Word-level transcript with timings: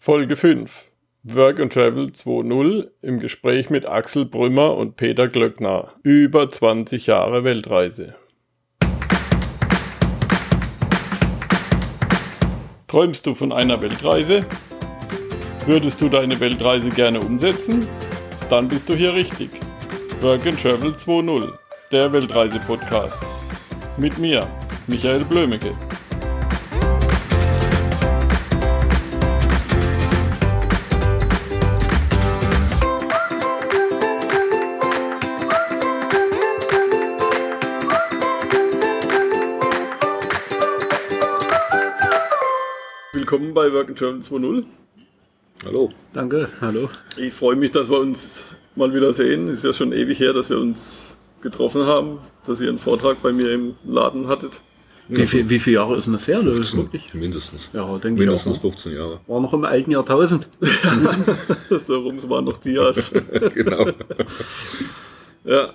Folge 0.00 0.36
5 0.36 0.92
Work 1.24 1.58
and 1.58 1.72
Travel 1.72 2.06
2.0 2.06 2.88
im 3.02 3.18
Gespräch 3.18 3.68
mit 3.68 3.84
Axel 3.84 4.26
Brümmer 4.26 4.76
und 4.76 4.94
Peter 4.94 5.26
Glöckner. 5.26 5.92
Über 6.04 6.48
20 6.48 7.08
Jahre 7.08 7.42
Weltreise. 7.42 8.14
Träumst 12.86 13.26
du 13.26 13.34
von 13.34 13.50
einer 13.50 13.82
Weltreise? 13.82 14.46
Würdest 15.66 16.00
du 16.00 16.08
deine 16.08 16.38
Weltreise 16.38 16.90
gerne 16.90 17.18
umsetzen? 17.18 17.88
Dann 18.48 18.68
bist 18.68 18.88
du 18.88 18.94
hier 18.94 19.12
richtig. 19.14 19.50
Work 20.20 20.46
and 20.46 20.62
Travel 20.62 20.92
2.0, 20.92 21.52
der 21.90 22.12
Weltreise-Podcast. 22.12 23.24
Mit 23.96 24.16
mir, 24.18 24.46
Michael 24.86 25.24
Blömecke. 25.24 25.74
Willkommen 43.38 43.54
bei 43.54 43.72
Work 43.72 43.90
and 43.90 43.96
Travel 43.96 44.18
2.0. 44.18 44.64
Hallo. 45.64 45.90
Danke, 46.12 46.48
hallo. 46.60 46.90
Ich 47.16 47.32
freue 47.32 47.54
mich, 47.54 47.70
dass 47.70 47.88
wir 47.88 48.00
uns 48.00 48.48
mal 48.74 48.92
wieder 48.92 49.12
sehen. 49.12 49.46
Ist 49.46 49.62
ja 49.62 49.72
schon 49.72 49.92
ewig 49.92 50.18
her, 50.18 50.32
dass 50.32 50.50
wir 50.50 50.58
uns 50.58 51.16
getroffen 51.40 51.86
haben, 51.86 52.18
dass 52.44 52.60
ihr 52.60 52.68
einen 52.68 52.80
Vortrag 52.80 53.22
bei 53.22 53.30
mir 53.30 53.52
im 53.52 53.76
Laden 53.84 54.26
hattet. 54.26 54.60
Wie, 55.06 55.24
viel, 55.24 55.48
wie 55.48 55.60
viele 55.60 55.76
Jahre 55.76 55.94
ist 55.94 56.06
denn 56.06 56.14
das 56.14 56.26
her? 56.26 56.42
Das 56.42 56.58
ist 56.58 56.70
15, 56.74 56.78
wirklich. 56.80 57.14
mindestens. 57.14 57.70
Ja, 57.72 57.86
denke 57.98 58.18
Mindestens 58.18 58.56
ich 58.56 58.58
auch. 58.58 58.72
15 58.72 58.92
Jahre. 58.94 59.20
War 59.28 59.40
noch 59.40 59.52
im 59.52 59.64
alten 59.64 59.92
Jahrtausend. 59.92 60.48
so 61.86 62.00
rum, 62.00 62.16
es 62.16 62.28
waren 62.28 62.44
noch 62.44 62.56
Dias. 62.56 63.12
genau. 63.54 63.86
ja, 65.44 65.74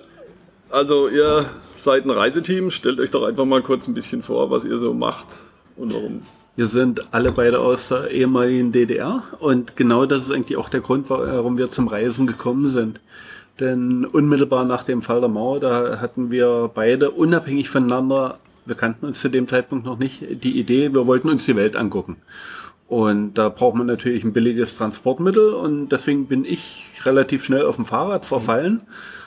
also 0.68 1.08
ihr 1.08 1.46
seid 1.76 2.04
ein 2.04 2.10
Reiseteam. 2.10 2.70
Stellt 2.70 3.00
euch 3.00 3.10
doch 3.10 3.22
einfach 3.22 3.46
mal 3.46 3.62
kurz 3.62 3.88
ein 3.88 3.94
bisschen 3.94 4.20
vor, 4.20 4.50
was 4.50 4.64
ihr 4.64 4.76
so 4.76 4.92
macht 4.92 5.28
und 5.76 5.94
warum. 5.94 6.20
Wir 6.56 6.68
sind 6.68 7.12
alle 7.12 7.32
beide 7.32 7.58
aus 7.58 7.88
der 7.88 8.12
ehemaligen 8.12 8.70
DDR 8.70 9.24
und 9.40 9.74
genau 9.74 10.06
das 10.06 10.26
ist 10.26 10.30
eigentlich 10.30 10.56
auch 10.56 10.68
der 10.68 10.80
Grund, 10.80 11.10
warum 11.10 11.58
wir 11.58 11.70
zum 11.70 11.88
Reisen 11.88 12.28
gekommen 12.28 12.68
sind. 12.68 13.00
Denn 13.58 14.04
unmittelbar 14.04 14.64
nach 14.64 14.84
dem 14.84 15.02
Fall 15.02 15.20
der 15.20 15.28
Mauer, 15.28 15.58
da 15.58 16.00
hatten 16.00 16.30
wir 16.30 16.70
beide 16.72 17.10
unabhängig 17.10 17.68
voneinander, 17.68 18.38
wir 18.66 18.76
kannten 18.76 19.06
uns 19.06 19.20
zu 19.20 19.28
dem 19.28 19.48
Zeitpunkt 19.48 19.84
noch 19.84 19.98
nicht, 19.98 20.44
die 20.44 20.58
Idee, 20.58 20.94
wir 20.94 21.08
wollten 21.08 21.28
uns 21.28 21.44
die 21.44 21.56
Welt 21.56 21.74
angucken. 21.74 22.18
Und 22.86 23.34
da 23.34 23.48
braucht 23.48 23.74
man 23.74 23.88
natürlich 23.88 24.22
ein 24.22 24.32
billiges 24.32 24.76
Transportmittel 24.76 25.54
und 25.54 25.88
deswegen 25.88 26.26
bin 26.26 26.44
ich 26.44 26.86
relativ 27.04 27.42
schnell 27.42 27.66
auf 27.66 27.76
dem 27.76 27.84
Fahrrad 27.84 28.26
verfallen, 28.26 28.82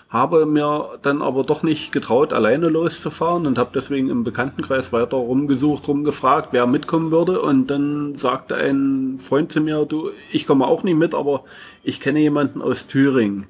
habe 0.10 0.46
mir 0.46 1.00
dann 1.02 1.22
aber 1.22 1.44
doch 1.44 1.64
nicht 1.64 1.92
getraut, 1.92 2.32
alleine 2.32 2.70
loszufahren 2.70 3.46
und 3.46 3.58
habe 3.58 3.72
deswegen 3.74 4.10
im 4.10 4.24
Bekanntenkreis 4.24 4.94
weiter 4.94 5.18
rumgesucht, 5.18 5.88
rumgefragt, 5.88 6.50
wer 6.52 6.66
mitkommen 6.66 7.12
würde. 7.12 7.42
Und 7.42 7.68
dann 7.68 8.16
sagte 8.16 8.56
ein 8.56 9.20
Freund 9.20 9.52
zu 9.52 9.60
mir, 9.60 9.86
du, 9.86 10.12
ich 10.32 10.48
komme 10.48 10.66
auch 10.66 10.84
nicht 10.84 10.96
mit, 10.96 11.14
aber 11.14 11.44
ich 11.84 12.00
kenne 12.00 12.20
jemanden 12.20 12.62
aus 12.62 12.88
Thüringen. 12.88 13.48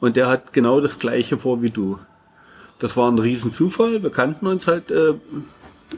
Und 0.00 0.16
der 0.16 0.28
hat 0.28 0.52
genau 0.54 0.80
das 0.80 0.98
gleiche 0.98 1.38
vor 1.38 1.60
wie 1.60 1.70
du. 1.70 1.98
Das 2.78 2.96
war 2.96 3.10
ein 3.10 3.18
Riesenzufall. 3.18 4.02
Wir 4.02 4.10
kannten 4.10 4.46
uns 4.46 4.66
halt, 4.66 4.90
äh, 4.90 5.14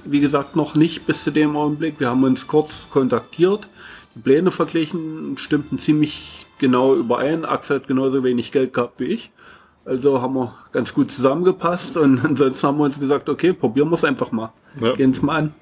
wie 0.04 0.20
gesagt, 0.20 0.56
noch 0.56 0.74
nicht 0.74 1.06
bis 1.06 1.22
zu 1.22 1.30
dem 1.30 1.56
Augenblick. 1.56 2.00
Wir 2.00 2.10
haben 2.10 2.24
uns 2.24 2.48
kurz 2.48 2.90
kontaktiert, 2.90 3.68
die 4.16 4.20
Pläne 4.20 4.50
verglichen, 4.50 5.38
stimmten 5.38 5.78
ziemlich 5.78 6.46
genau 6.58 6.94
überein. 6.94 7.44
Axel 7.44 7.76
hat 7.76 7.86
genauso 7.86 8.24
wenig 8.24 8.52
Geld 8.52 8.74
gehabt 8.74 9.00
wie 9.00 9.04
ich. 9.04 9.30
Also 9.84 10.20
haben 10.20 10.34
wir 10.34 10.54
ganz 10.72 10.94
gut 10.94 11.10
zusammengepasst 11.10 11.96
und 11.96 12.24
ansonsten 12.24 12.66
haben 12.66 12.78
wir 12.78 12.84
uns 12.84 12.98
gesagt, 12.98 13.28
okay, 13.28 13.52
probieren 13.52 13.88
wir 13.90 13.94
es 13.94 14.04
einfach 14.04 14.32
mal. 14.32 14.52
Ja. 14.80 14.92
Gehen's 14.94 15.20
mal 15.22 15.36
an. 15.38 15.54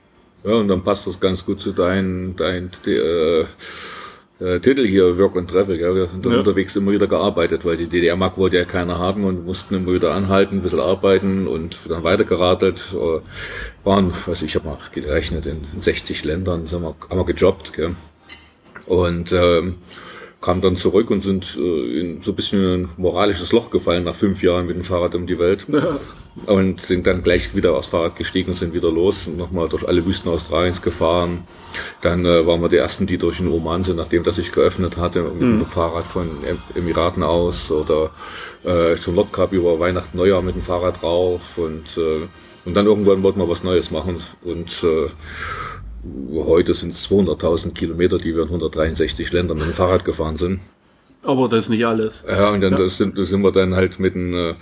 Ja, 0.45 0.55
und 0.55 0.69
dann 0.69 0.83
passt 0.83 1.07
das 1.07 1.19
ganz 1.21 1.45
gut 1.45 1.61
zu 1.61 1.73
deinem 1.73 2.35
dein, 2.37 2.71
äh, 2.87 3.41
äh, 4.41 4.59
Titel 4.61 4.85
hier, 4.87 5.19
Work 5.19 5.37
and 5.37 5.51
Travel. 5.51 5.77
Gell? 5.79 5.95
Wir 5.95 6.07
sind 6.09 6.25
dann 6.27 6.33
Ja. 6.33 6.39
unterwegs 6.39 6.75
immer 6.75 6.91
wieder 6.93 7.07
gearbeitet, 7.07 7.65
weil 7.65 7.77
die 7.77 7.87
DDR-Mark 7.87 8.37
wollte 8.39 8.57
ja 8.57 8.65
keiner 8.65 8.99
haben 8.99 9.25
und 9.25 9.45
mussten 9.45 9.75
immer 9.75 9.93
wieder 9.93 10.15
anhalten, 10.15 10.57
ein 10.57 10.63
bisschen 10.63 10.81
arbeiten 10.81 11.47
und 11.47 11.79
dann 11.89 12.03
weitergeradelt. 12.03 12.83
Äh, 12.93 13.21
waren, 13.85 14.13
ich, 14.33 14.43
ich 14.43 14.55
habe 14.57 14.67
mal 14.69 14.79
gerechnet, 14.93 15.47
in 15.47 15.61
60 15.81 16.25
Ländern 16.25 16.67
sind 16.67 16.83
wir, 16.83 16.95
haben 17.09 17.19
wir 17.19 17.25
gejobbt. 17.25 17.73
Gell? 17.73 17.95
Und 18.87 19.33
ähm, 19.33 19.77
kamen 20.43 20.61
dann 20.61 20.77
zurück 20.77 21.11
und 21.11 21.23
sind 21.23 21.57
äh, 21.57 22.01
in 22.01 22.21
so 22.21 22.33
ein 22.33 22.35
bisschen 22.35 22.75
ein 22.75 22.89
moralisches 22.97 23.53
Loch 23.53 23.71
gefallen 23.71 24.05
nach 24.05 24.17
fünf 24.17 24.43
Jahren 24.43 24.67
mit 24.67 24.77
dem 24.77 24.85
Fahrrad 24.85 25.15
um 25.15 25.27
die 25.27 25.39
Welt. 25.39 25.67
Und 26.47 26.81
sind 26.81 27.07
dann 27.07 27.23
gleich 27.23 27.55
wieder 27.55 27.75
aufs 27.75 27.89
Fahrrad 27.89 28.17
gestiegen 28.17 28.51
und 28.51 28.57
sind 28.57 28.73
wieder 28.73 28.91
los 28.91 29.27
und 29.27 29.37
nochmal 29.37 29.69
durch 29.69 29.87
alle 29.87 30.05
Wüsten 30.05 30.31
Australiens 30.31 30.81
gefahren. 30.81 31.45
Dann 32.01 32.25
äh, 32.25 32.47
waren 32.47 32.61
wir 32.61 32.69
die 32.69 32.77
ersten, 32.77 33.07
die 33.07 33.19
durch 33.19 33.37
den 33.39 33.49
Oman 33.49 33.85
sind, 33.85 33.97
nachdem 33.97 34.25
das 34.25 34.37
sich 34.37 34.51
geöffnet 34.51 34.97
hatte, 34.97 35.23
mit 35.23 35.43
dem 35.43 35.67
Fahrrad 35.67 36.07
von 36.07 36.29
em 36.45 36.59
Emiraten 36.75 37.23
aus 37.23 37.71
oder 37.71 38.11
äh, 38.65 38.97
zum 38.97 39.15
Nordkap 39.15 39.53
über 39.53 39.79
Weihnachten, 39.79 40.17
Neujahr 40.17 40.43
mit 40.43 40.55
dem 40.55 40.63
Fahrrad 40.63 41.03
rauf 41.03 41.59
und, 41.59 41.99
äh, 41.99 42.27
und 42.65 42.75
dann 42.75 42.87
irgendwann 42.87 43.23
wollten 43.23 43.39
wir 43.39 43.49
was 43.49 43.63
Neues 43.63 43.91
machen 43.91 44.17
und 44.43 44.83
äh, 44.85 45.09
heute 46.35 46.75
sind 46.75 46.93
es 46.93 47.09
200.000 47.09 47.73
Kilometer, 47.73 48.19
die 48.19 48.35
wir 48.35 48.43
in 48.43 48.49
163 48.49 49.33
Ländern 49.33 49.59
mit 49.59 49.67
dem 49.67 49.75
Fahrrad 49.75 50.05
gefahren 50.05 50.37
sind. 50.37 50.61
Aber 51.25 51.49
das 51.49 51.61
ist 51.65 51.69
nicht 51.69 51.87
alles. 51.87 52.25
Ja, 52.29 52.51
und 52.51 52.63
dann 52.63 52.73
das 52.73 52.99
sind, 52.99 53.17
sind 53.17 53.43
wir 53.43 53.53
dann 53.53 53.77
halt 53.77 54.01
mit 54.01 54.15
dem 54.15 54.35
äh, 54.35 54.55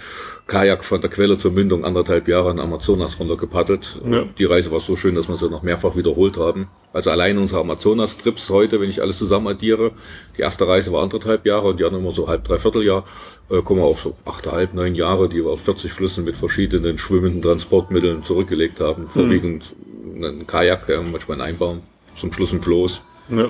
Kajak 0.46 0.84
von 0.84 1.00
der 1.00 1.08
Quelle 1.08 1.38
zur 1.38 1.52
Mündung 1.52 1.86
anderthalb 1.86 2.28
Jahre 2.28 2.50
in 2.50 2.60
Amazonas 2.60 3.18
runtergepaddelt. 3.18 3.98
Ja. 4.04 4.24
Die 4.38 4.44
Reise 4.44 4.70
war 4.70 4.80
so 4.80 4.94
schön, 4.94 5.14
dass 5.14 5.28
wir 5.28 5.36
sie 5.36 5.48
noch 5.48 5.62
mehrfach 5.62 5.96
wiederholt 5.96 6.36
haben. 6.36 6.68
Also 6.92 7.10
allein 7.10 7.38
unsere 7.38 7.60
Amazonas-Trips 7.60 8.50
heute, 8.50 8.78
wenn 8.78 8.90
ich 8.90 9.00
alles 9.00 9.16
zusammen 9.16 9.48
addiere, 9.48 9.92
die 10.36 10.42
erste 10.42 10.68
Reise 10.68 10.92
war 10.92 11.02
anderthalb 11.02 11.46
Jahre 11.46 11.68
und 11.68 11.80
die 11.80 11.84
anderen 11.84 12.04
immer 12.04 12.12
so 12.12 12.28
halb, 12.28 12.44
dreiviertel 12.44 12.82
Jahr, 12.82 13.04
äh, 13.48 13.62
kommen 13.62 13.80
wir 13.80 13.86
auf 13.86 14.02
so 14.02 14.14
achteinhalb, 14.26 14.74
neun 14.74 14.94
Jahre, 14.94 15.30
die 15.30 15.42
wir 15.42 15.52
auf 15.52 15.62
40 15.62 15.92
Flüssen 15.92 16.24
mit 16.24 16.36
verschiedenen 16.36 16.98
schwimmenden 16.98 17.40
Transportmitteln 17.40 18.22
zurückgelegt 18.22 18.80
haben. 18.80 19.08
Vorwiegend 19.08 19.74
ein 20.14 20.46
Kajak, 20.46 20.88
ja, 20.88 21.00
manchmal 21.02 21.38
ein 21.40 21.48
Einbaum, 21.48 21.82
zum 22.16 22.32
Schluss 22.32 22.52
ein 22.52 22.60
Floß. 22.60 23.00
Ja. 23.30 23.48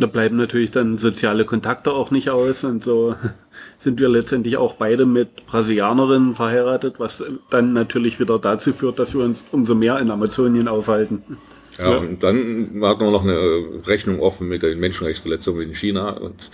Da 0.00 0.06
bleiben 0.06 0.36
natürlich 0.36 0.70
dann 0.70 0.96
soziale 0.96 1.44
Kontakte 1.44 1.90
auch 1.92 2.12
nicht 2.12 2.30
aus 2.30 2.62
und 2.62 2.84
so 2.84 3.16
sind 3.78 3.98
wir 3.98 4.08
letztendlich 4.08 4.56
auch 4.56 4.74
beide 4.74 5.06
mit 5.06 5.46
Brasilianerinnen 5.46 6.36
verheiratet, 6.36 7.00
was 7.00 7.24
dann 7.50 7.72
natürlich 7.72 8.20
wieder 8.20 8.38
dazu 8.38 8.72
führt, 8.72 8.98
dass 9.00 9.14
wir 9.14 9.24
uns 9.24 9.46
umso 9.50 9.74
mehr 9.74 9.98
in 9.98 10.10
Amazonien 10.12 10.68
aufhalten. 10.68 11.22
Ja, 11.78 11.90
Ja. 11.90 11.96
und 11.98 12.22
dann 12.22 12.80
hatten 12.82 13.00
wir 13.04 13.10
noch 13.10 13.22
eine 13.24 13.64
Rechnung 13.86 14.20
offen 14.20 14.48
mit 14.48 14.62
den 14.62 14.78
Menschenrechtsverletzungen 14.78 15.62
in 15.62 15.74
China 15.74 16.10
und 16.10 16.50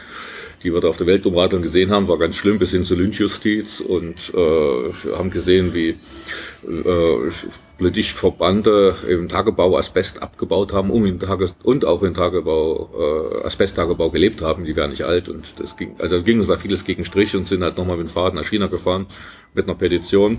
die 0.64 0.72
wir 0.72 0.80
da 0.80 0.88
auf 0.88 0.96
der 0.96 1.06
Weltumradung 1.06 1.62
gesehen 1.62 1.90
haben, 1.90 2.08
war 2.08 2.18
ganz 2.18 2.36
schlimm 2.36 2.58
bis 2.58 2.70
hin 2.70 2.84
zur 2.84 2.96
Lynchjustiz 2.96 3.80
und 3.80 4.32
äh, 4.34 5.12
haben 5.14 5.30
gesehen, 5.30 5.74
wie 5.74 5.90
äh, 5.90 7.30
politisch 7.76 8.14
Verbande 8.14 8.96
im 9.06 9.28
Tagebau 9.28 9.76
Asbest 9.76 10.22
abgebaut 10.22 10.72
haben, 10.72 10.90
um 10.90 11.04
im 11.04 11.18
Tage 11.18 11.50
und 11.62 11.84
auch 11.84 12.02
im 12.02 12.14
Tagebau 12.14 12.90
äh, 12.98 13.46
Asbesttagebau 13.46 14.10
gelebt 14.10 14.40
haben. 14.40 14.64
Die 14.64 14.74
wären 14.74 14.90
nicht 14.90 15.04
alt 15.04 15.28
und 15.28 15.60
das 15.60 15.76
ging, 15.76 15.96
also 15.98 16.22
ging 16.22 16.38
uns 16.38 16.46
da 16.46 16.56
vieles 16.56 16.84
gegen 16.84 17.04
Strich 17.04 17.36
und 17.36 17.46
sind 17.46 17.62
halt 17.62 17.76
nochmal 17.76 17.98
mit 17.98 18.08
dem 18.08 18.10
Fahrrad 18.10 18.34
nach 18.34 18.44
China 18.44 18.66
gefahren 18.68 19.06
mit 19.52 19.66
einer 19.66 19.74
Petition 19.74 20.38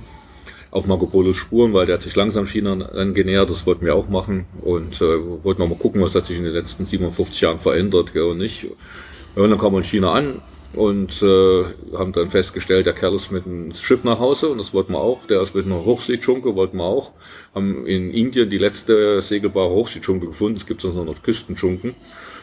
auf 0.71 0.87
Marco 0.87 1.05
Polos 1.05 1.37
Spuren, 1.37 1.73
weil 1.73 1.85
der 1.85 1.95
hat 1.95 2.01
sich 2.01 2.15
langsam 2.15 2.45
China 2.47 2.73
angenähert, 2.87 3.49
das 3.49 3.65
wollten 3.65 3.85
wir 3.85 3.95
auch 3.95 4.09
machen 4.09 4.45
und 4.61 5.01
äh, 5.01 5.43
wollten 5.43 5.61
auch 5.61 5.69
mal 5.69 5.77
gucken, 5.77 6.01
was 6.01 6.15
hat 6.15 6.25
sich 6.25 6.37
in 6.37 6.43
den 6.43 6.53
letzten 6.53 6.85
57 6.85 7.39
Jahren 7.41 7.59
verändert 7.59 8.11
gell, 8.11 8.23
und 8.23 8.39
nicht. 8.39 8.67
Und 9.35 9.49
dann 9.49 9.57
kamen 9.57 9.75
wir 9.75 9.79
in 9.79 9.83
China 9.83 10.13
an 10.13 10.41
und 10.75 11.21
äh, 11.21 11.63
haben 11.93 12.13
dann 12.13 12.29
festgestellt, 12.29 12.85
der 12.85 12.93
Kerl 12.93 13.15
ist 13.15 13.31
mit 13.31 13.45
einem 13.45 13.71
Schiff 13.73 14.03
nach 14.03 14.19
Hause 14.19 14.49
und 14.49 14.57
das 14.57 14.73
wollten 14.73 14.93
wir 14.93 14.99
auch. 14.99 15.25
Der 15.27 15.41
ist 15.41 15.55
mit 15.55 15.65
einer 15.65 15.83
Hochseetschunke, 15.83 16.55
wollten 16.55 16.77
wir 16.77 16.85
auch. 16.85 17.11
Haben 17.53 17.85
in 17.85 18.11
Indien 18.11 18.49
die 18.49 18.57
letzte 18.57 19.21
segelbare 19.21 19.69
Hochseetschunke 19.69 20.27
gefunden, 20.27 20.57
es 20.57 20.65
gibt 20.65 20.81
sonst 20.81 20.95
noch 20.95 21.23
Küstenschunken. 21.23 21.95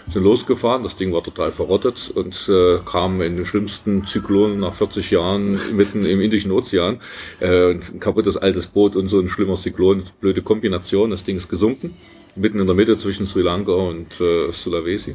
Sind 0.08 0.24
losgefahren, 0.24 0.82
das 0.82 0.96
Ding 0.96 1.12
war 1.12 1.22
total 1.22 1.52
verrottet 1.52 2.10
und 2.12 2.48
äh, 2.48 2.78
kamen 2.84 3.20
in 3.20 3.36
den 3.36 3.46
schlimmsten 3.46 4.04
Zyklonen 4.04 4.58
nach 4.58 4.74
40 4.74 5.12
Jahren 5.12 5.58
mitten 5.74 6.04
im 6.04 6.20
Indischen 6.20 6.50
Ozean. 6.50 7.00
Äh, 7.38 7.74
ein 7.74 8.00
kaputtes 8.00 8.36
altes 8.36 8.66
Boot 8.66 8.96
und 8.96 9.08
so 9.08 9.20
ein 9.20 9.28
schlimmer 9.28 9.54
Zyklon, 9.54 10.02
blöde 10.20 10.42
Kombination. 10.42 11.10
Das 11.10 11.22
Ding 11.22 11.36
ist 11.36 11.48
gesunken, 11.48 11.94
mitten 12.34 12.58
in 12.58 12.66
der 12.66 12.74
Mitte 12.74 12.96
zwischen 12.96 13.26
Sri 13.26 13.42
Lanka 13.42 13.72
und 13.72 14.20
äh, 14.20 14.50
Sulawesi. 14.50 15.14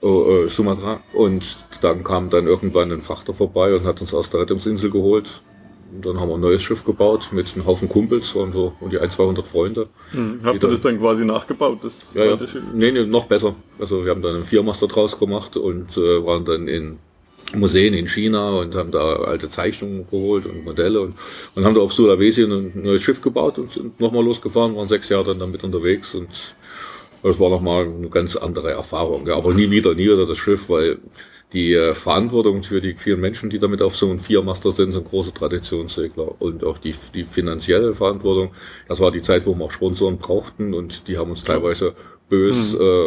Oh, 0.00 0.44
äh, 0.44 0.48
Sumatra. 0.48 1.00
Und 1.12 1.66
dann 1.82 2.04
kam 2.04 2.30
dann 2.30 2.46
irgendwann 2.46 2.92
ein 2.92 3.02
Frachter 3.02 3.34
vorbei 3.34 3.74
und 3.74 3.84
hat 3.84 4.00
uns 4.00 4.14
aus 4.14 4.30
der 4.30 4.40
Rettungsinsel 4.40 4.90
geholt. 4.90 5.42
Und 5.92 6.04
dann 6.04 6.20
haben 6.20 6.28
wir 6.28 6.34
ein 6.34 6.40
neues 6.40 6.62
Schiff 6.62 6.84
gebaut 6.84 7.30
mit 7.32 7.54
einem 7.54 7.66
Haufen 7.66 7.88
Kumpels, 7.88 8.34
waren 8.34 8.52
so 8.52 8.74
um 8.80 8.90
die 8.90 8.98
1, 8.98 9.14
200 9.14 9.46
Freunde. 9.46 9.88
Hm. 10.12 10.38
Habt 10.44 10.62
ihr 10.62 10.68
das 10.68 10.82
dann 10.82 10.98
quasi 10.98 11.24
nachgebaut, 11.24 11.78
das 11.82 12.12
Ja, 12.14 12.24
ja. 12.24 12.46
Schiff? 12.46 12.64
Nee, 12.74 12.92
nee, 12.92 13.04
noch 13.04 13.26
besser. 13.26 13.54
Also 13.80 14.04
wir 14.04 14.10
haben 14.10 14.22
dann 14.22 14.36
einen 14.36 14.44
Viermaster 14.44 14.86
draus 14.86 15.18
gemacht 15.18 15.56
und 15.56 15.96
äh, 15.96 16.24
waren 16.24 16.44
dann 16.44 16.68
in 16.68 16.98
Museen 17.54 17.94
in 17.94 18.06
China 18.08 18.50
und 18.50 18.74
haben 18.74 18.90
da 18.90 19.16
alte 19.16 19.48
Zeichnungen 19.48 20.06
geholt 20.10 20.44
und 20.44 20.64
Modelle 20.64 21.00
und, 21.00 21.14
und 21.54 21.64
haben 21.64 21.74
da 21.74 21.80
auf 21.80 21.92
Sulawesi 21.94 22.42
ein 22.42 22.72
neues 22.74 23.02
Schiff 23.02 23.22
gebaut 23.22 23.58
und 23.58 23.72
sind 23.72 23.98
nochmal 23.98 24.22
losgefahren, 24.22 24.76
waren 24.76 24.88
sechs 24.88 25.08
Jahre 25.08 25.24
dann 25.28 25.38
damit 25.38 25.64
unterwegs 25.64 26.14
und 26.14 26.28
das 27.22 27.40
war 27.40 27.50
nochmal 27.50 27.84
eine 27.84 28.08
ganz 28.08 28.36
andere 28.36 28.70
Erfahrung. 28.72 29.26
Ja. 29.26 29.36
Aber 29.36 29.52
nie 29.54 29.70
wieder, 29.70 29.94
nie 29.94 30.04
wieder 30.04 30.26
das 30.26 30.38
Schiff, 30.38 30.68
weil 30.68 30.98
die 31.52 31.72
äh, 31.72 31.94
Verantwortung 31.94 32.62
für 32.62 32.80
die 32.80 32.94
vielen 32.94 33.20
Menschen, 33.20 33.48
die 33.48 33.58
damit 33.58 33.80
auf 33.80 33.96
so 33.96 34.08
einem 34.08 34.20
Viermaster 34.20 34.70
sind, 34.70 34.92
sind 34.92 35.08
große 35.08 35.32
Traditionssegler. 35.32 36.40
Und 36.40 36.64
auch 36.64 36.78
die, 36.78 36.94
die 37.14 37.24
finanzielle 37.24 37.94
Verantwortung, 37.94 38.50
das 38.86 39.00
war 39.00 39.10
die 39.10 39.22
Zeit, 39.22 39.46
wo 39.46 39.54
wir 39.54 39.64
auch 39.64 39.70
Sponsoren 39.70 40.18
brauchten 40.18 40.74
und 40.74 41.08
die 41.08 41.16
haben 41.16 41.30
uns 41.30 41.44
teilweise 41.44 41.94
bös, 42.28 42.74
äh, 42.74 43.04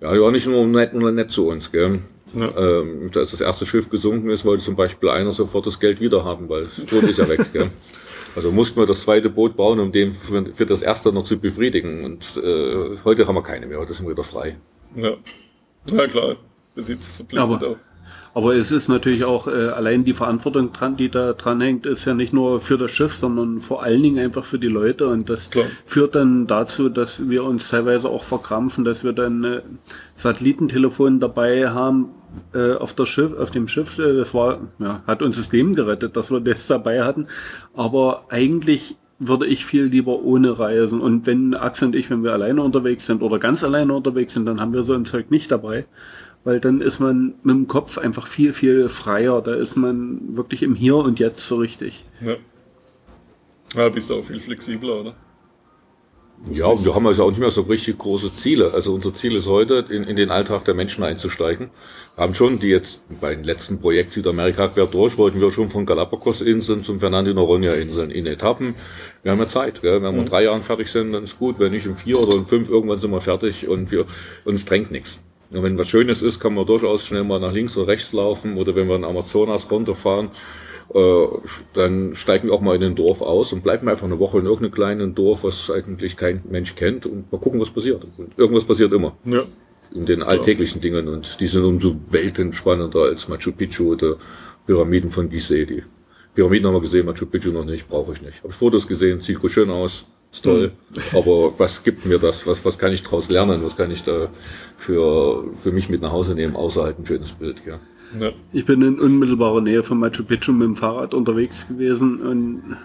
ja, 0.00 0.12
die 0.12 0.20
waren 0.20 0.32
nicht 0.32 0.46
nur 0.46 0.66
nett, 0.66 0.94
nur 0.94 1.10
nett 1.10 1.32
zu 1.32 1.48
uns, 1.48 1.72
gell. 1.72 2.00
Ja. 2.34 2.56
Ähm, 2.56 3.10
als 3.14 3.30
das 3.30 3.40
erste 3.40 3.64
Schiff 3.64 3.88
gesunken 3.88 4.28
ist, 4.28 4.44
wollte 4.44 4.62
zum 4.62 4.76
Beispiel 4.76 5.08
einer 5.08 5.32
sofort 5.32 5.66
das 5.66 5.80
Geld 5.80 5.98
wieder 6.00 6.24
haben, 6.24 6.48
weil 6.50 6.68
Boot 6.90 7.04
ist 7.04 7.18
ja 7.18 7.26
weg. 7.26 7.40
Gell? 7.54 7.70
Also 8.36 8.52
mussten 8.52 8.78
wir 8.80 8.86
das 8.86 9.02
zweite 9.02 9.30
Boot 9.30 9.56
bauen, 9.56 9.78
um 9.80 9.90
den 9.92 10.12
für, 10.12 10.44
für 10.54 10.66
das 10.66 10.82
erste 10.82 11.12
noch 11.12 11.24
zu 11.24 11.38
befriedigen. 11.38 12.04
Und 12.04 12.36
äh, 12.42 12.96
heute 13.04 13.26
haben 13.26 13.34
wir 13.34 13.42
keine 13.42 13.66
mehr, 13.66 13.78
heute 13.78 13.94
sind 13.94 14.06
wir 14.06 14.12
wieder 14.12 14.24
frei. 14.24 14.56
Ja. 14.94 15.12
ja, 15.92 16.06
klar. 16.06 16.36
Besitz 16.74 17.08
verpflichtet 17.08 17.52
Aber- 17.62 17.68
auch. 17.72 17.76
Aber 18.34 18.54
es 18.54 18.70
ist 18.70 18.88
natürlich 18.88 19.24
auch 19.24 19.48
äh, 19.48 19.50
allein 19.50 20.04
die 20.04 20.12
Verantwortung 20.14 20.72
dran, 20.72 20.96
die 20.96 21.08
da 21.08 21.32
dran 21.32 21.60
hängt, 21.60 21.86
ist 21.86 22.04
ja 22.04 22.14
nicht 22.14 22.32
nur 22.32 22.60
für 22.60 22.78
das 22.78 22.92
Schiff, 22.92 23.14
sondern 23.14 23.58
vor 23.60 23.82
allen 23.82 24.00
Dingen 24.02 24.18
einfach 24.24 24.44
für 24.44 24.58
die 24.60 24.68
Leute. 24.68 25.08
Und 25.08 25.28
das 25.28 25.50
Klar. 25.50 25.64
führt 25.86 26.14
dann 26.14 26.46
dazu, 26.46 26.88
dass 26.88 27.28
wir 27.28 27.42
uns 27.42 27.68
teilweise 27.70 28.08
auch 28.08 28.22
verkrampfen, 28.22 28.84
dass 28.84 29.02
wir 29.02 29.12
dann 29.12 29.42
äh, 29.42 29.62
Satellitentelefon 30.14 31.18
dabei 31.20 31.70
haben 31.70 32.10
äh, 32.54 32.74
auf, 32.74 32.94
der 32.94 33.06
Schiff, 33.06 33.36
auf 33.38 33.50
dem 33.50 33.68
Schiff. 33.68 33.98
Äh, 33.98 34.16
das 34.16 34.34
war, 34.34 34.60
ja, 34.78 35.02
hat 35.06 35.22
uns 35.22 35.36
das 35.36 35.52
Leben 35.52 35.74
gerettet, 35.74 36.16
dass 36.16 36.30
wir 36.30 36.40
das 36.40 36.66
dabei 36.68 37.02
hatten. 37.02 37.26
Aber 37.74 38.24
eigentlich 38.28 38.96
würde 39.18 39.46
ich 39.46 39.64
viel 39.64 39.84
lieber 39.84 40.22
ohne 40.22 40.58
reisen. 40.58 41.00
Und 41.00 41.26
wenn 41.26 41.54
Axel 41.54 41.88
und 41.88 41.96
ich, 41.96 42.08
wenn 42.10 42.22
wir 42.22 42.32
alleine 42.32 42.62
unterwegs 42.62 43.06
sind 43.06 43.22
oder 43.22 43.38
ganz 43.38 43.64
alleine 43.64 43.94
unterwegs 43.94 44.34
sind, 44.34 44.46
dann 44.46 44.60
haben 44.60 44.72
wir 44.72 44.84
so 44.84 44.94
ein 44.94 45.04
Zeug 45.04 45.30
nicht 45.30 45.50
dabei. 45.50 45.86
Weil 46.44 46.60
dann 46.60 46.80
ist 46.80 47.00
man 47.00 47.34
mit 47.42 47.56
dem 47.56 47.66
Kopf 47.66 47.98
einfach 47.98 48.26
viel, 48.26 48.52
viel 48.52 48.88
freier. 48.88 49.42
Da 49.42 49.54
ist 49.54 49.76
man 49.76 50.36
wirklich 50.36 50.62
im 50.62 50.74
Hier 50.74 50.96
und 50.96 51.18
Jetzt 51.18 51.46
so 51.46 51.56
richtig. 51.56 52.04
Ja. 52.24 52.36
ja, 53.74 53.88
bist 53.88 54.08
du 54.08 54.14
auch 54.14 54.24
viel 54.24 54.40
flexibler, 54.40 55.00
oder? 55.00 55.14
Ja, 56.52 56.66
und 56.66 56.84
wir 56.84 56.94
haben 56.94 57.06
also 57.06 57.24
auch 57.24 57.30
nicht 57.30 57.40
mehr 57.40 57.50
so 57.50 57.62
richtig 57.62 57.98
große 57.98 58.32
Ziele. 58.34 58.72
Also 58.72 58.94
unser 58.94 59.12
Ziel 59.12 59.36
ist 59.36 59.46
heute, 59.46 59.84
in, 59.90 60.04
in 60.04 60.16
den 60.16 60.30
Alltag 60.30 60.64
der 60.64 60.74
Menschen 60.74 61.04
einzusteigen. 61.04 61.70
Wir 62.14 62.24
haben 62.24 62.34
schon 62.34 62.58
die 62.58 62.68
jetzt 62.68 63.00
bei 63.20 63.34
den 63.34 63.44
letzten 63.44 63.80
Projekt 63.80 64.12
Südamerika 64.12 64.68
quer 64.68 64.86
durch, 64.86 65.18
wollten 65.18 65.40
wir 65.40 65.50
schon 65.50 65.68
von 65.68 65.84
Galapagos-Inseln 65.84 66.82
zum 66.82 67.00
Fernando-Noronha-Inseln 67.00 68.10
in 68.10 68.26
Etappen. 68.26 68.74
Wir 69.22 69.32
haben 69.32 69.40
ja 69.40 69.48
Zeit, 69.48 69.82
gell? 69.82 70.02
wenn 70.02 70.14
wir 70.14 70.20
in 70.20 70.26
drei 70.26 70.44
Jahren 70.44 70.62
fertig 70.62 70.88
sind, 70.88 71.12
dann 71.12 71.24
ist 71.24 71.38
gut. 71.38 71.58
Wenn 71.58 71.72
nicht 71.72 71.86
in 71.86 71.96
vier 71.96 72.20
oder 72.20 72.36
in 72.36 72.46
fünf, 72.46 72.70
irgendwann 72.70 72.98
sind 72.98 73.10
wir 73.10 73.20
fertig 73.20 73.68
und 73.68 73.90
wir, 73.90 74.06
uns 74.44 74.64
drängt 74.64 74.90
nichts. 74.90 75.20
Und 75.50 75.62
wenn 75.62 75.76
was 75.76 75.88
Schönes 75.88 76.22
ist, 76.22 76.40
kann 76.40 76.54
man 76.54 76.66
durchaus 76.66 77.06
schnell 77.06 77.24
mal 77.24 77.40
nach 77.40 77.52
links 77.52 77.76
oder 77.76 77.88
rechts 77.88 78.12
laufen 78.12 78.56
oder 78.58 78.74
wenn 78.74 78.86
wir 78.88 78.96
in 78.96 79.04
Amazonas 79.04 79.70
runterfahren, 79.70 80.30
äh, 80.94 81.26
dann 81.74 82.14
steigen 82.14 82.48
wir 82.48 82.54
auch 82.54 82.60
mal 82.60 82.76
in 82.76 82.82
ein 82.82 82.94
Dorf 82.94 83.20
aus 83.22 83.52
und 83.52 83.62
bleiben 83.62 83.88
einfach 83.88 84.06
eine 84.06 84.18
Woche 84.18 84.38
in 84.38 84.44
irgendeinem 84.46 84.72
kleinen 84.72 85.14
Dorf, 85.14 85.44
was 85.44 85.70
eigentlich 85.70 86.16
kein 86.16 86.42
Mensch 86.50 86.74
kennt 86.76 87.06
und 87.06 87.30
mal 87.30 87.38
gucken, 87.38 87.60
was 87.60 87.70
passiert. 87.70 88.06
Und 88.16 88.38
irgendwas 88.38 88.64
passiert 88.64 88.92
immer 88.92 89.16
Ja. 89.24 89.44
in 89.94 90.06
den 90.06 90.22
alltäglichen 90.22 90.80
Dingen 90.80 91.08
und 91.08 91.38
die 91.40 91.46
sind 91.46 91.64
umso 91.64 91.96
weltenspannender 92.10 93.00
als 93.02 93.28
Machu 93.28 93.52
Picchu 93.52 93.92
oder 93.92 94.16
Pyramiden 94.66 95.10
von 95.10 95.28
Gizeh. 95.30 95.66
Die 95.66 95.82
Pyramiden 96.34 96.66
haben 96.68 96.74
wir 96.74 96.80
gesehen, 96.80 97.06
Machu 97.06 97.26
Picchu 97.26 97.50
noch 97.50 97.64
nicht, 97.64 97.88
brauche 97.88 98.12
ich 98.12 98.22
nicht. 98.22 98.42
Habe 98.42 98.52
Fotos 98.52 98.86
gesehen, 98.86 99.20
sieht 99.20 99.40
gut 99.40 99.50
schön 99.50 99.70
aus, 99.70 100.04
ist 100.32 100.44
toll. 100.44 100.72
Aber 101.12 101.58
was 101.58 101.82
gibt 101.82 102.06
mir 102.06 102.18
das? 102.18 102.46
Was, 102.46 102.64
was 102.64 102.78
kann 102.78 102.92
ich 102.92 103.02
daraus 103.02 103.28
lernen? 103.30 103.62
Was 103.64 103.76
kann 103.76 103.90
ich 103.90 104.02
da 104.04 104.28
für, 104.76 105.44
für 105.62 105.72
mich 105.72 105.88
mit 105.88 106.00
nach 106.02 106.12
Hause 106.12 106.34
nehmen, 106.34 106.54
außer 106.56 106.82
halt 106.84 106.98
ein 106.98 107.06
schönes 107.06 107.32
Bild? 107.32 107.62
Ja. 107.66 107.80
Ja. 108.18 108.30
Ich 108.52 108.64
bin 108.64 108.82
in 108.82 108.98
unmittelbarer 108.98 109.60
Nähe 109.60 109.82
von 109.82 109.98
Machu 109.98 110.24
Picchu 110.24 110.52
mit 110.52 110.66
dem 110.66 110.76
Fahrrad 110.76 111.14
unterwegs 111.14 111.66
gewesen 111.68 112.20
und 112.20 112.76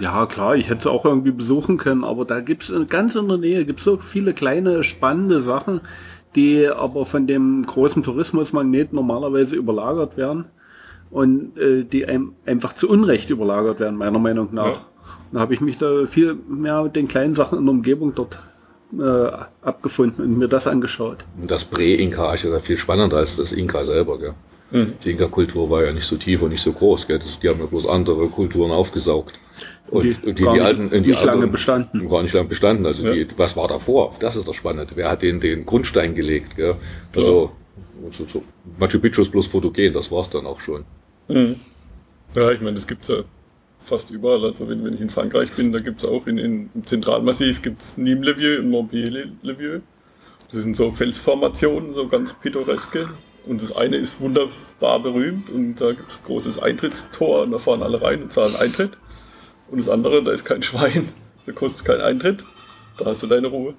ja, 0.00 0.26
klar, 0.26 0.56
ich 0.56 0.68
hätte 0.68 0.78
es 0.80 0.86
auch 0.86 1.04
irgendwie 1.04 1.32
besuchen 1.32 1.76
können, 1.76 2.04
aber 2.04 2.24
da 2.24 2.40
gibt's 2.40 2.70
in- 2.70 2.86
ganz 2.86 3.16
in 3.16 3.28
der 3.28 3.38
Nähe 3.38 3.64
gibt's 3.64 3.84
so 3.84 3.96
viele 3.96 4.32
kleine, 4.32 4.84
spannende 4.84 5.40
Sachen, 5.40 5.80
die 6.36 6.68
aber 6.68 7.04
von 7.04 7.26
dem 7.26 7.64
großen 7.66 8.02
Tourismusmagnet 8.02 8.92
normalerweise 8.92 9.56
überlagert 9.56 10.16
werden 10.16 10.44
und 11.10 11.58
äh, 11.58 11.84
die 11.84 12.06
einem 12.06 12.34
einfach 12.46 12.74
zu 12.74 12.88
Unrecht 12.88 13.30
überlagert 13.30 13.80
werden, 13.80 13.98
meiner 13.98 14.18
Meinung 14.18 14.50
nach. 14.52 14.66
Ja. 14.66 14.86
Da 15.32 15.40
habe 15.40 15.54
ich 15.54 15.60
mich 15.60 15.78
da 15.78 16.06
viel 16.06 16.36
mehr 16.48 16.84
mit 16.84 16.94
den 16.96 17.08
kleinen 17.08 17.34
Sachen 17.34 17.58
in 17.58 17.64
der 17.64 17.74
Umgebung 17.74 18.14
dort 18.14 18.38
äh, 18.98 19.30
abgefunden 19.62 20.24
und 20.24 20.38
mir 20.38 20.48
das 20.48 20.66
angeschaut. 20.66 21.18
Und 21.40 21.50
das 21.50 21.64
Prä-Inka 21.64 22.34
ist 22.34 22.44
ja 22.44 22.58
viel 22.60 22.76
spannender 22.76 23.18
als 23.18 23.36
das 23.36 23.52
Inka 23.52 23.84
selber. 23.84 24.18
Gell? 24.18 24.34
Mhm. 24.70 24.92
Die 25.04 25.10
Inka-Kultur 25.10 25.68
war 25.70 25.84
ja 25.84 25.92
nicht 25.92 26.06
so 26.06 26.16
tief 26.16 26.42
und 26.42 26.50
nicht 26.50 26.62
so 26.62 26.72
groß. 26.72 27.06
Gell? 27.06 27.18
Das, 27.18 27.38
die 27.40 27.48
haben 27.48 27.60
ja 27.60 27.66
bloß 27.66 27.86
andere 27.86 28.28
Kulturen 28.28 28.70
aufgesaugt. 28.70 29.38
Und 29.90 30.04
Die 30.04 30.12
die, 30.12 30.34
die, 30.34 30.42
gar 30.44 30.52
nicht- 30.52 30.62
alten, 30.62 30.90
die 30.90 31.00
nicht 31.00 31.24
lange 31.24 31.40
alten- 31.40 31.52
bestanden. 31.52 32.08
Gar 32.08 32.22
nicht 32.22 32.34
lange 32.34 32.48
bestanden. 32.48 32.86
Also 32.86 33.06
Ja. 33.06 33.12
die, 33.12 33.26
was 33.36 33.56
war 33.56 33.68
davor? 33.68 34.14
Das 34.20 34.36
ist 34.36 34.46
doch 34.46 34.54
spannend. 34.54 34.90
Wer 34.94 35.10
hat 35.10 35.22
den, 35.22 35.40
den 35.40 35.64
Grundstein 35.66 36.14
gelegt? 36.14 36.56
Gell? 36.56 36.74
Also 37.16 37.52
so, 38.12 38.24
so, 38.26 38.42
Machu 38.78 38.98
Picchu 39.00 39.22
ist 39.22 39.30
bloß 39.32 39.46
fotogen, 39.48 39.92
das 39.92 40.10
war's 40.12 40.30
dann 40.30 40.46
auch 40.46 40.60
schon. 40.60 40.84
Mhm. 41.28 41.56
Ja, 42.34 42.50
ich 42.52 42.60
meine, 42.60 42.74
das 42.74 42.86
gibt's 42.86 43.08
ja 43.08 43.16
fast 43.88 44.10
überall. 44.10 44.44
Also 44.44 44.68
wenn, 44.68 44.84
wenn 44.84 44.94
ich 44.94 45.00
in 45.00 45.10
Frankreich 45.10 45.52
bin, 45.52 45.72
da 45.72 45.80
gibt's 45.80 46.04
auch 46.04 46.26
in, 46.26 46.38
in, 46.38 46.70
im 46.74 46.86
Zentralmassiv 46.86 47.62
gibt's 47.62 47.96
Nîmes-le-Vieux 47.98 48.60
und 48.60 48.70
Montpellier-le-Vieux. 48.70 49.80
Das 50.50 50.62
sind 50.62 50.76
so 50.76 50.90
Felsformationen, 50.90 51.92
so 51.92 52.08
ganz 52.08 52.32
pittoreske. 52.34 53.08
Und 53.46 53.62
das 53.62 53.74
eine 53.74 53.96
ist 53.96 54.20
wunderbar 54.20 55.00
berühmt 55.02 55.48
und 55.50 55.76
da 55.76 55.92
gibt's 55.92 56.20
ein 56.20 56.26
großes 56.26 56.58
Eintrittstor 56.62 57.42
und 57.42 57.50
da 57.52 57.58
fahren 57.58 57.82
alle 57.82 58.00
rein 58.02 58.22
und 58.22 58.32
zahlen 58.32 58.56
Eintritt. 58.56 58.98
Und 59.70 59.78
das 59.78 59.88
andere, 59.88 60.22
da 60.22 60.32
ist 60.32 60.44
kein 60.44 60.62
Schwein, 60.68 61.08
da 61.46 61.52
kostet 61.52 61.86
kein 61.86 62.00
Eintritt. 62.00 62.44
Da 62.98 63.06
hast 63.06 63.22
du 63.22 63.26
deine 63.26 63.46
Ruhe. 63.48 63.74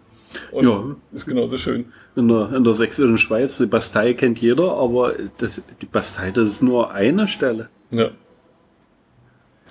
Und 0.52 0.66
Ja. 0.68 0.96
ist 1.12 1.26
genauso 1.26 1.58
schön. 1.58 1.86
In 2.16 2.28
der, 2.28 2.52
in 2.54 2.64
der 2.64 2.74
sächsischen 2.74 3.18
Schweiz, 3.18 3.58
die 3.58 3.66
Bastei 3.66 4.14
kennt 4.14 4.40
jeder, 4.40 4.74
aber 4.76 5.14
das, 5.38 5.62
die 5.82 5.86
Bastei, 5.88 6.32
das 6.32 6.50
ist 6.50 6.62
nur 6.64 6.92
eine 6.92 7.28
Stelle. 7.28 7.70
Ja. 7.92 8.12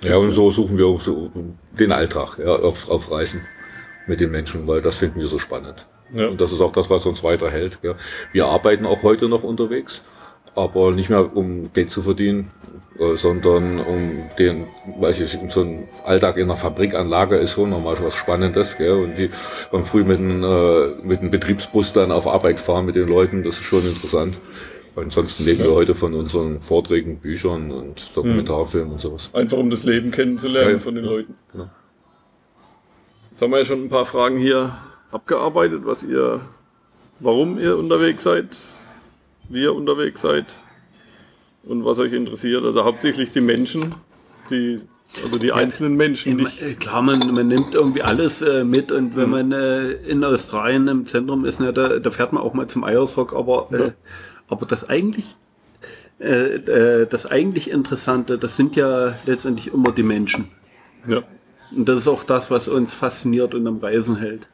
Ja, 0.04 0.16
und 0.16 0.30
so 0.30 0.50
suchen 0.50 0.78
wir 0.78 0.86
auch 0.86 1.00
so 1.00 1.30
den 1.78 1.92
Alltag 1.92 2.38
ja, 2.38 2.54
auf, 2.54 2.88
auf 2.88 3.10
Reisen 3.10 3.40
mit 4.06 4.20
den 4.20 4.30
Menschen, 4.30 4.66
weil 4.66 4.80
das 4.80 4.96
finden 4.96 5.20
wir 5.20 5.28
so 5.28 5.38
spannend. 5.38 5.86
Ja. 6.14 6.28
Und 6.28 6.40
das 6.40 6.52
ist 6.52 6.60
auch 6.60 6.72
das, 6.72 6.88
was 6.88 7.04
uns 7.06 7.22
weiterhält. 7.22 7.82
Gell. 7.82 7.96
Wir 8.32 8.46
arbeiten 8.46 8.86
auch 8.86 9.02
heute 9.02 9.28
noch 9.28 9.42
unterwegs, 9.42 10.02
aber 10.54 10.92
nicht 10.92 11.10
mehr 11.10 11.36
um 11.36 11.72
Geld 11.72 11.90
zu 11.90 12.02
verdienen, 12.02 12.50
äh, 12.98 13.16
sondern 13.16 13.80
um 13.80 14.30
den, 14.38 14.68
weiß 14.98 15.20
ich, 15.20 15.38
so 15.50 15.62
ein 15.62 15.88
Alltag 16.04 16.36
in 16.36 16.44
einer 16.44 16.56
Fabrikanlage 16.56 17.36
ist 17.36 17.52
schon 17.52 17.70
nochmal 17.70 17.96
was 18.00 18.14
Spannendes. 18.14 18.78
Gell. 18.78 18.92
Und 18.92 19.18
wie 19.18 19.30
beim 19.70 19.84
früh 19.84 20.04
mit 20.04 20.18
einem, 20.18 20.42
äh, 20.44 20.86
mit 21.02 21.20
einem 21.20 21.30
Betriebsbus 21.30 21.92
dann 21.92 22.12
auf 22.12 22.26
Arbeit 22.26 22.60
fahren 22.60 22.86
mit 22.86 22.96
den 22.96 23.08
Leuten, 23.08 23.42
das 23.42 23.56
ist 23.56 23.64
schon 23.64 23.86
interessant. 23.86 24.38
Ansonsten 24.98 25.44
leben 25.44 25.62
wir 25.62 25.72
heute 25.72 25.94
von 25.94 26.14
unseren 26.14 26.62
Vorträgen, 26.62 27.18
Büchern 27.18 27.70
und 27.70 28.16
Dokumentarfilmen 28.16 28.92
und 28.92 29.00
sowas. 29.00 29.30
Einfach 29.32 29.58
um 29.58 29.70
das 29.70 29.84
Leben 29.84 30.10
kennenzulernen 30.10 30.68
Ja, 30.68 30.74
ja. 30.74 30.80
von 30.80 30.94
den 30.94 31.04
Leuten. 31.04 31.34
Genau. 31.52 31.70
Jetzt 33.30 33.42
haben 33.42 33.50
wir 33.52 33.58
ja 33.58 33.64
schon 33.64 33.84
ein 33.84 33.88
paar 33.88 34.04
Fragen 34.04 34.36
hier 34.36 34.76
abgearbeitet, 35.10 35.82
was 35.84 36.02
ihr, 36.02 36.40
warum 37.20 37.58
ihr 37.58 37.78
unterwegs 37.78 38.24
seid, 38.24 38.56
wie 39.48 39.62
ihr 39.62 39.74
unterwegs 39.74 40.20
seid 40.20 40.46
und 41.64 41.84
was 41.84 41.98
euch 41.98 42.12
interessiert. 42.12 42.64
Also 42.64 42.84
hauptsächlich 42.84 43.30
die 43.30 43.40
Menschen, 43.40 43.94
die, 44.50 44.80
also 45.22 45.38
die 45.38 45.52
einzelnen 45.52 45.96
Menschen. 45.96 46.38
Die, 46.38 46.64
äh, 46.64 46.74
klar, 46.74 47.02
man, 47.02 47.20
man 47.32 47.46
nimmt 47.48 47.74
irgendwie 47.74 48.02
alles 48.02 48.42
äh, 48.42 48.64
mit 48.64 48.90
und 48.90 49.16
wenn 49.16 49.30
man 49.30 49.52
äh, 49.52 49.92
in 49.92 50.24
Australien 50.24 50.88
im 50.88 51.06
Zentrum 51.06 51.44
ist, 51.44 51.60
ne, 51.60 51.72
da, 51.72 51.98
da 51.98 52.10
fährt 52.10 52.32
man 52.32 52.42
auch 52.42 52.54
mal 52.54 52.66
zum 52.66 52.84
Eiersrock, 52.84 53.34
aber, 53.34 53.68
äh, 53.72 53.92
aber 54.48 54.66
das 54.66 54.88
eigentlich 54.88 55.36
äh, 56.20 56.56
äh, 56.56 57.06
das 57.06 57.26
eigentlich 57.26 57.70
Interessante, 57.70 58.38
das 58.38 58.56
sind 58.56 58.74
ja 58.74 59.14
letztendlich 59.26 59.72
immer 59.72 59.92
die 59.92 60.02
Menschen. 60.02 60.48
ja. 61.06 61.22
Und 61.70 61.86
das 61.86 61.98
ist 61.98 62.08
auch 62.08 62.22
das, 62.22 62.50
was 62.50 62.66
uns 62.66 62.94
fasziniert 62.94 63.54
und 63.54 63.66
am 63.66 63.76
Reisen 63.76 64.16
hält. 64.16 64.48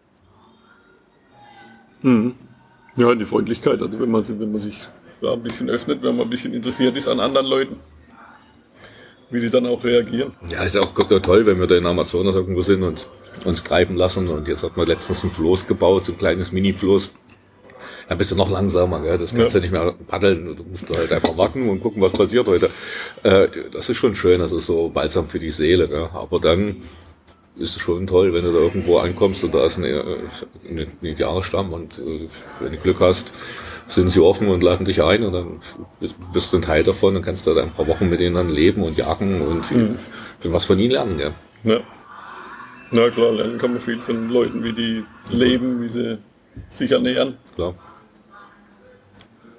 ja, 2.96 3.14
die 3.14 3.24
Freundlichkeit. 3.24 3.80
Also 3.80 4.00
wenn 4.00 4.10
man, 4.10 4.26
wenn 4.40 4.50
man 4.50 4.60
sich 4.60 4.80
ja, 5.20 5.32
ein 5.32 5.42
bisschen 5.42 5.70
öffnet, 5.70 6.02
wenn 6.02 6.16
man 6.16 6.26
ein 6.26 6.30
bisschen 6.30 6.52
interessiert 6.52 6.96
ist 6.96 7.06
an 7.06 7.20
anderen 7.20 7.46
Leuten. 7.46 7.76
wie 9.30 9.40
die 9.40 9.50
dann 9.50 9.66
auch 9.66 9.82
reagieren. 9.84 10.32
Ja, 10.48 10.64
ist 10.64 10.74
ja 10.74 10.80
auch 10.80 10.92
toll, 10.92 11.46
wenn 11.46 11.58
wir 11.58 11.66
da 11.66 11.76
in 11.76 11.86
Amazonas 11.86 12.34
irgendwo 12.34 12.62
sind 12.62 12.82
und 12.82 13.06
uns 13.44 13.64
treiben 13.64 13.96
lassen. 13.96 14.28
Und 14.28 14.48
jetzt 14.48 14.62
hat 14.62 14.76
man 14.76 14.86
letztens 14.86 15.24
ein 15.24 15.30
Floß 15.30 15.66
gebaut, 15.66 16.04
so 16.04 16.12
ein 16.12 16.18
kleines 16.18 16.52
Mini-Floß. 16.52 17.12
Da 18.08 18.14
bist 18.16 18.30
du 18.30 18.36
noch 18.36 18.50
langsamer, 18.50 19.00
gell? 19.00 19.18
das 19.18 19.34
kannst 19.34 19.54
du 19.54 19.58
Ja. 19.58 19.62
nicht 19.62 19.72
mehr 19.72 19.94
paddeln. 20.06 20.56
Du 20.56 20.62
musst 20.64 20.84
halt 20.94 21.10
einfach 21.12 21.36
warten 21.36 21.68
und 21.68 21.80
gucken, 21.80 22.02
was 22.02 22.12
passiert 22.12 22.46
heute. 22.46 22.70
Äh, 23.22 23.48
das 23.72 23.88
ist 23.88 23.96
schon 23.96 24.14
schön, 24.14 24.40
das 24.40 24.52
ist 24.52 24.66
so 24.66 24.88
balsam 24.90 25.28
für 25.28 25.38
die 25.38 25.50
Seele. 25.50 25.88
Gell? 25.88 26.08
Aber 26.12 26.38
dann 26.40 26.82
ist 27.56 27.76
es 27.76 27.80
schon 27.82 28.06
toll, 28.06 28.34
wenn 28.34 28.44
du 28.44 28.52
da 28.52 28.58
irgendwo 28.58 28.98
ankommst 28.98 29.44
und 29.44 29.54
da 29.54 29.64
ist 29.66 29.78
ein, 29.78 29.84
äh, 29.84 30.02
ein 30.68 30.86
Indianerstamm 31.02 31.72
und 31.72 31.98
äh, 31.98 32.28
wenn 32.60 32.72
du 32.72 32.78
Glück 32.78 33.00
hast, 33.00 33.32
sind 33.86 34.08
sie 34.10 34.20
offen 34.20 34.48
und 34.48 34.62
laden 34.62 34.84
dich 34.86 35.02
ein 35.02 35.22
und 35.24 35.32
dann 35.34 35.60
bist- 36.32 36.52
du 36.52 36.56
ein 36.56 36.62
Teil 36.62 36.82
davon 36.82 37.14
und 37.16 37.22
kannst 37.22 37.46
da 37.46 37.54
ein 37.54 37.70
paar 37.70 37.86
Wochen 37.86 38.08
mit 38.08 38.20
ihnen 38.20 38.34
dann 38.34 38.48
leben 38.48 38.82
und 38.82 38.96
jagen 38.98 39.40
und 39.42 39.62
was 40.42 40.64
von 40.64 40.78
ihnen 40.78 40.92
lernen. 40.92 41.18
Ja. 41.18 41.30
Ja. 41.64 41.80
Na 42.90 43.08
klar, 43.10 43.32
lernen 43.32 43.58
kann 43.58 43.72
man 43.72 43.80
viel 43.80 44.00
von 44.00 44.28
Leuten, 44.30 44.62
wie 44.64 44.72
die 44.72 45.04
leben, 45.30 45.80
wie 45.82 45.88
sie 45.88 46.18
sich 46.70 46.90
ernähren. 46.90 47.36
Klar. 47.54 47.74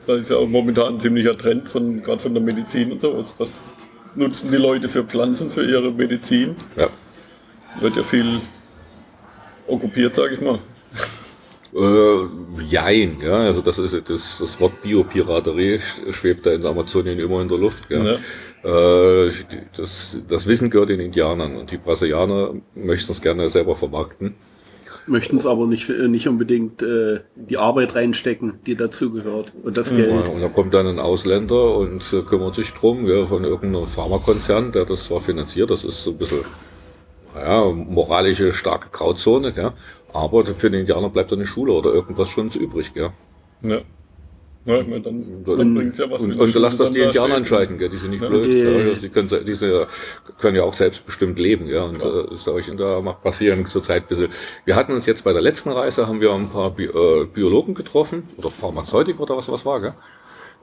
Das 0.06 0.20
ist 0.22 0.30
ja 0.30 0.38
auch 0.38 0.48
momentan 0.48 0.96
ein 0.96 1.00
ziemlicher 1.00 1.38
Trend 1.38 1.70
von 1.70 2.02
gerade 2.04 2.22
von 2.22 2.34
der 2.34 2.44
Medizin 2.44 2.92
und 2.92 3.02
so. 3.02 3.18
Was, 3.18 3.36
was 3.38 3.74
nutzen 4.16 4.52
die 4.52 4.58
Leute 4.58 4.88
für 4.90 5.04
Pflanzen 5.04 5.50
für 5.50 5.66
ihre 5.66 5.92
Medizin? 5.92 6.56
Ja. 6.76 6.90
Wird 7.80 7.98
ja 7.98 8.04
viel 8.04 8.40
okkupiert, 9.68 10.16
sage 10.16 10.36
ich 10.36 10.42
mal. 10.42 10.60
Äh, 11.76 12.64
jein, 12.64 13.20
ja, 13.20 13.34
also 13.34 13.60
das 13.60 13.80
ist 13.80 14.10
das, 14.10 14.38
das 14.40 14.60
Wort 14.62 14.82
Biopiraterie 14.82 15.80
sch- 15.80 16.14
schwebt 16.14 16.46
da 16.46 16.54
in 16.54 16.62
der 16.62 16.72
Amazonien 16.72 17.20
immer 17.20 17.42
in 17.42 17.50
der 17.50 17.58
Luft. 17.58 17.84
Ja. 17.90 18.14
Äh, 18.64 19.32
das, 19.76 20.18
das 20.26 20.48
Wissen 20.48 20.70
gehört 20.70 20.88
den 20.90 21.02
Indianern 21.02 21.58
und 21.58 21.72
die 21.72 21.78
Brasilianer 21.78 22.54
möchten 22.76 23.12
es 23.12 23.22
gerne 23.22 23.50
selber 23.50 23.76
vermarkten. 23.76 24.36
Möchten 25.08 25.38
es 25.38 25.46
aber 25.46 25.68
nicht, 25.68 25.88
nicht 25.90 26.28
unbedingt 26.28 26.82
äh, 26.82 27.20
die 27.36 27.58
Arbeit 27.58 27.96
reinstecken, 27.96 28.54
die 28.66 28.76
dazu 28.76 29.12
gehört. 29.12 29.54
Und 29.64 29.78
das 29.78 29.96
Geld. 29.96 30.30
Und 30.30 30.42
dann 30.42 30.54
kommt 30.54 30.74
dann 30.74 30.88
ein 30.88 31.00
Ausländer 31.00 31.78
und 31.78 32.12
äh, 32.12 32.22
kümmert 32.22 32.56
sich 32.56 32.74
drum, 32.74 33.06
ja, 33.08 33.26
von 33.26 33.44
irgendeinem 33.44 33.88
Pharmakonzern, 33.88 34.72
der 34.72 34.86
das 34.86 35.06
zwar 35.06 35.22
finanziert, 35.22 35.70
das 35.70 35.84
ist 35.84 36.04
so 36.04 36.12
ein 36.12 36.18
bisschen 36.18 36.46
ja, 37.36 37.66
moralische 37.66 38.54
starke 38.54 38.90
Grauzone, 38.92 39.54
ja. 39.56 39.74
aber 40.14 40.46
für 40.46 40.70
den 40.72 40.82
Indianer 40.82 41.10
bleibt 41.10 41.32
eine 41.34 41.46
Schule 41.46 41.74
oder 41.74 41.94
irgendwas 41.94 42.30
schon 42.30 42.50
übrig. 42.50 42.92
Ja. 42.96 43.14
Ja. 43.62 43.82
Ja, 44.65 44.79
ich 44.79 44.88
meine, 44.88 45.01
dann, 45.01 45.43
dann 45.45 45.60
Und, 45.60 45.75
bringt 45.75 45.91
es 45.93 46.00
ja 46.00 46.10
was. 46.10 46.24
und, 46.24 46.36
und 46.39 46.53
lass 46.55 46.75
das 46.77 46.91
die 46.91 47.00
Indianer 47.00 47.36
entscheiden, 47.38 47.77
gell? 47.77 47.88
die 47.89 47.98
sind 47.98 48.10
nicht 48.10 48.24
Ja. 48.24 48.29
blöd. 48.29 48.45
Die- 48.51 48.57
Ja, 48.57 48.69
also 48.89 49.01
die, 49.01 49.10
können, 49.10 49.45
die 49.45 49.53
sind, 49.53 49.88
können 50.39 50.57
ja 50.57 50.63
auch 50.63 50.74
selbstbestimmt 50.74 51.38
leben. 51.38 51.67
Ja? 51.67 51.84
Und 51.84 52.03
äh, 52.03 52.36
sag 52.38 52.57
ich, 52.60 52.72
und 52.72 52.77
da 52.79 53.00
passieren 53.01 53.63
zurzeit 53.67 54.03
ein 54.03 54.07
bisschen. 54.07 54.29
Wir 54.65 54.75
hatten 54.75 54.91
uns 54.93 55.05
jetzt 55.05 55.24
bei 55.24 55.34
der 55.34 55.43
letzten 55.43 55.69
Reise, 55.69 56.07
haben 56.07 56.19
wir 56.19 56.34
ein 56.34 56.50
paar 56.50 56.72
Bi 56.72 56.86
äh, 56.86 57.25
Biologen 57.31 57.75
getroffen, 57.75 58.24
oder 58.38 58.50
Pharmazeutik 58.50 59.19
oder 59.19 59.38
was 59.38 59.50
was 59.50 59.65
war. 59.67 59.81
Gell? 59.81 59.93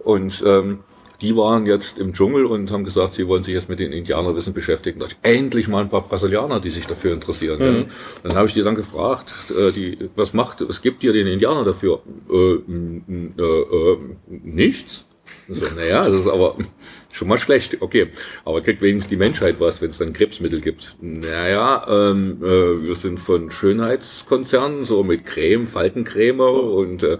Und 0.00 0.42
ähm, 0.44 0.80
die 1.22 1.36
waren 1.36 1.66
jetzt 1.66 1.98
im 1.98 2.12
Dschungel 2.12 2.44
und 2.46 2.70
haben 2.72 2.84
gesagt, 2.84 3.14
sie 3.14 3.28
wollen 3.28 3.44
sich 3.44 3.54
jetzt 3.54 3.68
mit 3.68 3.78
den 3.78 3.92
Indianerwissen 3.92 4.52
beschäftigen. 4.52 4.98
Da 4.98 5.06
ich, 5.06 5.16
endlich 5.22 5.68
mal 5.68 5.82
ein 5.82 5.88
paar 5.88 6.02
Brasilianer, 6.02 6.60
die 6.60 6.70
sich 6.70 6.86
dafür 6.86 7.12
interessieren. 7.12 7.58
gell? 7.58 7.86
Dann 8.24 8.34
habe 8.34 8.48
ich 8.48 8.54
die 8.54 8.62
dann 8.62 8.74
gefragt, 8.74 9.32
äh, 9.50 9.70
die, 9.70 10.10
was 10.16 10.34
macht, 10.34 10.68
was 10.68 10.82
gibt 10.82 11.04
ihr 11.04 11.12
den 11.12 11.28
Indianer 11.28 11.64
dafür? 11.64 12.00
Äh, 12.30 12.34
äh, 12.34 13.42
äh, 13.42 13.98
nichts. 14.28 15.04
So, 15.48 15.66
naja, 15.76 16.08
das 16.08 16.22
ist 16.22 16.26
aber 16.26 16.56
schon 17.12 17.28
mal 17.28 17.38
schlecht. 17.38 17.80
Okay, 17.80 18.08
aber 18.44 18.60
kriegt 18.60 18.82
wenigstens 18.82 19.10
die 19.10 19.16
Menschheit 19.16 19.60
was, 19.60 19.80
wenn 19.80 19.90
es 19.90 19.98
dann 19.98 20.12
Krebsmittel 20.12 20.60
gibt. 20.60 20.96
Naja, 21.00 21.86
ähm, 21.88 22.38
äh, 22.42 22.82
wir 22.82 22.96
sind 22.96 23.20
von 23.20 23.50
Schönheitskonzernen, 23.50 24.84
so 24.84 25.04
mit 25.04 25.24
Creme, 25.24 25.68
Faltencreme 25.68 26.40
und 26.40 27.04
äh, 27.04 27.18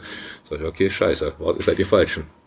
sag 0.51 0.61
ich, 0.61 0.67
okay, 0.67 0.91
scheiße, 0.91 1.35
seid 1.61 1.79
ihr 1.79 1.87
falschen. 1.87 2.42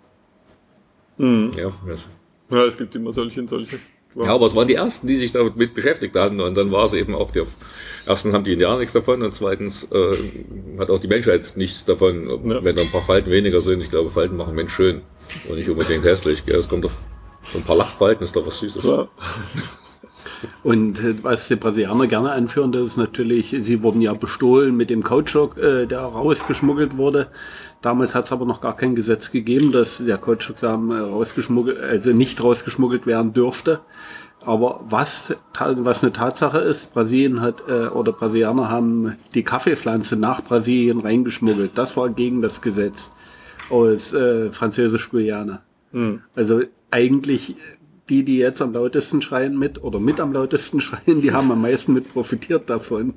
Mhm. 1.18 1.52
Ja, 1.58 1.72
das, 1.88 2.08
Ja, 2.52 2.64
es 2.66 2.78
gibt 2.78 2.94
immer 2.96 3.12
solche 3.12 3.40
und 3.42 3.50
solche. 3.50 3.80
ja, 4.16 4.34
aber 4.34 4.48
es 4.48 4.56
waren 4.56 4.68
die 4.68 4.76
ersten, 4.76 5.08
die 5.08 5.16
sich 5.16 5.32
damit 5.32 5.74
beschäftigt 5.74 6.16
hatten. 6.16 6.40
Und 6.42 6.56
dann 6.56 6.72
war 6.72 6.86
es 6.86 6.94
eben 6.94 7.16
auch 7.16 7.32
der. 7.32 7.46
Erstens 8.06 8.34
haben 8.34 8.44
die 8.44 8.54
Indianer 8.54 8.78
nichts 8.80 8.94
davon 8.94 9.22
und 9.24 9.34
zweitens 9.34 9.88
äh, 9.92 10.80
hat 10.80 10.90
auch 10.90 11.00
die 11.00 11.08
Menschheit 11.08 11.54
nichts 11.56 11.84
davon, 11.86 12.30
Ja. 12.50 12.64
wenn 12.64 12.76
da 12.76 12.82
ein 12.84 12.92
paar 12.92 13.04
Falten 13.04 13.32
weniger 13.32 13.62
sind. 13.62 13.82
Ich 13.82 13.90
glaube, 13.90 14.10
Falten 14.10 14.38
machen 14.38 14.56
Mensch 14.56 14.74
schön 14.74 15.02
und 15.50 15.56
nicht 15.58 15.70
unbedingt 15.70 16.04
hässlich. 16.06 16.46
Gell? 16.46 16.60
Es 16.60 16.70
kommt 16.70 16.86
auf 16.86 16.98
so 17.42 17.58
ein 17.60 17.64
paar 17.64 17.76
Lachfalten, 17.78 18.24
ist 18.24 18.36
doch 18.36 18.46
was 18.46 18.60
Süßes. 18.60 18.84
Ja. 18.86 19.08
Und 20.64 21.00
äh, 21.00 21.16
was 21.24 21.48
die 21.48 21.56
Brasilianer 21.56 22.08
gerne 22.08 22.32
anführen, 22.32 22.72
das 22.72 22.88
ist 22.88 22.98
natürlich, 22.98 23.56
sie 23.60 23.84
wurden 23.84 24.02
ja 24.02 24.14
bestohlen 24.14 24.76
mit 24.76 24.90
dem 24.90 25.04
Kautschuk, 25.04 25.58
äh, 25.58 25.86
der 25.86 26.02
rausgeschmuggelt 26.02 26.98
wurde. 26.98 27.28
Damals 27.82 28.16
hat 28.16 28.26
es 28.26 28.32
aber 28.32 28.46
noch 28.46 28.62
gar 28.62 28.76
kein 28.76 28.96
Gesetz 28.96 29.32
gegeben, 29.32 29.72
dass 29.72 30.04
der 30.04 30.18
Kautschuksamen 30.18 30.92
rausgeschmuggelt, 30.92 31.80
also 31.80 32.12
nicht 32.12 32.42
rausgeschmuggelt 32.44 33.06
werden 33.06 33.34
dürfte. 33.34 33.82
Aber 34.42 34.82
was, 34.88 35.36
was 35.58 36.04
eine 36.04 36.14
Tatsache 36.14 36.60
ist, 36.60 36.94
Brasilien 36.94 37.42
hat 37.42 37.64
äh, 37.68 37.88
oder 37.88 38.12
Brasilianer 38.12 38.70
haben 38.70 39.16
die 39.34 39.44
Kaffeepflanze 39.44 40.16
nach 40.18 40.44
Brasilien 40.44 41.00
reingeschmuggelt. 41.00 41.72
Das 41.76 41.98
war 41.98 42.10
gegen 42.10 42.42
das 42.42 42.62
Gesetz 42.62 43.12
aus 43.70 44.14
äh, 44.14 44.52
Französisch-Guyana. 44.52 45.64
Mhm. 45.92 46.22
Also 46.36 46.62
eigentlich 46.92 47.56
die, 48.10 48.24
die 48.24 48.38
jetzt 48.38 48.62
am 48.62 48.74
lautesten 48.74 49.22
schreien 49.22 49.58
mit 49.58 49.84
oder 49.84 50.00
mit 50.00 50.20
am 50.20 50.34
lautesten 50.34 50.82
schreien, 50.82 51.22
die 51.22 51.32
haben 51.32 51.52
am 51.52 51.62
meisten 51.62 51.94
mit 51.94 52.12
profitiert 52.12 52.70
davon. 52.70 53.14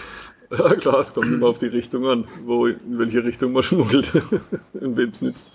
ja, 0.50 0.74
klar, 0.74 1.00
es 1.00 1.14
kommt 1.14 1.32
immer 1.32 1.48
auf 1.48 1.58
die 1.58 1.66
Richtung 1.66 2.06
an, 2.06 2.24
wo, 2.44 2.66
in 2.66 2.98
welche 2.98 3.24
Richtung 3.24 3.52
man 3.52 3.62
schmuggelt, 3.62 4.12
in 4.80 4.96
wem 4.96 5.10
es 5.10 5.20
nützt. 5.20 5.52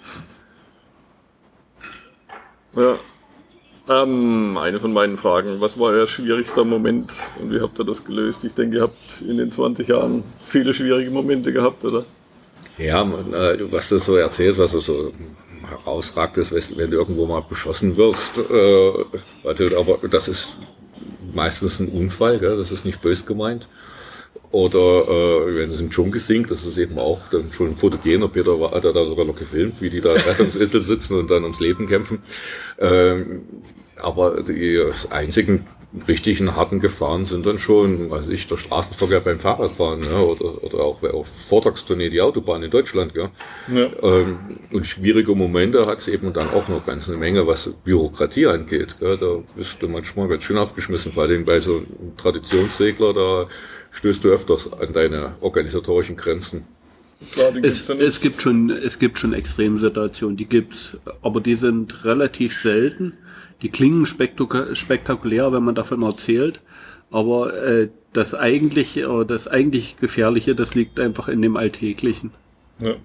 Ja. 2.75 2.97
Ähm, 3.89 4.57
eine 4.57 4.81
von 4.81 4.91
meinen 4.91 5.15
Fragen, 5.15 5.61
was 5.61 5.79
war 5.79 5.91
euer 5.91 6.07
schwierigster 6.07 6.65
Moment 6.65 7.13
und 7.41 7.51
wie 7.53 7.61
habt 7.61 7.79
ihr 7.79 7.85
das 7.85 8.03
gelöst? 8.03 8.43
Ich 8.43 8.53
denke, 8.53 8.77
ihr 8.77 8.83
habt 8.83 9.21
in 9.21 9.37
den 9.37 9.49
20 9.49 9.87
Jahren 9.87 10.23
viele 10.45 10.73
schwierige 10.73 11.09
Momente 11.09 11.53
gehabt, 11.53 11.85
oder? 11.85 12.03
Ja, 12.77 13.05
man, 13.05 13.33
äh, 13.33 13.71
was 13.71 13.87
du 13.87 13.97
so 13.97 14.17
erzählst, 14.17 14.59
was 14.59 14.73
du 14.73 14.81
so 14.81 15.13
herausragt 15.69 16.37
ist, 16.37 16.77
wenn 16.77 16.91
du 16.91 16.97
irgendwo 16.97 17.25
mal 17.25 17.43
beschossen 17.47 17.95
wirst. 17.97 18.37
Äh, 18.37 19.75
aber 19.75 20.07
das 20.09 20.27
ist 20.27 20.57
meistens 21.33 21.79
ein 21.79 21.89
Unfall, 21.89 22.39
gell? 22.39 22.57
das 22.57 22.71
ist 22.71 22.85
nicht 22.85 23.01
bös 23.01 23.25
gemeint. 23.25 23.67
Oder 24.51 24.79
äh, 24.79 25.55
wenn 25.57 25.71
es 25.71 25.81
in 25.81 25.89
Dschungel 25.89 26.21
sinkt, 26.21 26.51
das 26.51 26.65
ist 26.65 26.77
eben 26.77 26.97
auch 26.97 27.27
dann 27.29 27.51
schon 27.51 27.75
fotogener. 27.75 28.29
Peter 28.29 28.59
war, 28.59 28.71
hat 28.71 28.85
ja 28.85 28.93
da 28.93 29.05
sogar 29.05 29.25
noch 29.25 29.35
gefilmt, 29.35 29.81
wie 29.81 29.89
die 29.89 29.99
da 29.99 30.13
in 30.13 30.21
Rettungsinsel 30.21 30.81
sitzen 30.81 31.17
und 31.17 31.29
dann 31.29 31.43
ums 31.43 31.59
Leben 31.59 31.87
kämpfen. 31.87 32.19
Ähm, 32.79 33.41
aber 33.97 34.41
die 34.43 34.81
einzigen 35.09 35.65
richtigen 36.07 36.55
harten 36.55 36.79
Gefahren 36.79 37.25
sind 37.25 37.45
dann 37.45 37.59
schon, 37.59 38.09
weiß 38.09 38.29
ich, 38.29 38.45
der 38.47 38.57
Straßenverkehr 38.57 39.21
beim 39.21 39.39
Fahrradfahren 39.39 40.03
ja, 40.03 40.19
oder, 40.19 40.63
oder 40.63 40.79
auch 40.79 41.01
auf 41.03 41.27
Vortagstournee 41.47 42.09
die 42.09 42.21
Autobahn 42.21 42.61
in 42.63 42.71
Deutschland. 42.71 43.13
Ja. 43.15 43.31
Ja. 43.73 43.89
Ähm, 44.03 44.37
und 44.71 44.85
schwierige 44.85 45.33
Momente 45.33 45.85
hat 45.85 45.99
es 45.99 46.07
eben 46.07 46.33
dann 46.33 46.49
auch 46.49 46.67
noch 46.67 46.85
ganz 46.85 47.07
eine 47.07 47.17
Menge, 47.17 47.47
was 47.47 47.71
Bürokratie 47.85 48.47
angeht. 48.47 48.97
Gell? 48.99 49.17
Da 49.17 49.37
bist 49.55 49.81
du 49.81 49.87
manchmal 49.87 50.27
ganz 50.27 50.43
schön 50.43 50.57
aufgeschmissen, 50.57 51.13
vor 51.13 51.23
allem 51.23 51.45
bei 51.45 51.59
so 51.59 51.77
einem 51.77 52.17
Traditionssegler, 52.17 53.13
da 53.13 53.47
stößt 53.91 54.23
du 54.23 54.29
öfters 54.29 54.71
an 54.73 54.93
deine 54.93 55.35
organisatorischen 55.41 56.17
Grenzen. 56.17 56.65
Klar, 57.31 57.51
Es, 57.63 57.89
es 57.89 58.21
gibt 58.21 58.41
schon, 58.41 58.69
es 58.69 58.99
gibt 58.99 59.17
schon 59.17 59.33
Extremsituationen, 59.33 60.37
die 60.37 60.45
gibt's, 60.45 60.97
aber 61.23 61.41
die 61.41 61.55
sind 61.55 62.05
relativ 62.05 62.59
selten. 62.59 63.13
Die 63.61 63.69
klingen 63.69 64.05
spektaku- 64.05 64.75
spektakulär, 64.75 65.51
wenn 65.51 65.63
man 65.63 65.75
davon 65.75 66.03
erzählt, 66.03 66.61
aber 67.09 67.53
äh, 67.61 67.89
das 68.13 68.33
eigentlich, 68.33 68.97
äh, 68.97 69.25
das 69.25 69.47
eigentlich 69.47 69.97
Gefährliche, 69.99 70.55
das 70.55 70.75
liegt 70.75 70.99
einfach 70.99 71.27
in 71.27 71.41
dem 71.41 71.57
Alltäglichen. 71.57 72.31
ja. 72.79 72.95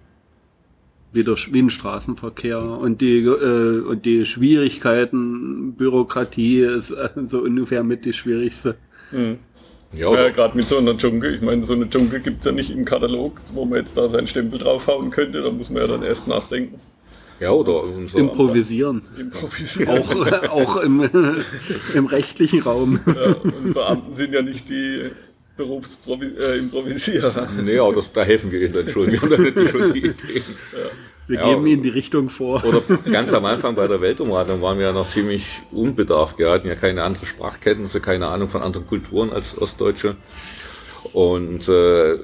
wie, 1.12 1.24
der, 1.24 1.36
wie 1.50 1.60
ein 1.62 1.70
Straßenverkehr 1.70 2.62
und 2.62 3.00
die, 3.02 3.18
äh, 3.18 3.80
und 3.80 4.06
die 4.06 4.24
Schwierigkeiten, 4.24 5.74
Bürokratie 5.74 6.60
ist 6.60 6.90
äh, 6.90 7.10
so 7.26 7.40
ungefähr 7.40 7.82
mit 7.84 8.04
die 8.04 8.12
schwierigste. 8.14 8.76
Mhm. 9.10 9.36
Ja, 9.94 10.00
Ja, 10.00 10.08
oder, 10.08 10.30
gerade 10.30 10.56
mit 10.56 10.66
so 10.66 10.78
einer 10.78 10.96
Dschungel. 10.96 11.34
Ich 11.34 11.42
meine, 11.42 11.62
so 11.64 11.74
eine 11.74 11.88
Dschungel 11.88 12.20
gibt 12.20 12.40
es 12.40 12.46
ja 12.46 12.52
nicht 12.52 12.70
im 12.70 12.86
Katalog, 12.86 13.40
wo 13.52 13.66
man 13.66 13.78
jetzt 13.78 13.96
da 13.98 14.08
seinen 14.08 14.26
Stempel 14.26 14.58
draufhauen 14.58 15.10
könnte. 15.10 15.42
Da 15.42 15.50
muss 15.50 15.68
man 15.68 15.82
ja 15.82 15.88
dann 15.88 16.02
erst 16.02 16.28
nachdenken. 16.28 16.76
Ja, 17.42 17.50
oder 17.50 17.82
unser, 17.82 18.18
Improvisieren. 18.18 19.02
Improvisieren. 19.18 19.98
Auch, 19.98 20.26
äh, 20.26 20.48
auch 20.48 20.76
im, 20.76 21.08
im 21.94 22.06
rechtlichen 22.06 22.62
Raum. 22.62 23.00
Ja, 23.06 23.34
und 23.34 23.74
Beamten 23.74 24.14
sind 24.14 24.32
ja 24.32 24.42
nicht 24.42 24.68
die 24.68 25.10
Berufsimprovisierer. 25.56 27.48
Nee, 27.62 27.78
aber 27.78 27.94
das, 27.94 28.12
da 28.12 28.22
helfen 28.22 28.50
wir 28.50 28.62
ihnen 28.62 28.72
dann 28.72 28.88
schon. 28.88 29.10
Wir 29.10 29.20
haben 29.20 29.42
nicht 29.42 29.70
schon 29.70 29.92
die 29.92 29.98
Ideen. 29.98 30.44
Wir 31.28 31.38
ja, 31.38 31.48
geben 31.48 31.66
Ihnen 31.66 31.82
die 31.82 31.88
Richtung 31.88 32.30
vor. 32.30 32.64
Oder 32.64 32.82
ganz 33.10 33.32
am 33.32 33.44
Anfang 33.44 33.74
bei 33.74 33.86
der 33.86 34.00
Weltumradung 34.00 34.60
waren 34.60 34.78
wir 34.78 34.86
ja 34.86 34.92
noch 34.92 35.08
ziemlich 35.08 35.62
unbedarft. 35.70 36.38
Wir 36.38 36.50
hatten 36.50 36.66
ja 36.66 36.74
keine 36.74 37.04
anderen 37.04 37.26
Sprachkenntnisse, 37.26 38.00
keine 38.00 38.26
Ahnung 38.26 38.48
von 38.48 38.62
anderen 38.62 38.86
Kulturen 38.86 39.30
als 39.30 39.56
Ostdeutsche. 39.56 40.16
Und 41.12 41.68
äh, 41.68 42.18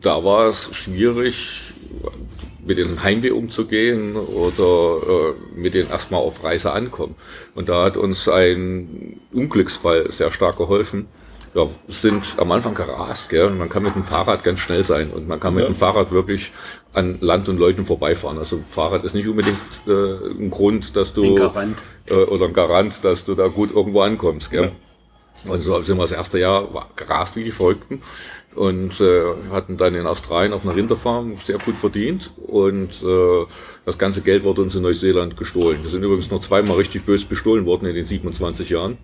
da 0.00 0.24
war 0.24 0.48
es 0.48 0.74
schwierig, 0.74 1.74
mit 2.64 2.78
dem 2.78 3.02
Heimweh 3.02 3.30
umzugehen 3.30 4.16
oder 4.16 4.98
äh, 5.06 5.58
mit 5.58 5.74
denen 5.74 5.90
erstmal 5.90 6.20
auf 6.20 6.42
Reise 6.44 6.72
ankommen. 6.72 7.14
Und 7.54 7.68
da 7.68 7.84
hat 7.84 7.96
uns 7.96 8.28
ein 8.28 9.20
Unglücksfall 9.32 10.10
sehr 10.10 10.30
stark 10.30 10.58
geholfen. 10.58 11.06
Ja, 11.52 11.66
sind 11.88 12.36
am 12.36 12.52
Anfang 12.52 12.74
gerast, 12.74 13.28
gell? 13.28 13.46
Und 13.46 13.58
man 13.58 13.68
kann 13.68 13.82
mit 13.82 13.96
dem 13.96 14.04
Fahrrad 14.04 14.44
ganz 14.44 14.60
schnell 14.60 14.84
sein 14.84 15.10
und 15.10 15.26
man 15.26 15.40
kann 15.40 15.54
mit 15.54 15.64
ja. 15.64 15.68
dem 15.70 15.74
Fahrrad 15.74 16.12
wirklich 16.12 16.52
an 16.92 17.18
Land 17.20 17.48
und 17.48 17.58
Leuten 17.58 17.84
vorbeifahren. 17.84 18.38
Also 18.38 18.58
Fahrrad 18.58 19.02
ist 19.02 19.14
nicht 19.14 19.26
unbedingt 19.26 19.58
äh, 19.88 20.30
ein 20.38 20.50
Grund, 20.50 20.94
dass 20.94 21.12
du 21.12 21.24
ein 21.24 21.36
Garant. 21.36 21.76
Äh, 22.08 22.14
oder 22.14 22.46
ein 22.46 22.52
Garant, 22.52 23.04
dass 23.04 23.24
du 23.24 23.34
da 23.34 23.48
gut 23.48 23.74
irgendwo 23.74 24.02
ankommst. 24.02 24.52
Gell? 24.52 24.70
Ja. 25.44 25.52
Und 25.52 25.62
so 25.62 25.82
sind 25.82 25.96
wir 25.96 26.02
das 26.02 26.12
erste 26.12 26.38
Jahr 26.38 26.68
gerast 26.96 27.34
wie 27.34 27.44
die 27.44 27.50
Folgten 27.50 28.00
und 28.56 29.00
äh, 29.00 29.22
hatten 29.52 29.76
dann 29.76 29.94
in 29.94 30.06
Australien 30.06 30.52
auf 30.52 30.64
einer 30.64 30.74
Rinderfarm 30.74 31.36
sehr 31.44 31.58
gut 31.58 31.76
verdient 31.76 32.32
und 32.46 33.02
äh, 33.02 33.46
das 33.84 33.96
ganze 33.96 34.22
Geld 34.22 34.44
wurde 34.44 34.62
uns 34.62 34.74
in 34.74 34.82
Neuseeland 34.82 35.36
gestohlen. 35.36 35.78
Wir 35.82 35.90
sind 35.90 36.02
übrigens 36.02 36.30
noch 36.30 36.40
zweimal 36.40 36.76
richtig 36.76 37.06
böse 37.06 37.26
bestohlen 37.26 37.64
worden 37.64 37.86
in 37.86 37.94
den 37.94 38.06
27 38.06 38.70
Jahren. 38.70 38.98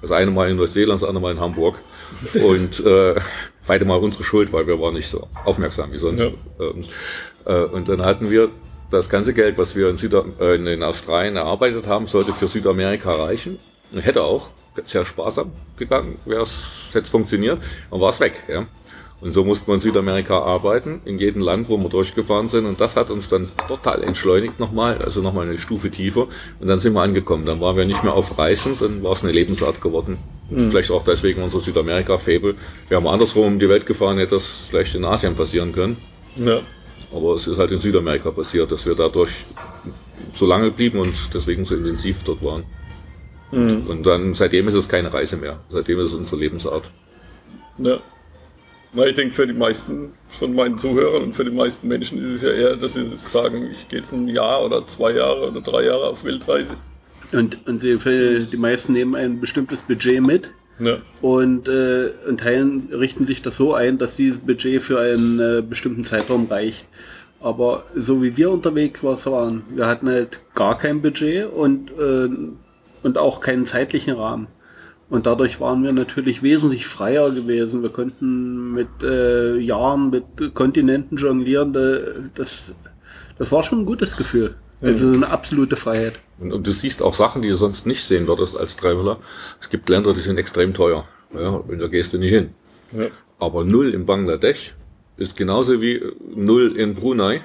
Das 0.00 0.12
eine 0.12 0.30
Mal 0.30 0.50
in 0.50 0.56
Neuseeland, 0.56 1.02
das 1.02 1.08
andere 1.08 1.22
Mal 1.22 1.32
in 1.32 1.40
Hamburg 1.40 1.78
und 2.34 2.84
äh, 2.84 3.14
beide 3.66 3.84
mal 3.84 3.96
unsere 3.96 4.22
Schuld, 4.22 4.52
weil 4.52 4.66
wir 4.66 4.80
waren 4.80 4.94
nicht 4.94 5.08
so 5.08 5.26
aufmerksam 5.44 5.92
wie 5.92 5.98
sonst. 5.98 6.20
Ja. 6.20 6.30
Ähm, 6.60 6.84
äh, 7.46 7.64
und 7.64 7.88
dann 7.88 8.04
hatten 8.04 8.30
wir 8.30 8.50
das 8.90 9.08
ganze 9.08 9.34
Geld, 9.34 9.58
was 9.58 9.74
wir 9.74 9.88
in, 9.88 9.96
Süda 9.96 10.24
äh, 10.40 10.54
in 10.54 10.82
Australien 10.82 11.36
erarbeitet 11.36 11.86
haben, 11.86 12.06
sollte 12.06 12.32
für 12.32 12.46
Südamerika 12.46 13.12
reichen. 13.12 13.58
Hätte 13.92 14.22
auch 14.22 14.50
sehr 14.84 15.04
sparsam 15.04 15.52
gegangen, 15.76 16.18
wäre 16.24 16.42
es 16.42 16.62
jetzt 16.92 17.10
funktioniert, 17.10 17.60
und 17.90 18.00
war 18.00 18.10
es 18.10 18.20
weg. 18.20 18.42
Ja. 18.48 18.66
Und 19.24 19.32
so 19.32 19.42
mussten 19.42 19.68
wir 19.68 19.74
in 19.76 19.80
Südamerika 19.80 20.40
arbeiten, 20.40 21.00
in 21.06 21.18
jedem 21.18 21.40
Land, 21.40 21.70
wo 21.70 21.78
wir 21.78 21.88
durchgefahren 21.88 22.46
sind. 22.48 22.66
Und 22.66 22.78
das 22.78 22.94
hat 22.94 23.10
uns 23.10 23.26
dann 23.26 23.48
total 23.68 24.02
entschleunigt 24.02 24.60
nochmal, 24.60 24.98
also 24.98 25.22
nochmal 25.22 25.48
eine 25.48 25.56
Stufe 25.56 25.90
tiefer. 25.90 26.28
Und 26.60 26.68
dann 26.68 26.78
sind 26.78 26.92
wir 26.92 27.00
angekommen. 27.00 27.46
Dann 27.46 27.58
waren 27.58 27.74
wir 27.74 27.86
nicht 27.86 28.04
mehr 28.04 28.12
auf 28.12 28.36
Reisen, 28.36 28.76
dann 28.78 29.02
war 29.02 29.12
es 29.12 29.22
eine 29.22 29.32
Lebensart 29.32 29.80
geworden. 29.80 30.18
Mhm. 30.50 30.68
Vielleicht 30.68 30.90
auch 30.90 31.04
deswegen 31.04 31.42
unser 31.42 31.60
Südamerika-Fabel. 31.60 32.54
Wir 32.88 32.96
haben 32.98 33.06
andersrum 33.06 33.46
um 33.46 33.58
die 33.58 33.66
Welt 33.66 33.86
gefahren, 33.86 34.18
hätte 34.18 34.34
das 34.34 34.44
vielleicht 34.68 34.94
in 34.94 35.06
Asien 35.06 35.34
passieren 35.34 35.72
können. 35.72 35.96
Ja. 36.36 36.60
Aber 37.10 37.34
es 37.34 37.46
ist 37.46 37.56
halt 37.56 37.70
in 37.70 37.80
Südamerika 37.80 38.30
passiert, 38.30 38.70
dass 38.72 38.84
wir 38.84 38.94
dadurch 38.94 39.30
so 40.34 40.44
lange 40.44 40.70
blieben 40.70 40.98
und 40.98 41.14
deswegen 41.32 41.64
so 41.64 41.74
intensiv 41.74 42.24
dort 42.24 42.44
waren. 42.44 42.64
Mhm. 43.52 43.86
Und 43.86 44.02
dann 44.04 44.34
seitdem 44.34 44.68
ist 44.68 44.74
es 44.74 44.86
keine 44.86 45.14
Reise 45.14 45.38
mehr. 45.38 45.60
Seitdem 45.70 45.98
ist 46.00 46.08
es 46.08 46.14
unsere 46.14 46.36
Lebensart. 46.36 46.90
Ja. 47.78 48.00
Na, 48.96 49.06
ich 49.06 49.14
denke, 49.14 49.34
für 49.34 49.46
die 49.46 49.52
meisten 49.52 50.12
von 50.28 50.54
meinen 50.54 50.78
Zuhörern 50.78 51.24
und 51.24 51.32
für 51.34 51.44
die 51.44 51.50
meisten 51.50 51.88
Menschen 51.88 52.22
ist 52.22 52.34
es 52.34 52.42
ja 52.42 52.50
eher, 52.50 52.76
dass 52.76 52.94
sie 52.94 53.04
sagen, 53.16 53.68
ich 53.72 53.88
gehe 53.88 53.98
jetzt 53.98 54.12
ein 54.12 54.28
Jahr 54.28 54.64
oder 54.64 54.86
zwei 54.86 55.12
Jahre 55.12 55.48
oder 55.48 55.60
drei 55.60 55.84
Jahre 55.84 56.08
auf 56.08 56.24
Weltreise. 56.24 56.74
Und, 57.32 57.66
und 57.66 57.82
die, 57.82 57.98
die 57.98 58.56
meisten 58.56 58.92
nehmen 58.92 59.16
ein 59.16 59.40
bestimmtes 59.40 59.80
Budget 59.80 60.24
mit 60.24 60.50
ja. 60.78 60.98
und 61.22 61.66
äh, 61.66 62.08
in 62.28 62.36
Teilen 62.36 62.88
richten 62.92 63.26
sich 63.26 63.42
das 63.42 63.56
so 63.56 63.74
ein, 63.74 63.98
dass 63.98 64.16
dieses 64.16 64.38
Budget 64.38 64.80
für 64.82 65.00
einen 65.00 65.40
äh, 65.40 65.62
bestimmten 65.62 66.04
Zeitraum 66.04 66.46
reicht. 66.46 66.86
Aber 67.40 67.84
so 67.94 68.22
wie 68.22 68.36
wir 68.36 68.50
unterwegs 68.50 69.02
waren, 69.02 69.64
wir 69.74 69.86
hatten 69.86 70.08
halt 70.08 70.40
gar 70.54 70.78
kein 70.78 71.02
Budget 71.02 71.52
und, 71.52 71.90
äh, 71.90 72.28
und 73.02 73.18
auch 73.18 73.40
keinen 73.40 73.66
zeitlichen 73.66 74.14
Rahmen. 74.14 74.46
Und 75.14 75.26
dadurch 75.26 75.60
waren 75.60 75.84
wir 75.84 75.92
natürlich 75.92 76.42
wesentlich 76.42 76.88
freier 76.88 77.30
gewesen. 77.30 77.82
Wir 77.82 77.90
konnten 77.90 78.72
mit 78.72 78.88
äh, 79.00 79.56
Jahren, 79.58 80.10
mit 80.10 80.24
Kontinenten 80.54 81.18
jonglieren. 81.18 81.72
Das, 82.34 82.74
das 83.38 83.52
war 83.52 83.62
schon 83.62 83.82
ein 83.82 83.86
gutes 83.86 84.16
Gefühl. 84.16 84.56
Also 84.82 85.12
eine 85.12 85.30
absolute 85.30 85.76
Freiheit. 85.76 86.14
Und, 86.40 86.52
und, 86.52 86.66
du 86.66 86.72
siehst 86.72 87.00
auch 87.00 87.14
Sachen, 87.14 87.42
die 87.42 87.48
du 87.48 87.54
sonst 87.54 87.86
nicht 87.86 88.02
sehen 88.02 88.26
würdest 88.26 88.58
als 88.58 88.76
Traveler. 88.76 89.18
Es 89.60 89.70
gibt 89.70 89.88
Länder, 89.88 90.14
die 90.14 90.20
sind 90.20 90.36
extrem 90.36 90.74
teuer. 90.74 91.06
Ja, 91.32 91.50
und 91.50 91.80
da 91.80 91.86
gehst 91.86 92.12
du 92.12 92.18
nicht 92.18 92.32
hin. 92.32 92.50
Ja. 92.90 93.06
Aber 93.38 93.62
null 93.62 93.94
in 93.94 94.06
Bangladesch 94.06 94.74
ist 95.16 95.36
genauso 95.36 95.80
wie 95.80 96.02
null 96.34 96.74
in 96.76 96.96
Brunei. 96.96 97.42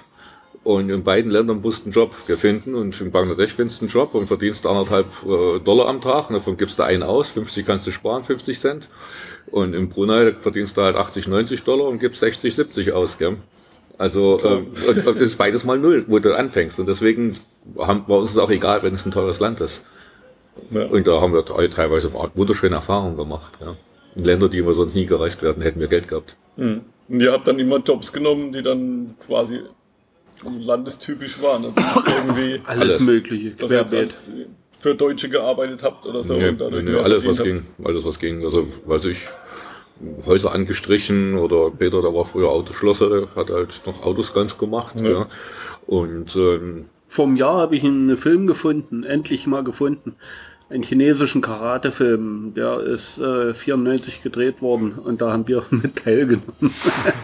Und 0.63 0.89
in 0.89 1.03
beiden 1.03 1.31
Ländern 1.31 1.61
musst 1.61 1.81
du 1.81 1.85
einen 1.85 1.93
Job 1.93 2.13
finden. 2.13 2.75
Und 2.75 2.99
in 2.99 3.11
Bangladesch 3.11 3.53
findest 3.53 3.81
du 3.81 3.85
einen 3.85 3.91
Job 3.91 4.13
und 4.13 4.27
verdienst 4.27 4.65
anderthalb 4.65 5.07
äh, 5.25 5.59
Dollar 5.59 5.87
am 5.87 6.01
Tag. 6.01 6.29
Und 6.29 6.35
davon 6.35 6.57
gibst 6.57 6.79
du 6.79 6.83
einen 6.83 7.03
aus. 7.03 7.31
50 7.31 7.65
kannst 7.65 7.87
du 7.87 7.91
sparen, 7.91 8.23
50 8.23 8.59
Cent. 8.59 8.89
Und 9.51 9.73
in 9.73 9.89
Brunei 9.89 10.33
verdienst 10.33 10.77
du 10.77 10.81
halt 10.81 10.95
80, 10.95 11.27
90 11.27 11.63
Dollar 11.63 11.87
und 11.87 11.99
gibst 11.99 12.19
60, 12.19 12.53
70 12.53 12.91
aus. 12.91 13.17
Gell? 13.17 13.37
Also 13.97 14.39
äh, 14.39 14.61
das 15.03 15.15
ist 15.19 15.37
beides 15.37 15.63
mal 15.63 15.77
null, 15.77 16.05
wo 16.07 16.19
du 16.19 16.35
anfängst. 16.35 16.79
Und 16.79 16.87
deswegen 16.87 17.37
haben, 17.77 18.05
bei 18.07 18.15
uns 18.15 18.31
ist 18.31 18.37
es 18.37 18.41
auch 18.41 18.51
egal, 18.51 18.83
wenn 18.83 18.93
es 18.93 19.05
ein 19.05 19.11
teures 19.11 19.39
Land 19.39 19.61
ist. 19.61 19.81
Ja. 20.71 20.85
Und 20.85 21.07
da 21.07 21.21
haben 21.21 21.33
wir 21.33 21.45
teilweise 21.45 22.11
wunderschöne 22.33 22.75
Erfahrungen 22.75 23.17
gemacht. 23.17 23.57
Ja. 23.61 23.75
In 24.15 24.23
Länder, 24.23 24.49
die 24.49 24.65
wir 24.65 24.73
sonst 24.73 24.95
nie 24.95 25.05
gereist 25.05 25.41
werden, 25.41 25.61
hätten 25.63 25.79
wir 25.79 25.87
Geld 25.87 26.07
gehabt. 26.07 26.35
Mhm. 26.57 26.81
Und 27.07 27.21
ihr 27.21 27.31
habt 27.31 27.47
dann 27.47 27.59
immer 27.59 27.79
Jobs 27.79 28.11
genommen, 28.11 28.51
die 28.51 28.61
dann 28.61 29.15
quasi 29.25 29.61
landestypisch 30.60 31.41
waren. 31.41 31.65
Also 31.65 31.75
irgendwie 32.08 32.62
alles, 32.65 32.82
alles 32.82 32.99
Mögliche. 32.99 33.54
Als 33.97 34.32
für 34.80 34.95
Deutsche 34.95 35.30
gearbeitet 35.30 35.84
habt 35.84 36.06
oder 36.06 36.23
so. 36.23 36.36
Nee, 36.36 36.52
nee, 36.52 36.82
nee 36.82 36.95
alles, 36.95 37.25
was 37.25 37.39
habt. 37.39 37.47
ging. 37.47 37.65
Alles, 37.84 38.06
was 38.06 38.19
ging. 38.19 38.43
Also, 38.43 38.67
weiß 38.86 39.06
ich, 39.06 39.28
Häuser 40.25 40.54
angestrichen 40.54 41.36
oder 41.36 41.69
Peter, 41.69 42.02
der 42.02 42.13
war 42.13 42.25
früher 42.25 42.49
Autoschlosser, 42.49 43.28
hat 43.36 43.49
halt 43.49 43.82
noch 43.86 44.04
Autos 44.04 44.34
ganz 44.34 44.58
gemacht. 44.58 44.99
Ja. 45.02 45.10
ja. 45.10 45.28
Und 45.86 46.36
ähm, 46.36 46.86
einem 47.17 47.36
Jahr 47.36 47.58
habe 47.58 47.75
ich 47.75 47.84
einen 47.84 48.15
Film 48.15 48.47
gefunden, 48.47 49.04
endlich 49.04 49.47
mal 49.47 49.63
gefunden 49.63 50.15
einen 50.69 50.84
chinesischen 50.84 51.41
Karate-Film, 51.41 52.53
der 52.55 52.79
ist 52.82 53.17
äh, 53.17 53.55
94 53.55 54.21
gedreht 54.21 54.62
worden 54.62 54.93
und 54.93 55.21
da 55.21 55.32
haben 55.32 55.47
wir 55.47 55.65
mit 55.71 56.03
teilgenommen. 56.03 56.43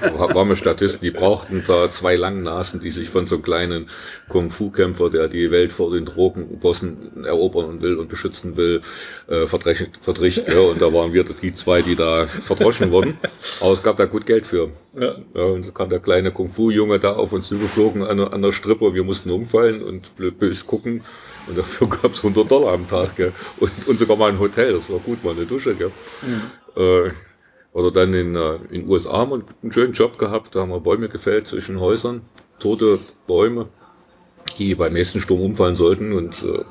Wir 0.02 0.56
Statisten, 0.56 1.04
die 1.04 1.12
brauchten 1.12 1.64
da 1.68 1.92
zwei 1.92 2.16
Langnasen, 2.16 2.80
die 2.80 2.90
sich 2.90 3.10
von 3.10 3.26
so 3.26 3.36
einem 3.36 3.44
kleinen 3.44 3.86
Kung-Fu-Kämpfer, 4.30 5.10
der 5.10 5.28
die 5.28 5.52
Welt 5.52 5.74
vor 5.74 5.92
den 5.92 6.06
Drogenbossen 6.06 7.24
erobern 7.26 7.82
will 7.82 7.98
und 7.98 8.10
beschützen 8.10 8.58
will, 8.58 8.82
äh, 9.28 9.46
verdrischt. 9.46 10.44
Ja, 10.48 10.60
und 10.60 10.82
da 10.82 10.92
waren 10.92 11.14
wir 11.14 11.24
die 11.24 11.54
zwei, 11.54 11.82
die 11.82 11.96
da 11.96 12.26
verdroschen 12.28 12.92
wurden. 12.92 13.18
Aber 13.62 13.74
es 13.74 13.84
gab 13.84 13.98
da 13.98 14.06
gut 14.06 14.26
Geld 14.26 14.48
für. 14.48 14.72
Ja. 15.00 15.16
ja 15.36 15.44
und 15.44 15.66
so 15.66 15.72
kam 15.72 15.90
der 15.90 16.00
kleine 16.00 16.32
Kung-Fu-Junge 16.32 17.00
da 17.00 17.14
auf 17.14 17.32
uns 17.34 17.48
zugeflogen 17.48 18.04
an, 18.04 18.20
an 18.20 18.42
der 18.42 18.52
Strippe. 18.52 18.94
Wir 18.96 19.04
mussten 19.04 19.30
umfallen 19.30 19.84
und 19.84 20.16
blöd 20.16 20.40
bös 20.40 20.66
gucken. 20.66 21.04
Und 21.48 21.58
dafür 21.58 21.88
gab 21.88 22.14
es 22.14 22.20
100 22.20 22.50
Dollar 22.50 22.74
am 22.74 22.88
Tag. 22.88 23.16
Gell? 23.16 23.34
Und, 23.58 23.72
und 23.88 24.00
sogar 24.00 24.18
mal 24.18 24.30
ein 24.30 24.40
Hotel, 24.40 24.74
das 24.74 24.90
war 24.90 25.00
gut, 25.00 25.24
mal 25.24 25.34
eine 25.34 25.46
Dusche. 25.46 25.76
Gell? 25.76 25.92
Mhm. 26.22 26.82
Äh, 26.82 27.12
oder 27.74 27.92
dann 27.92 28.14
in 28.14 28.36
äh, 28.36 28.56
in 28.70 28.88
USA 28.88 29.12
haben 29.18 29.32
wir 29.32 29.44
einen 29.62 29.72
schönen 29.72 29.94
Job 29.94 30.18
gehabt, 30.18 30.56
da 30.56 30.62
haben 30.62 30.70
wir 30.70 30.80
Bäume 30.80 31.10
gefällt 31.10 31.46
zwischen 31.48 31.80
Häusern, 31.80 32.22
tote 32.58 33.00
Bäume, 33.28 33.68
die 34.58 34.76
beim 34.76 34.94
nächsten 34.94 35.20
Sturm 35.20 35.42
umfallen 35.42 35.76
sollten 35.76 36.14
und 36.14 36.42
äh, 36.42 36.64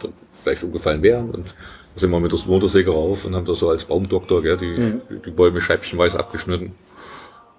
vielleicht 0.43 0.63
umgefallen 0.63 1.03
wären. 1.03 1.31
Und 1.31 1.55
da 1.95 2.01
sind 2.01 2.11
wir 2.11 2.21
mit 2.21 2.33
der 2.33 2.41
Motorsäge 2.47 2.91
rauf 2.91 3.27
und 3.27 3.35
haben 3.35 3.45
da 3.45 3.55
so 3.55 3.69
als 3.69 3.85
Baumdoktor 3.85 4.43
gell, 4.43 4.57
die, 4.57 4.67
mhm. 4.67 5.01
die 5.27 5.31
Bäume 5.31 5.61
scheibchenweise 5.61 6.19
abgeschnitten. 6.19 6.73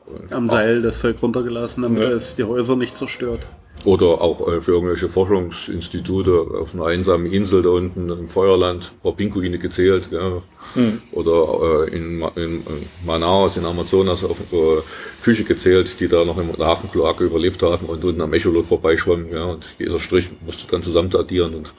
Und 0.08 0.34
Am 0.34 0.49
Seil 0.49 0.82
das 0.82 1.01
Zeug 1.01 1.21
runtergelassen, 1.21 1.84
damit 1.84 2.04
ja. 2.04 2.10
es 2.10 2.36
die 2.36 2.43
Häuser 2.43 2.75
nicht 2.75 2.95
zerstört. 2.95 3.41
Oder 3.86 4.21
auch 4.21 4.48
äh, 4.48 4.62
für 4.62 4.74
irgendwelche 4.74 5.10
Forschungsinstitute 5.10 6.48
auf 6.60 6.74
einer 6.74 6.88
einsamen 6.88 7.32
Insel 7.32 7.62
da 7.62 7.69
unten 7.69 8.10
im 8.10 8.30
Feuerland, 8.30 8.91
ein 8.93 9.02
paar 9.02 9.13
Pinguine 9.13 9.60
gezählt. 9.60 10.10
Ja. 10.12 10.41
Mhm. 10.74 11.02
Oder 11.12 11.86
äh, 11.88 11.95
in, 11.95 12.21
in, 12.36 12.63
Manaus, 13.06 13.58
in 13.58 13.65
Amazonas, 13.65 14.24
auf 14.24 14.39
äh, 14.52 14.82
Fische 15.19 15.43
gezählt, 15.43 16.00
die 16.00 16.08
da 16.08 16.26
noch 16.26 16.38
in 16.39 16.52
der 16.52 16.65
Hafenkloake 16.65 17.24
überlebt 17.24 17.62
haben 17.62 17.86
und 17.86 18.04
unten 18.04 18.21
am 18.21 18.34
Echolot 18.34 18.65
vorbeischwammen. 18.65 19.32
Ja. 19.32 19.45
Und 19.45 19.67
jeder 19.78 20.00
Strich 20.00 20.30
musste 20.43 20.65
dann 20.67 20.82
zusammen 20.82 21.15
addieren. 21.15 21.54
Und 21.54 21.74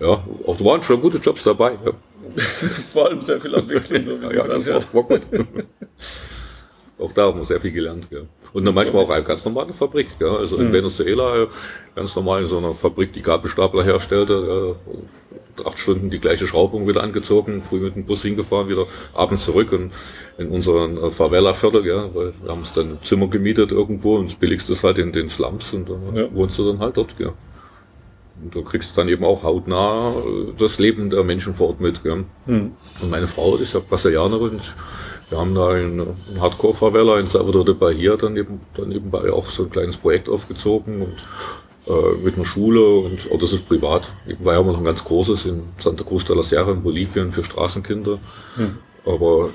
ja, 0.00 0.24
auch 0.46 0.56
da 0.56 0.64
waren 0.64 0.82
schon 0.82 1.00
gute 1.00 1.18
Jobs 1.18 1.44
dabei. 1.44 1.78
Ja. 1.84 1.92
Vor 2.92 3.06
allem 3.06 3.20
sehr 3.20 3.40
viel 3.40 3.54
Abwechslung, 3.54 4.02
so 4.02 4.20
wie 4.20 4.34
ja, 4.34 4.46
das 4.46 4.66
war, 4.66 4.94
war 4.94 5.02
gut. 5.04 5.20
auch 7.00 7.12
da 7.12 7.26
haben 7.26 7.38
wir 7.38 7.44
sehr 7.44 7.60
viel 7.60 7.72
gelernt. 7.72 8.08
Gell. 8.10 8.26
Und 8.52 8.64
dann 8.66 8.74
manchmal 8.74 9.04
auch 9.04 9.10
eine 9.10 9.24
ganz 9.24 9.44
normale 9.44 9.72
Fabrik. 9.72 10.18
Gell. 10.18 10.28
Also 10.28 10.56
in 10.56 10.68
Mhm. 10.68 10.72
Venezuela 10.72 11.46
ganz 11.94 12.14
normal 12.16 12.42
in 12.42 12.48
so 12.48 12.58
einer 12.58 12.74
Fabrik, 12.74 13.12
die 13.12 13.22
Gabelstapler 13.22 13.84
herstellte. 13.84 14.76
Äh, 14.86 15.64
acht 15.64 15.78
Stunden 15.78 16.08
die 16.08 16.20
gleiche 16.20 16.46
Schraubung 16.46 16.88
wieder 16.88 17.02
angezogen, 17.02 17.62
früh 17.62 17.80
mit 17.80 17.94
dem 17.94 18.04
Bus 18.06 18.22
hingefahren, 18.22 18.68
wieder 18.68 18.86
abends 19.12 19.44
zurück 19.44 19.72
und 19.72 19.92
in 20.38 20.48
unseren 20.48 20.96
äh, 20.96 21.10
Favela-Viertel, 21.10 21.82
gell, 21.82 22.08
weil 22.14 22.32
wir 22.40 22.50
haben 22.50 22.60
uns 22.60 22.72
dann 22.72 22.92
ein 22.92 22.98
Zimmer 23.02 23.26
gemietet 23.28 23.70
irgendwo 23.70 24.16
und 24.16 24.26
das 24.30 24.36
billigste 24.36 24.72
ist 24.72 24.84
halt 24.84 24.98
in 24.98 25.12
den 25.12 25.28
Slums 25.28 25.74
und 25.74 25.88
dann 25.90 26.16
Ja. 26.16 26.34
wohnst 26.34 26.58
du 26.58 26.64
dann 26.64 26.78
halt 26.78 26.96
dort. 26.96 27.16
Gell. 27.18 27.32
Und 28.42 28.54
du 28.54 28.62
kriegst 28.62 28.96
dann 28.96 29.08
eben 29.10 29.22
auch 29.24 29.42
hautnah 29.42 30.10
äh, 30.12 30.52
das 30.58 30.78
Leben 30.78 31.10
der 31.10 31.24
Menschen 31.24 31.54
vor 31.54 31.68
Ort 31.68 31.80
mit. 31.80 32.02
Gell. 32.02 32.24
Hm. 32.46 32.70
Und 33.02 33.10
meine 33.10 33.26
Frau, 33.26 33.56
die 33.58 33.64
ist 33.64 33.74
ja 33.74 33.80
Brasilianerin. 33.80 34.60
Wir 35.30 35.38
haben 35.38 35.54
da 35.54 35.76
in, 35.76 36.00
in 36.28 36.40
Hardcore-Favela 36.40 37.20
in 37.20 37.28
Salvador 37.28 37.64
de 37.64 37.74
Bahia 37.74 38.16
dann, 38.16 38.36
eben, 38.36 38.60
dann 38.74 38.88
nebenbei 38.88 39.32
auch 39.32 39.46
so 39.46 39.62
ein 39.62 39.70
kleines 39.70 39.96
Projekt 39.96 40.28
aufgezogen 40.28 41.02
und 41.02 41.16
äh, 41.86 42.16
mit 42.22 42.34
einer 42.34 42.44
Schule 42.44 42.84
und 42.84 43.28
oh, 43.30 43.36
das 43.36 43.52
ist 43.52 43.66
privat. 43.66 44.12
Nebenbei 44.26 44.56
haben 44.56 44.66
wir 44.66 44.72
noch 44.72 44.80
ein 44.80 44.84
ganz 44.84 45.04
großes 45.04 45.46
in 45.46 45.62
Santa 45.78 46.04
Cruz 46.04 46.24
de 46.24 46.36
la 46.36 46.42
Sierra 46.42 46.72
in 46.72 46.82
Bolivien 46.82 47.30
für 47.30 47.44
Straßenkinder. 47.44 48.18
Hm. 48.56 48.78
Aber 49.06 49.50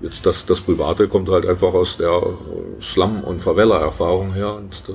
jetzt 0.00 0.24
das, 0.24 0.46
das 0.46 0.62
Private 0.62 1.08
kommt 1.08 1.28
halt 1.28 1.46
einfach 1.46 1.74
aus 1.74 1.98
der 1.98 2.20
Slum- 2.80 3.22
und 3.22 3.40
Favela-Erfahrung 3.40 4.32
her 4.32 4.54
und 4.54 4.82
äh, 4.88 4.92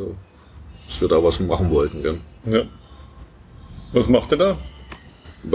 dass 0.88 1.00
wir 1.00 1.08
da 1.08 1.24
was 1.24 1.40
machen 1.40 1.70
wollten. 1.70 2.02
Gell. 2.02 2.20
Ja. 2.46 2.64
Was 3.94 4.10
macht 4.10 4.32
er 4.32 4.38
da? 4.38 4.58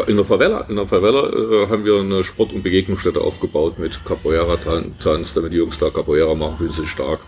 In 0.08 0.16
der 0.16 0.24
Favela, 0.24 0.66
in 0.68 0.76
der 0.76 0.86
Favela 0.86 1.28
äh, 1.28 1.68
haben 1.68 1.84
wir 1.84 2.00
eine 2.00 2.24
Sport- 2.24 2.52
und 2.52 2.62
Begegnungsstätte 2.62 3.20
aufgebaut 3.20 3.78
mit 3.78 4.04
Capoeira-Tanz, 4.04 5.32
damit 5.32 5.52
die 5.52 5.58
Jungs 5.58 5.78
da 5.78 5.90
Capoeira 5.90 6.34
machen, 6.34 6.56
fühlen 6.58 6.72
sich 6.72 6.88
stark. 6.88 7.20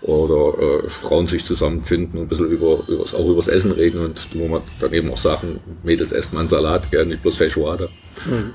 Oder 0.00 0.82
äh, 0.84 0.88
Frauen 0.88 1.28
sich 1.28 1.44
zusammenfinden 1.44 2.18
und 2.18 2.26
ein 2.26 2.28
bisschen 2.28 2.50
über, 2.50 2.80
übers, 2.88 3.14
auch 3.14 3.28
übers 3.28 3.46
Essen 3.46 3.70
reden 3.70 4.00
und 4.00 4.26
wo 4.34 4.48
man 4.48 4.62
dann 4.80 4.92
eben 4.92 5.08
auch 5.10 5.18
sagen, 5.18 5.60
Mädels 5.84 6.10
essen 6.10 6.34
mal 6.34 6.40
einen 6.40 6.48
Salat, 6.48 6.90
gell, 6.90 7.06
nicht 7.06 7.22
bloß 7.22 7.36
Feijoada. 7.36 7.88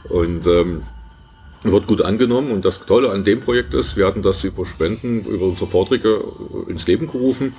Und 0.10 0.46
ähm, 0.48 0.84
wird 1.72 1.88
gut 1.88 2.02
angenommen 2.02 2.52
und 2.52 2.66
das 2.66 2.86
Tolle 2.86 3.12
an 3.12 3.24
dem 3.24 3.40
Projekt 3.40 3.74
ist, 3.74 3.98
wir 3.98 4.06
hatten 4.06 4.22
das 4.22 4.44
über 4.44 4.66
Spenden, 4.66 5.26
über 5.26 5.46
unsere 5.46 5.70
Vorträge 5.70 6.24
ins 6.68 6.88
Leben 6.88 7.08
gerufen 7.08 7.54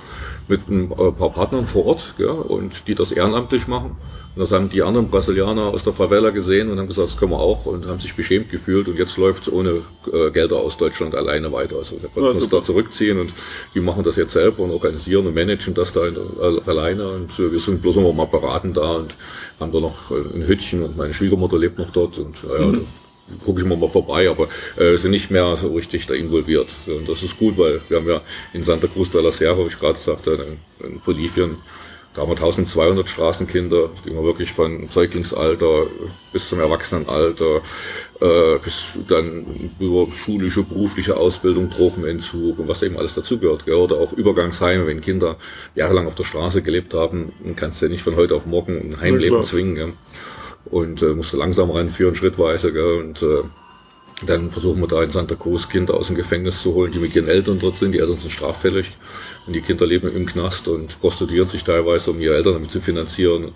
mit 0.47 0.67
ein 0.69 0.89
paar 0.89 1.31
Partnern 1.31 1.67
vor 1.67 1.85
Ort 1.85 2.15
ja, 2.17 2.31
und 2.31 2.87
die 2.87 2.95
das 2.95 3.11
ehrenamtlich 3.11 3.67
machen. 3.67 3.97
Und 4.35 4.41
das 4.41 4.51
haben 4.51 4.69
die 4.69 4.83
anderen 4.83 5.09
Brasilianer 5.09 5.63
aus 5.63 5.83
der 5.83 5.93
Favela 5.93 6.29
gesehen 6.29 6.69
und 6.69 6.77
haben 6.77 6.87
gesagt, 6.87 7.09
das 7.09 7.17
können 7.17 7.31
wir 7.31 7.39
auch 7.39 7.65
und 7.65 7.87
haben 7.87 7.99
sich 7.99 8.15
beschämt 8.15 8.51
gefühlt 8.51 8.87
und 8.87 8.95
jetzt 8.99 9.17
läuft 9.17 9.47
es 9.47 9.51
ohne 9.51 9.81
äh, 10.13 10.29
Gelder 10.29 10.57
aus 10.57 10.77
Deutschland 10.77 11.15
alleine 11.15 11.51
weiter. 11.51 11.77
Also 11.77 11.95
da 11.95 12.07
konnten 12.07 12.35
wir 12.35 12.41
uns 12.41 12.49
da 12.49 12.61
zurückziehen 12.61 13.19
und 13.19 13.33
die 13.73 13.79
machen 13.79 14.03
das 14.03 14.15
jetzt 14.15 14.33
selber 14.33 14.61
und 14.61 14.69
organisieren 14.69 15.25
und 15.25 15.33
managen 15.33 15.73
das 15.73 15.91
da 15.91 16.05
in, 16.05 16.15
äh, 16.15 16.69
alleine 16.69 17.09
und 17.09 17.39
äh, 17.39 17.51
wir 17.51 17.59
sind 17.59 17.81
bloß 17.81 17.95
immer 17.95 18.13
mal 18.13 18.27
beraten 18.27 18.73
da 18.73 18.97
und 18.97 19.15
haben 19.59 19.71
da 19.71 19.79
noch 19.79 20.11
äh, 20.11 20.35
ein 20.35 20.47
Hütchen 20.47 20.83
und 20.83 20.95
meine 20.95 21.15
Schwiegermutter 21.15 21.57
lebt 21.57 21.79
noch 21.79 21.89
dort 21.89 22.19
und 22.19 22.35
äh, 22.43 22.61
ja, 22.61 22.67
Mhm. 22.67 22.85
Gucke 23.43 23.61
ich 23.61 23.67
mal, 23.67 23.77
mal 23.77 23.89
vorbei, 23.89 24.29
aber 24.29 24.47
äh, 24.77 24.97
sind 24.97 25.11
nicht 25.11 25.31
mehr 25.31 25.57
so 25.57 25.73
richtig 25.73 26.05
da 26.07 26.13
involviert. 26.13 26.69
Und 26.85 27.07
das 27.09 27.23
ist 27.23 27.37
gut, 27.37 27.57
weil 27.57 27.81
wir 27.89 27.97
haben 27.97 28.07
ja 28.07 28.21
in 28.53 28.63
Santa 28.63 28.87
Cruz 28.87 29.09
de 29.09 29.21
la 29.21 29.31
Sierra, 29.31 29.57
wie 29.59 29.67
ich 29.67 29.79
gerade 29.79 29.99
sagte, 29.99 30.57
in, 30.79 30.87
in 30.87 30.99
Bolivien, 30.99 31.57
da 32.17 32.23
haben 32.23 32.29
wir 32.29 32.37
1200 32.37 33.07
Straßenkinder, 33.07 33.91
die 34.03 34.09
wir 34.09 34.23
wirklich 34.23 34.51
von 34.51 34.89
Säuglingsalter 34.89 35.85
bis 36.33 36.49
zum 36.49 36.59
Erwachsenenalter, 36.59 37.61
äh, 38.19 38.57
bis 38.63 38.85
dann 39.07 39.69
über 39.79 40.07
schulische, 40.11 40.63
berufliche 40.63 41.15
Ausbildung, 41.15 41.69
Drogenentzug 41.69 42.57
und 42.57 42.67
was 42.67 42.81
eben 42.81 42.97
alles 42.97 43.13
dazugehört. 43.13 43.67
Oder 43.67 43.97
auch 43.97 44.13
Übergangsheime, 44.13 44.87
wenn 44.87 44.99
Kinder 44.99 45.35
jahrelang 45.75 46.07
auf 46.07 46.15
der 46.15 46.23
Straße 46.23 46.63
gelebt 46.63 46.95
haben, 46.95 47.33
dann 47.45 47.55
kannst 47.55 47.83
du 47.83 47.85
ja 47.85 47.91
nicht 47.91 48.01
von 48.01 48.15
heute 48.15 48.33
auf 48.33 48.47
morgen 48.47 48.93
ein 48.93 48.99
Heimleben 48.99 49.35
klar. 49.35 49.43
zwingen. 49.43 49.75
Gell? 49.75 49.93
Und 50.69 51.01
äh, 51.01 51.13
musst 51.13 51.33
du 51.33 51.37
langsam 51.37 51.71
ranführen, 51.71 52.15
schrittweise. 52.15 52.73
Gell? 52.73 52.99
Und 52.99 53.21
äh, 53.23 53.43
dann 54.25 54.49
versuchen 54.51 54.81
wir 54.81 54.87
da 54.87 55.03
in 55.03 55.11
Santa 55.11 55.35
Cruz 55.35 55.69
Kinder 55.69 55.93
aus 55.93 56.07
dem 56.07 56.15
Gefängnis 56.15 56.61
zu 56.61 56.73
holen, 56.73 56.91
die 56.91 56.99
mit 56.99 57.15
ihren 57.15 57.27
Eltern 57.27 57.59
dort 57.59 57.75
sind. 57.77 57.91
Die 57.93 57.99
Eltern 57.99 58.17
sind 58.17 58.31
straffällig 58.31 58.97
und 59.45 59.53
die 59.53 59.61
Kinder 59.61 59.85
leben 59.85 60.11
im 60.11 60.25
Knast 60.25 60.67
und 60.67 60.99
prostituieren 60.99 61.47
sich 61.47 61.63
teilweise, 61.63 62.11
um 62.11 62.19
ihre 62.19 62.35
Eltern 62.35 62.53
damit 62.53 62.71
zu 62.71 62.79
finanzieren. 62.81 63.45
Und 63.45 63.53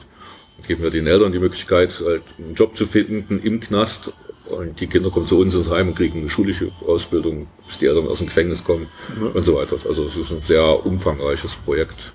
dann 0.58 0.68
geben 0.68 0.84
wir 0.84 0.92
den 0.92 1.08
Eltern 1.08 1.32
die 1.32 1.40
Möglichkeit, 1.40 2.00
halt 2.06 2.22
einen 2.38 2.54
Job 2.54 2.76
zu 2.78 2.86
finden 2.86 3.40
im 3.40 3.60
Knast. 3.60 4.14
Und 4.46 4.80
die 4.82 4.88
Kinder 4.88 5.10
kommen 5.10 5.28
zu 5.28 5.40
uns 5.40 5.56
ins 5.56 5.70
Heim 5.70 5.90
und 5.90 5.96
kriegen 5.96 6.20
eine 6.20 6.30
schulische 6.30 6.72
Ausbildung, 6.86 7.48
bis 7.68 7.78
die 7.80 7.86
Eltern 7.88 8.08
aus 8.08 8.18
dem 8.18 8.28
Gefängnis 8.28 8.64
kommen 8.64 8.88
Ja. 9.20 9.28
und 9.28 9.46
so 9.46 9.56
weiter. 9.56 9.78
Also 9.88 10.04
es 10.06 10.16
ist 10.16 10.32
ein 10.32 10.42
sehr 10.46 10.86
umfangreiches 10.86 11.56
Projekt. 11.56 12.14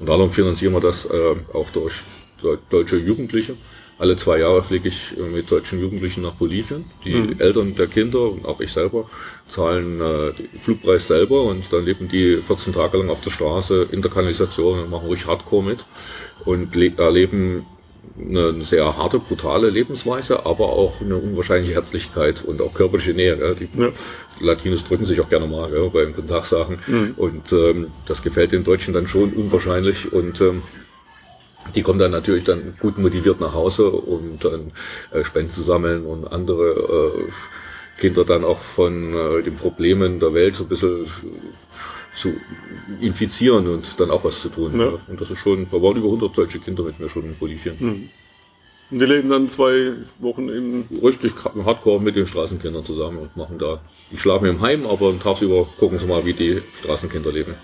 Unter 0.00 0.12
anderem 0.14 0.32
finanzieren 0.32 0.72
wir 0.72 0.80
das 0.80 1.04
äh, 1.06 1.34
auch 1.52 1.70
durch 1.70 2.02
deu- 2.42 2.58
deutsche 2.70 2.96
Jugendliche. 2.96 3.54
Alle 4.04 4.16
zwei 4.16 4.38
Jahre 4.40 4.62
fliege 4.62 4.88
ich 4.88 5.14
äh, 5.16 5.22
mit 5.22 5.50
deutschen 5.50 5.80
Jugendlichen 5.80 6.20
nach 6.24 6.34
Bolivien. 6.34 6.84
Die 7.06 7.14
Mhm. 7.14 7.36
Eltern 7.40 7.74
der 7.74 7.86
Kinder 7.86 8.30
und 8.32 8.44
auch 8.44 8.60
ich 8.60 8.70
selber 8.70 9.08
zahlen 9.48 9.98
äh, 9.98 10.34
den 10.34 10.60
Flugpreis 10.60 11.06
selber 11.06 11.44
und 11.44 11.72
dann 11.72 11.86
leben 11.86 12.06
die 12.08 12.36
14 12.42 12.74
Tage 12.74 12.98
lang 12.98 13.08
auf 13.08 13.22
der 13.22 13.30
Straße 13.30 13.88
in 13.92 14.02
der 14.02 14.10
Kanalisation 14.10 14.80
und 14.80 14.90
machen 14.90 15.06
ruhig 15.06 15.26
Hardcore 15.26 15.62
mit 15.64 15.86
und 16.44 16.74
le 16.74 16.92
erleben 16.98 17.64
eine 18.18 18.62
sehr 18.66 18.84
harte, 18.98 19.18
brutale 19.18 19.70
Lebensweise, 19.70 20.44
aber 20.44 20.66
auch 20.68 21.00
eine 21.00 21.16
unwahrscheinliche 21.16 21.72
Herzlichkeit 21.72 22.44
und 22.44 22.60
auch 22.60 22.74
körperliche 22.74 23.14
Nähe. 23.14 23.38
Gell? 23.38 23.54
Die 23.58 23.80
Ja. 23.80 23.88
Latinos 24.38 24.84
drücken 24.84 25.06
sich 25.06 25.18
auch 25.22 25.30
gerne 25.30 25.46
mal 25.46 25.70
gell, 25.70 25.88
beim 25.90 26.14
Guten 26.14 26.28
Tag 26.28 26.44
sagen. 26.44 26.78
Mhm. 26.86 27.14
Und 27.16 27.52
ähm, 27.54 27.86
das 28.06 28.22
gefällt 28.22 28.52
den 28.52 28.64
Deutschen 28.64 28.92
dann 28.92 29.06
schon 29.08 29.32
unwahrscheinlich. 29.32 30.12
Und 30.12 30.42
ähm, 30.42 30.62
die 31.74 31.82
kommen 31.82 31.98
dann 31.98 32.10
natürlich 32.10 32.44
dann 32.44 32.76
gut 32.80 32.98
motiviert 32.98 33.40
nach 33.40 33.54
Hause, 33.54 33.90
um 33.90 34.38
dann 34.40 34.72
äh, 35.12 35.24
Spenden 35.24 35.50
zu 35.50 35.62
sammeln 35.62 36.04
und 36.04 36.26
andere 36.26 37.16
äh, 37.28 38.00
Kinder 38.00 38.24
dann 38.24 38.44
auch 38.44 38.58
von 38.58 39.14
äh, 39.14 39.42
den 39.42 39.56
Problemen 39.56 40.20
der 40.20 40.34
Welt 40.34 40.56
so 40.56 40.64
ein 40.64 40.68
bisschen 40.68 41.06
zu 42.16 42.34
infizieren 43.00 43.66
und 43.68 43.98
dann 43.98 44.10
auch 44.10 44.24
was 44.24 44.40
zu 44.40 44.48
tun. 44.48 44.78
Ja. 44.78 44.86
Ja. 44.86 44.98
Und 45.08 45.20
das 45.20 45.30
ist 45.30 45.38
schon, 45.38 45.66
da 45.70 45.82
waren 45.82 45.96
über 45.96 46.06
100 46.06 46.36
deutsche 46.36 46.60
Kinder 46.60 46.82
mit 46.84 47.00
mir 47.00 47.08
schon 47.08 47.24
in 47.24 47.36
Bolivien. 47.36 47.78
Hm. 47.78 48.08
Und 48.90 48.98
die 48.98 49.06
leben 49.06 49.30
dann 49.30 49.48
zwei 49.48 49.92
Wochen 50.18 50.48
im. 50.48 50.84
Richtig 51.02 51.32
hardcore 51.42 52.00
mit 52.00 52.16
den 52.16 52.26
Straßenkindern 52.26 52.84
zusammen 52.84 53.18
und 53.18 53.36
machen 53.36 53.58
da, 53.58 53.80
die 54.10 54.18
schlafen 54.18 54.46
im 54.46 54.60
Heim, 54.60 54.86
aber 54.86 55.18
tagsüber 55.18 55.66
gucken 55.78 55.98
sie 55.98 56.06
mal, 56.06 56.24
wie 56.26 56.34
die 56.34 56.62
Straßenkinder 56.76 57.32
leben. 57.32 57.54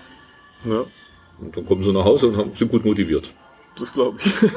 Ja, 0.65 0.85
Und 1.39 1.55
dann 1.55 1.65
kommen 1.65 1.83
sie 1.83 1.93
nach 1.93 2.05
Hause 2.05 2.27
und 2.27 2.37
haben, 2.37 2.53
sind 2.53 2.71
gut 2.71 2.83
motiviert. 2.85 3.31
Das 3.77 3.93
glaube 3.93 4.19
ich. 4.23 4.31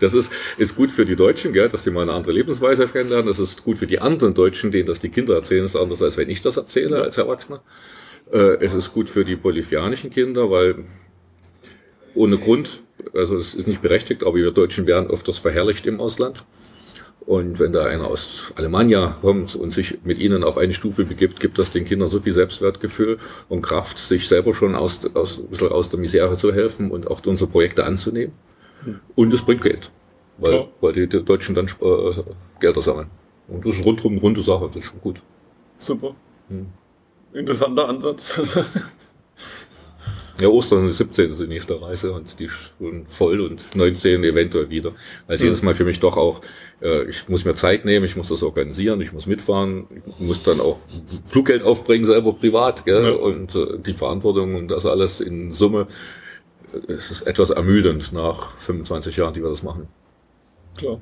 Das 0.00 0.14
ist, 0.14 0.32
ist 0.56 0.76
gut 0.76 0.92
für 0.92 1.04
die 1.04 1.16
Deutschen, 1.16 1.52
gell, 1.52 1.68
dass 1.68 1.84
sie 1.84 1.90
mal 1.90 2.02
eine 2.02 2.12
andere 2.12 2.32
Lebensweise 2.32 2.86
kennenlernen. 2.86 3.26
Das 3.26 3.38
ist 3.38 3.64
gut 3.64 3.78
für 3.78 3.86
die 3.86 4.00
anderen 4.00 4.32
Deutschen, 4.32 4.70
denen 4.70 4.86
das 4.86 5.00
die 5.00 5.08
Kinder 5.08 5.34
erzählen, 5.34 5.62
das 5.62 5.74
ist 5.74 5.80
anders, 5.80 6.00
als 6.00 6.16
wenn 6.16 6.30
ich 6.30 6.40
das 6.40 6.56
erzähle 6.56 7.02
als 7.02 7.18
Erwachsener. 7.18 7.62
Äh, 8.32 8.64
es 8.64 8.74
ist 8.74 8.92
gut 8.92 9.10
für 9.10 9.24
die 9.24 9.36
bolivianischen 9.36 10.10
Kinder, 10.10 10.50
weil 10.50 10.84
ohne 12.14 12.38
Grund, 12.38 12.80
also 13.12 13.36
es 13.36 13.54
ist 13.54 13.66
nicht 13.66 13.82
berechtigt, 13.82 14.22
aber 14.22 14.36
wir 14.36 14.50
Deutschen 14.50 14.86
werden 14.86 15.10
öfters 15.10 15.38
verherrlicht 15.38 15.86
im 15.86 16.00
Ausland. 16.00 16.44
Und 17.28 17.58
wenn 17.58 17.74
da 17.74 17.84
einer 17.84 18.06
aus 18.06 18.54
Alemannia 18.56 19.18
kommt 19.20 19.54
und 19.54 19.70
sich 19.70 19.98
mit 20.02 20.18
ihnen 20.18 20.42
auf 20.42 20.56
eine 20.56 20.72
Stufe 20.72 21.04
begibt, 21.04 21.40
gibt 21.40 21.58
das 21.58 21.70
den 21.70 21.84
Kindern 21.84 22.08
so 22.08 22.20
viel 22.20 22.32
Selbstwertgefühl 22.32 23.18
und 23.50 23.60
Kraft, 23.60 23.98
sich 23.98 24.26
selber 24.26 24.54
schon 24.54 24.74
aus, 24.74 25.00
aus, 25.12 25.36
ein 25.36 25.48
bisschen 25.48 25.68
aus 25.68 25.90
der 25.90 25.98
Misere 25.98 26.36
zu 26.36 26.54
helfen 26.54 26.90
und 26.90 27.06
auch 27.10 27.20
unsere 27.26 27.50
Projekte 27.50 27.84
anzunehmen. 27.84 28.32
Und 29.14 29.34
es 29.34 29.42
bringt 29.42 29.60
Geld, 29.60 29.90
weil, 30.38 30.52
Klar. 30.52 30.68
weil 30.80 30.92
die, 30.94 31.06
die 31.06 31.22
Deutschen 31.22 31.54
dann 31.54 31.66
äh, 31.66 32.22
Gelder 32.60 32.80
sammeln. 32.80 33.08
Und 33.46 33.62
das 33.66 33.76
ist 33.76 33.84
rundherum 33.84 34.12
eine 34.12 34.22
runde 34.22 34.40
Sache, 34.40 34.68
das 34.68 34.76
ist 34.76 34.84
schon 34.84 35.00
gut. 35.02 35.20
Super. 35.78 36.14
Hm. 36.48 36.68
Interessanter 37.34 37.90
Ansatz. 37.90 38.40
Ja, 40.40 40.48
Ostern 40.48 40.86
ist 40.88 40.98
17 40.98 41.30
ist 41.32 41.40
die 41.40 41.46
nächste 41.48 41.80
Reise 41.82 42.12
und 42.12 42.38
die 42.38 42.48
schon 42.48 43.06
voll 43.08 43.40
und 43.40 43.74
19 43.74 44.22
eventuell 44.22 44.70
wieder. 44.70 44.92
Weil 45.26 45.34
es 45.36 45.40
Mhm. 45.40 45.46
jedes 45.46 45.62
Mal 45.62 45.74
für 45.74 45.84
mich 45.84 45.98
doch 45.98 46.16
auch, 46.16 46.40
äh, 46.80 47.04
ich 47.10 47.28
muss 47.28 47.44
mir 47.44 47.54
Zeit 47.56 47.84
nehmen, 47.84 48.04
ich 48.04 48.14
muss 48.16 48.28
das 48.28 48.42
organisieren, 48.44 49.00
ich 49.00 49.12
muss 49.12 49.26
mitfahren, 49.26 49.86
ich 50.06 50.20
muss 50.24 50.42
dann 50.44 50.60
auch 50.60 50.78
Fluggeld 51.26 51.62
aufbringen, 51.64 52.04
selber 52.06 52.32
privat, 52.34 52.84
gell? 52.84 53.02
Ja. 53.04 53.10
Und 53.12 53.54
äh, 53.56 53.78
die 53.84 53.94
Verantwortung 53.94 54.54
und 54.54 54.68
das 54.68 54.86
alles 54.86 55.20
in 55.20 55.52
Summe. 55.52 55.88
äh, 56.72 56.92
Es 56.92 57.10
ist 57.10 57.22
etwas 57.22 57.50
ermüdend 57.50 58.12
nach 58.12 58.56
25 58.58 59.16
Jahren, 59.16 59.34
die 59.34 59.42
wir 59.42 59.50
das 59.50 59.64
machen. 59.64 59.88
Klar. 60.76 61.00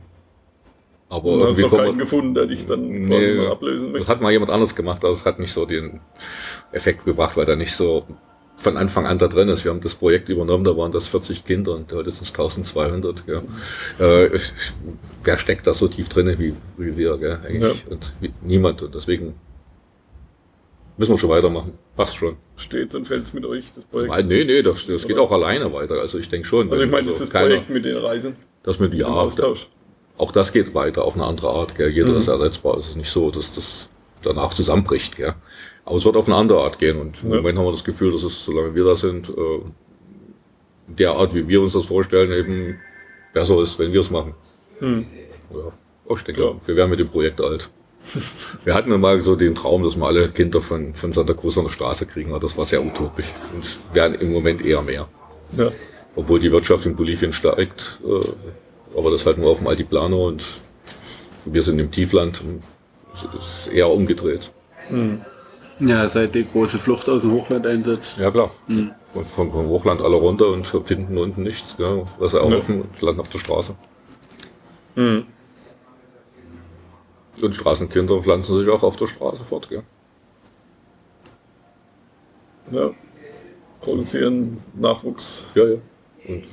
Aber 1.09 1.25
Und 1.33 1.41
du 1.41 1.47
hast 1.47 1.59
noch 1.59 1.71
keinen 1.77 1.99
gefunden, 1.99 2.35
der 2.35 2.47
dich 2.47 2.65
dann 2.67 3.07
quasi 3.07 3.33
Nee, 3.33 3.35
mal 3.35 3.51
ablösen 3.53 3.89
Das 3.89 3.93
möchte. 3.93 4.09
hat 4.09 4.21
mal 4.23 4.33
jemand 4.33 4.51
anderes 4.51 4.75
gemacht, 4.75 5.05
aber 5.05 5.13
es 5.13 5.25
hat 5.25 5.39
nicht 5.39 5.53
so 5.53 5.65
den 5.67 6.01
Effekt 6.73 7.05
gebracht, 7.05 7.37
weil 7.37 7.49
er 7.49 7.55
nicht 7.57 7.75
so 7.77 8.05
von 8.57 8.77
Anfang 8.77 9.07
an 9.07 9.19
da 9.19 9.29
drin 9.29 9.49
ist. 9.49 9.65
Wir 9.65 9.71
haben 9.71 9.81
das 9.81 9.95
Projekt 9.95 10.29
übernommen, 10.29 10.65
da 10.65 10.77
waren 10.77 10.91
das 10.93 11.09
40 11.09 11.45
Kinder 11.45 11.75
und 11.75 11.93
heute 11.93 12.11
sind 12.11 12.23
es 12.23 12.31
1200. 12.31 13.25
Ja. 13.27 13.43
Äh, 14.05 14.39
wer 15.25 15.39
steckt 15.39 15.67
da 15.67 15.75
so 15.75 15.89
tief 15.89 16.09
drin 16.09 16.35
wie, 16.39 16.55
wie 16.79 16.97
wir? 16.97 17.19
Gell? 17.19 17.39
Eigentlich. 17.47 17.85
Und 17.89 18.13
wie, 18.21 18.33
niemand. 18.43 18.83
Und 18.83 18.95
deswegen 18.95 19.35
Müssen 20.99 21.13
wir 21.13 21.19
schon 21.19 21.29
weitermachen. 21.29 21.73
Passt 21.95 22.17
schon. 22.17 22.37
Steht's 22.57 22.95
und 22.95 23.07
fällt's 23.07 23.35
mit 23.35 23.45
euch, 23.45 23.71
das 23.75 23.85
Projekt? 23.85 24.09
Nein, 24.11 24.29
nee, 24.29 24.45
nee, 24.45 24.63
das, 24.63 24.87
das 24.87 25.07
geht 25.07 25.19
auch 25.19 25.31
alleine 25.31 25.71
weiter. 25.71 26.01
Also 26.01 26.17
ich 26.19 26.31
denke 26.31 26.49
schon. 26.49 26.71
Also 26.73 26.83
ich 26.83 26.91
meine, 26.91 27.07
das 27.07 27.17
ist 27.17 27.21
das 27.25 27.31
keiner- 27.31 27.49
Projekt 27.49 27.69
mit 27.69 27.85
den 27.85 27.99
Reisen, 27.99 28.37
Das 28.63 28.79
mit, 28.79 28.95
ja, 28.95 29.07
Austausch. 29.07 29.69
auch 30.17 30.33
das 30.33 30.55
geht 30.55 30.75
weiter 30.75 31.05
auf 31.05 31.15
eine 31.15 31.25
andere 31.25 31.51
Art. 31.51 31.75
Gell. 31.75 31.91
Jeder 31.91 32.13
Mhm. 32.13 32.17
ist 32.17 32.29
ersetzbar. 32.29 32.79
Es 32.79 32.89
ist 32.89 32.97
nicht 32.97 33.11
so, 33.11 33.31
dass 33.31 33.53
das 33.53 33.89
danach 34.23 34.55
zusammenbricht. 34.55 35.17
Gell. 35.17 35.35
Aber 35.87 35.97
es 35.97 36.05
wird 36.05 36.17
auf 36.17 36.27
eine 36.27 36.37
andere 36.37 36.61
Art 36.63 36.79
gehen. 36.79 37.01
Und 37.01 37.23
im 37.23 37.31
Ja. 37.31 37.37
Moment 37.37 37.59
haben 37.59 37.65
wir 37.67 37.73
das 37.73 37.85
Gefühl, 37.85 38.13
dass 38.13 38.23
es, 38.25 38.45
solange 38.45 38.75
wir 38.75 38.85
da 38.85 38.97
sind, 38.97 39.29
äh, 39.31 39.61
der 40.89 41.13
Art, 41.13 41.35
wie 41.35 41.49
wir 41.49 41.61
uns 41.63 41.73
das 41.73 41.87
vorstellen, 41.87 42.33
eben 42.33 42.79
besser 43.33 43.61
ist, 43.63 43.79
wenn 43.79 43.93
wir 43.93 44.01
es 44.01 44.11
machen. 44.11 44.35
Hm. 44.81 45.07
Ja. 45.55 45.73
Oh, 46.09 46.15
ich 46.17 46.23
denke, 46.25 46.43
Ja. 46.43 46.53
wir 46.67 46.77
werden 46.77 46.91
mit 46.91 46.99
dem 47.01 47.09
Projekt 47.09 47.41
alt. 47.41 47.71
Wir 48.65 48.75
hatten 48.75 48.91
ja 48.93 48.99
mal 48.99 49.21
so 49.21 49.35
den 49.35 49.57
Traum, 49.57 49.83
dass 49.83 49.97
wir 49.97 50.07
alle 50.07 50.29
Kinder 50.29 50.61
von, 50.61 50.95
von 50.95 51.11
Santa 51.11 51.35
Cruz 51.35 51.59
an 51.59 51.65
der 51.65 51.73
Straße 51.73 52.07
kriegen, 52.07 52.31
aber 52.31 52.39
das 52.39 52.57
war 52.57 52.65
sehr 52.65 52.85
utopisch. 52.85 53.33
Und 53.53 53.79
werden 53.95 54.15
im 54.21 54.33
Moment 54.33 54.65
eher 54.65 54.81
mehr. 54.83 55.09
Ja. 55.57 55.73
Obwohl 56.15 56.39
die 56.39 56.53
Wirtschaft 56.53 56.87
in 56.87 56.95
Bolivien 56.95 57.33
steigt, 57.33 57.99
äh, 58.07 58.97
aber 58.97 59.11
das 59.11 59.27
halt 59.27 59.39
nur 59.39 59.51
auf 59.51 59.59
dem 59.59 59.67
Altiplano 59.67 60.29
und 60.29 60.45
wir 61.47 61.65
sind 61.65 61.81
im 61.81 61.91
Tiefland. 61.91 62.41
Es 63.13 63.25
ist 63.25 63.73
eher 63.75 63.91
umgedreht. 63.91 64.53
Ja, 65.79 66.09
seit 66.09 66.35
die 66.35 66.45
große 66.45 66.79
Flucht 66.79 67.09
aus 67.09 67.23
dem 67.23 67.33
Hochland 67.33 67.67
einsetzt. 67.67 68.19
Ja, 68.19 68.31
klar. 68.31 68.51
Und 68.69 68.95
vom, 69.27 69.51
vom 69.53 69.67
Hochland 69.67 70.01
alle 70.01 70.17
runter 70.17 70.49
und 70.49 70.67
finden 70.67 71.19
unten 71.19 71.43
nichts. 71.43 71.77
Ja, 71.79 72.03
Wasser 72.19 72.41
erhoffen 72.41 72.83
und 72.83 73.03
landen 73.03 73.21
auf 73.21 73.29
der 73.29 73.39
Straße. 73.39 73.75
Hm. 74.95 75.27
Und 77.43 77.55
Straßenkinder 77.55 78.23
pflanzen 78.23 78.59
sich 78.59 78.69
auch 78.69 78.83
auf 78.83 78.97
der 78.97 79.07
Straße 79.07 79.45
fort. 79.45 79.69
Gell? 79.69 79.83
ja. 82.71 82.91
Produzieren 83.81 84.59
Nachwuchs. 84.75 85.51
Ja, 85.55 85.65
ja. 85.69 85.77
Und 86.27 86.45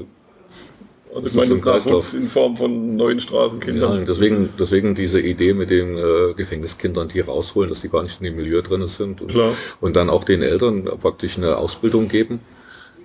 Also 1.16 1.28
ich 1.28 1.34
meine, 1.36 1.50
das. 1.50 1.64
Nachwuchs 1.64 2.14
in 2.14 2.28
Form 2.28 2.58
von 2.58 2.96
neuen 2.96 3.18
Ja, 3.20 3.24
Straßenkindern. 3.24 4.00
und 4.00 4.10
deswegen, 4.10 4.48
deswegen 4.60 4.96
diese 4.96 5.20
Idee 5.20 5.54
mit 5.54 5.70
den 5.70 5.98
äh, 5.98 6.34
Gefängniskindern, 6.36 7.08
die 7.10 7.20
rausholen, 7.20 7.70
dass 7.70 7.82
die 7.82 7.90
gar 7.90 8.04
nicht 8.04 8.20
in 8.20 8.26
dem 8.26 8.36
Milieu 8.36 8.62
drin 8.62 8.86
sind. 8.88 9.22
Und, 9.22 9.34
und 9.82 9.96
dann 9.96 10.10
auch 10.10 10.24
den 10.24 10.42
Eltern 10.42 10.86
praktisch 11.02 11.38
eine 11.38 11.58
Ausbildung 11.58 12.08
geben, 12.08 12.40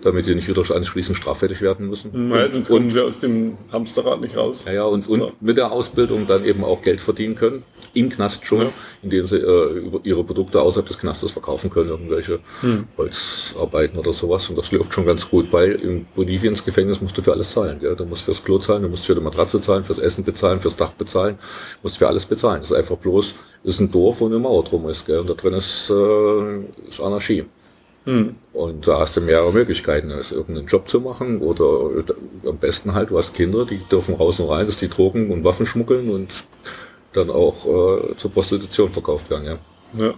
damit 0.02 0.26
sie 0.26 0.34
nicht 0.34 0.48
wieder 0.48 0.62
anschließend 0.74 1.16
straffällig 1.16 1.60
werden 1.60 1.88
müssen. 1.88 2.30
Ja, 2.30 2.48
sonst 2.48 2.68
kommen 2.68 2.90
sie 2.90 3.02
aus 3.02 3.18
dem 3.18 3.56
Hamsterrad 3.72 4.20
nicht 4.20 4.36
raus. 4.36 4.64
Ja, 4.66 4.72
ja, 4.72 4.84
und, 4.84 5.08
und 5.08 5.40
mit 5.42 5.56
der 5.56 5.72
Ausbildung 5.72 6.26
dann 6.26 6.44
eben 6.44 6.62
auch 6.64 6.82
Geld 6.82 7.00
verdienen 7.00 7.34
können, 7.34 7.64
im 7.94 8.08
Knast 8.10 8.44
schon, 8.46 8.60
Ja. 8.62 8.72
indem 9.02 9.26
sie 9.26 9.38
äh, 9.38 9.72
über 9.78 10.00
ihre 10.04 10.22
Produkte 10.22 10.60
außerhalb 10.60 10.86
des 10.86 10.98
Knastes 10.98 11.32
verkaufen 11.32 11.70
können, 11.70 11.88
irgendwelche 11.90 12.38
Hm. 12.60 12.84
Holzarbeiten 12.96 13.98
oder 13.98 14.12
sowas. 14.12 14.48
Und 14.48 14.56
das 14.56 14.70
läuft 14.72 14.92
schon 14.92 15.06
ganz 15.06 15.28
gut, 15.28 15.52
weil 15.52 15.72
in 15.72 16.06
Boliviens 16.14 16.64
Gefängnis 16.64 17.00
musst 17.00 17.16
du 17.18 17.22
für 17.22 17.32
alles 17.32 17.50
zahlen. 17.50 17.80
Gell? 17.80 17.96
Du 17.96 18.04
musst 18.04 18.22
fürs 18.22 18.44
Klo 18.44 18.58
zahlen, 18.58 18.82
du 18.82 18.88
musst 18.88 19.06
für 19.06 19.14
die 19.14 19.20
Matratze 19.20 19.60
zahlen, 19.60 19.84
fürs 19.84 19.98
Essen 19.98 20.22
bezahlen, 20.24 20.60
fürs 20.60 20.76
Dach 20.76 20.92
bezahlen, 20.92 21.38
musst 21.82 21.98
für 21.98 22.06
alles 22.08 22.26
bezahlen. 22.26 22.60
Das 22.60 22.70
ist 22.70 22.76
einfach 22.76 22.96
bloß, 22.96 23.34
das 23.64 23.74
ist 23.74 23.80
ein 23.80 23.90
Dorf, 23.90 24.20
wo 24.20 24.26
eine 24.26 24.38
Mauer 24.38 24.64
drum 24.64 24.88
ist. 24.88 25.06
Gell? 25.06 25.18
Und 25.20 25.28
da 25.30 25.34
drin 25.34 25.54
ist, 25.54 25.90
äh, 25.90 26.88
ist 26.88 27.00
Anarchie. 27.00 27.44
Hm. 28.08 28.36
Und 28.54 28.88
da 28.88 29.00
hast 29.00 29.18
du 29.18 29.20
mehrere 29.20 29.52
Möglichkeiten, 29.52 30.10
also 30.10 30.34
irgendeinen 30.34 30.66
Job 30.66 30.88
zu 30.88 30.98
machen 30.98 31.42
oder 31.42 32.02
am 32.46 32.56
besten 32.56 32.94
halt, 32.94 33.10
du 33.10 33.18
hast 33.18 33.34
Kinder, 33.34 33.66
die 33.66 33.80
dürfen 33.90 34.14
raus 34.14 34.40
und 34.40 34.48
rein, 34.48 34.64
dass 34.64 34.78
die 34.78 34.88
Drogen 34.88 35.30
und 35.30 35.44
Waffen 35.44 35.66
schmuggeln 35.66 36.08
und 36.08 36.44
dann 37.12 37.28
auch 37.28 37.66
äh, 37.66 38.16
zur 38.16 38.32
Prostitution 38.32 38.90
verkauft 38.90 39.28
werden. 39.28 39.44
Ja. 39.44 39.58
Ja. 39.98 40.14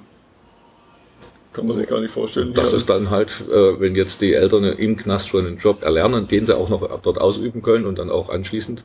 Kann 1.53 1.67
man 1.67 1.75
sich 1.75 1.89
gar 1.89 2.01
nicht 2.01 2.13
vorstellen. 2.13 2.55
Das 2.55 2.73
ist 2.73 2.89
dann 2.89 3.11
halt, 3.11 3.43
äh, 3.51 3.81
wenn 3.81 3.97
jetzt 3.97 4.21
die 4.21 4.35
Eltern 4.35 4.63
im 4.63 4.95
Knast 4.95 5.29
schon 5.29 5.45
einen 5.45 5.57
Job 5.57 5.83
erlernen, 5.83 6.29
den 6.29 6.47
sie 6.47 6.57
auch 6.57 6.69
noch 6.69 7.01
dort 7.01 7.21
ausüben 7.21 7.61
können 7.61 7.87
und 7.87 7.99
dann 7.99 8.09
auch 8.09 8.29
anschließend, 8.29 8.85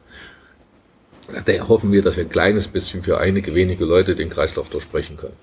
da 1.46 1.54
hoffen 1.68 1.92
wir, 1.92 2.02
dass 2.02 2.18
wir 2.18 2.24
ein 2.24 2.30
kleines 2.30 2.68
bisschen 2.68 3.04
für 3.04 3.20
einige 3.20 3.54
wenige 3.54 3.86
Leute 3.86 4.16
den 4.16 4.32
Kreislauf 4.32 4.70
durchbrechen 4.70 5.18
können. 5.18 5.38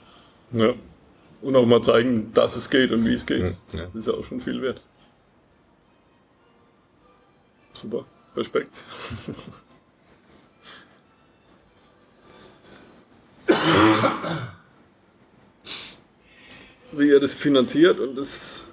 Ja. 0.50 0.74
Und 1.42 1.56
auch 1.56 1.66
mal 1.66 1.82
zeigen, 1.82 2.32
dass 2.34 2.56
es 2.56 2.70
geht 2.70 2.92
und 2.92 3.04
wie 3.04 3.14
es 3.14 3.26
geht. 3.26 3.56
Ja. 3.72 3.86
Das 3.86 3.94
ist 3.94 4.06
ja 4.06 4.14
auch 4.14 4.24
schon 4.24 4.40
viel 4.40 4.62
wert. 4.62 4.80
Super. 7.72 8.04
Respekt. 8.36 8.70
Wie 16.92 17.08
ihr 17.08 17.20
das 17.20 17.34
finanziert 17.34 17.98
und 18.00 18.16
das 18.16 18.68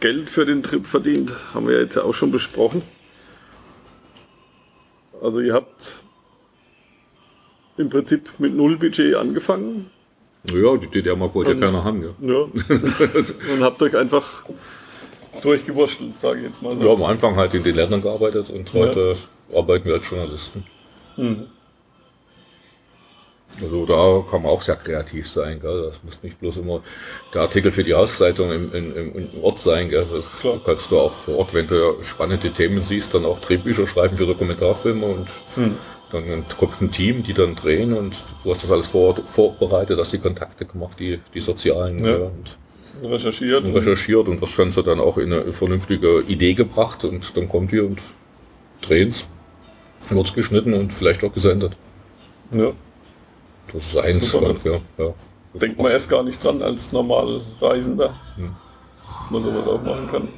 Geld 0.00 0.30
für 0.30 0.46
den 0.46 0.62
Trip 0.62 0.86
verdient, 0.86 1.34
haben 1.52 1.68
wir 1.68 1.78
jetzt 1.78 1.96
ja 1.96 2.02
auch 2.02 2.14
schon 2.14 2.30
besprochen. 2.30 2.82
Also 5.20 5.40
ihr 5.40 5.52
habt 5.52 6.04
im 7.76 7.90
Prinzip 7.90 8.38
mit 8.38 8.54
null 8.54 8.76
Budget 8.78 9.14
angefangen. 9.14 9.90
Ja, 10.52 10.76
die 10.76 10.86
DDR-Mark 10.88 11.34
wollte 11.34 11.52
ja 11.52 11.60
keiner 11.60 11.84
haben. 11.84 12.02
Ja. 12.02 12.08
Ja. 12.20 12.36
und 13.54 13.62
habt 13.62 13.82
euch 13.82 13.96
einfach 13.96 14.44
durchgewurschtelt, 15.42 16.14
sage 16.14 16.40
ich 16.40 16.46
jetzt 16.46 16.62
mal 16.62 16.76
so. 16.76 16.82
Wir 16.82 16.90
haben 16.90 17.02
am 17.02 17.10
Anfang 17.10 17.36
halt 17.36 17.54
in 17.54 17.62
den 17.62 17.74
Ländern 17.74 18.02
gearbeitet 18.02 18.50
und 18.50 18.72
Ja. 18.72 18.80
heute 18.80 19.16
arbeiten 19.54 19.84
wir 19.86 19.94
als 19.94 20.08
Journalisten. 20.10 20.64
Mhm. 21.16 21.46
Also 23.62 23.86
da 23.86 24.24
kann 24.30 24.42
man 24.42 24.52
auch 24.52 24.62
sehr 24.62 24.76
kreativ 24.76 25.28
sein. 25.28 25.58
Gell? 25.60 25.82
Das 25.88 26.02
muss 26.04 26.22
nicht 26.22 26.38
bloß 26.38 26.58
immer 26.58 26.82
der 27.34 27.40
Artikel 27.42 27.72
für 27.72 27.82
die 27.82 27.94
Hauszeitung 27.94 28.52
im, 28.52 28.72
im, 28.72 28.94
im, 28.96 29.14
im 29.34 29.42
Ort 29.42 29.58
sein. 29.58 29.88
Gell? 29.88 30.06
Das 30.12 30.24
Klar. 30.40 30.60
kannst 30.64 30.90
du 30.90 30.98
auch 30.98 31.12
vor 31.12 31.38
Ort, 31.38 31.54
wenn 31.54 31.66
du 31.66 32.02
spannende 32.02 32.50
Themen 32.50 32.82
siehst, 32.82 33.14
dann 33.14 33.24
auch 33.24 33.38
Drehbücher 33.40 33.86
schreiben 33.86 34.16
für 34.16 34.26
Dokumentarfilme 34.26 35.06
und 35.06 35.28
Hm. 35.54 35.76
Dann 36.12 36.44
kommt 36.58 36.80
ein 36.80 36.90
Team, 36.90 37.22
die 37.22 37.34
dann 37.34 37.54
drehen 37.54 37.92
und 37.92 38.14
du 38.44 38.50
hast 38.50 38.62
das 38.64 38.72
alles 38.72 38.88
vor 38.88 39.14
vorbereitet, 39.26 39.98
hast 39.98 40.12
die 40.12 40.18
Kontakte 40.18 40.64
gemacht, 40.64 40.98
die, 40.98 41.20
die 41.34 41.40
sozialen 41.40 41.98
Ja. 41.98 42.04
gell? 42.16 42.22
und, 42.22 42.58
Recherchiert. 43.12 43.62
und 43.64 43.74
recherchiert 43.74 44.26
und 44.28 44.42
das 44.42 44.56
Ganze 44.56 44.82
dann 44.82 44.98
auch 44.98 45.18
in 45.18 45.32
eine 45.32 45.52
vernünftige 45.52 46.20
Idee 46.22 46.54
gebracht 46.54 47.04
und 47.04 47.36
dann 47.36 47.48
kommt 47.48 47.70
die 47.72 47.80
und 47.80 48.00
drehen's, 48.80 49.26
wird's 50.08 50.32
geschnitten 50.34 50.74
und 50.74 50.92
vielleicht 50.92 51.22
auch 51.24 51.32
gesendet. 51.32 51.76
Ja. 52.52 52.72
Das 53.72 53.84
ist 53.84 53.96
eins. 53.96 54.30
Super. 54.30 54.48
Und, 54.50 54.64
ja, 54.64 54.80
ja. 54.98 55.14
Denkt 55.54 55.80
man 55.80 55.92
erst 55.92 56.08
gar 56.08 56.22
nicht 56.22 56.42
dran 56.42 56.62
als 56.62 56.92
normal 56.92 57.42
Reisender, 57.60 58.14
Hm. 58.36 58.56
dass 59.20 59.30
man 59.30 59.40
sowas 59.42 59.68
auch 59.68 59.82
machen 59.82 60.08
kann. 60.10 60.28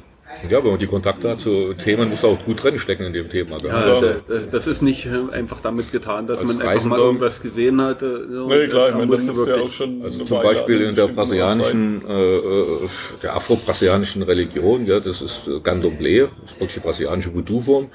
Ja, 0.49 0.63
wenn 0.63 0.71
man 0.71 0.79
die 0.79 0.87
Kontakte 0.87 1.29
hat 1.29 1.39
zu 1.39 1.73
Themen, 1.73 2.09
muss 2.09 2.23
auch 2.25 2.43
gut 2.45 2.63
drinstecken 2.63 3.05
in 3.05 3.13
dem 3.13 3.29
Thema. 3.29 3.57
Ja, 3.63 3.71
Also- 3.73 4.15
das, 4.27 4.49
das 4.49 4.67
ist 4.67 4.81
nicht 4.81 5.05
äh, 5.05 5.31
einfach 5.33 5.59
damit 5.61 5.91
getan, 5.91 6.27
dass 6.27 6.43
man 6.43 6.55
einfach 6.61 6.73
Reisender- 6.75 6.89
mal 6.97 6.99
irgendwas 6.99 7.41
gesehen 7.41 7.81
hat. 7.81 8.01
äh, 8.01 8.05
So, 8.29 8.47
Nee, 8.47 8.67
klar, 8.67 8.89
ich 8.89 8.95
man 8.95 9.07
meine, 9.07 9.11
das 9.11 9.25
musste 9.25 9.31
muss 9.39 9.39
ja 9.39 9.45
wirklich- 9.55 9.69
auch 9.69 9.71
schon. 9.73 10.01
Also 10.03 10.23
zum 10.25 10.41
Beispiel 10.43 10.81
in 10.81 10.95
der 10.95 11.07
brasilianischen, 11.07 12.03
äh, 12.07 12.35
äh, 12.37 12.89
der 13.23 13.35
afro-brasilianischen 13.35 14.23
Religion, 14.23 14.85
ja, 14.85 14.99
das 14.99 15.21
ist 15.21 15.47
äh, 15.47 15.59
Candomblé, 15.59 16.27
das 16.41 16.51
ist 16.51 16.59
wirklich 16.59 16.73
die 16.75 16.79
brasilianische 16.79 17.33
Voodoo-Form, 17.33 17.89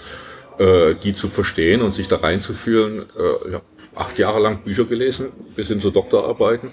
äh, 0.58 0.94
die 1.02 1.14
zu 1.14 1.28
verstehen 1.28 1.82
und 1.82 1.92
sich 1.94 2.08
da 2.08 2.16
reinzuführen. 2.16 3.00
Äh, 3.18 3.48
ich 3.48 3.54
habe 3.54 3.64
acht 3.94 4.18
Jahre 4.18 4.40
lang 4.40 4.62
Bücher 4.62 4.84
gelesen, 4.84 5.28
bis 5.54 5.68
hin 5.68 5.80
zu 5.80 5.90
Doktorarbeiten 5.90 6.70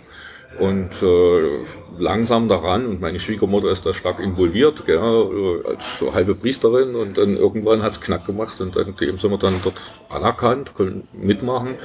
und 0.59 0.89
äh, 1.01 1.63
langsam 1.97 2.47
daran 2.47 2.85
und 2.85 3.01
meine 3.01 3.19
Schwiegermutter 3.19 3.69
ist 3.69 3.85
da 3.85 3.93
stark 3.93 4.19
involviert, 4.19 4.85
gell, 4.85 4.97
äh, 4.97 5.67
als 5.67 6.03
halbe 6.13 6.35
Priesterin 6.35 6.95
und 6.95 7.17
dann 7.17 7.37
irgendwann 7.37 7.83
hat's 7.83 8.01
knack 8.01 8.25
gemacht 8.25 8.59
und 8.61 8.75
dann 8.75 8.95
eben 9.01 9.17
sind 9.17 9.31
wir 9.31 9.37
dann 9.37 9.61
dort 9.63 9.81
anerkannt, 10.09 10.75
können 10.75 11.07
mitmachen 11.13 11.75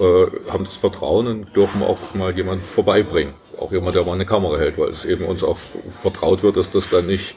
äh, 0.00 0.26
haben 0.50 0.64
das 0.64 0.76
Vertrauen 0.76 1.26
und 1.26 1.54
dürfen 1.56 1.82
auch 1.82 2.14
mal 2.14 2.34
jemanden 2.34 2.64
vorbeibringen. 2.64 3.34
Auch 3.58 3.70
jemand, 3.70 3.94
der 3.94 4.04
mal 4.04 4.14
eine 4.14 4.24
Kamera 4.24 4.56
hält, 4.56 4.78
weil 4.78 4.88
es 4.88 5.04
eben 5.04 5.26
uns 5.26 5.44
auch 5.44 5.58
vertraut 5.90 6.42
wird, 6.42 6.56
dass 6.56 6.70
das 6.70 6.88
dann 6.88 7.06
nicht 7.06 7.36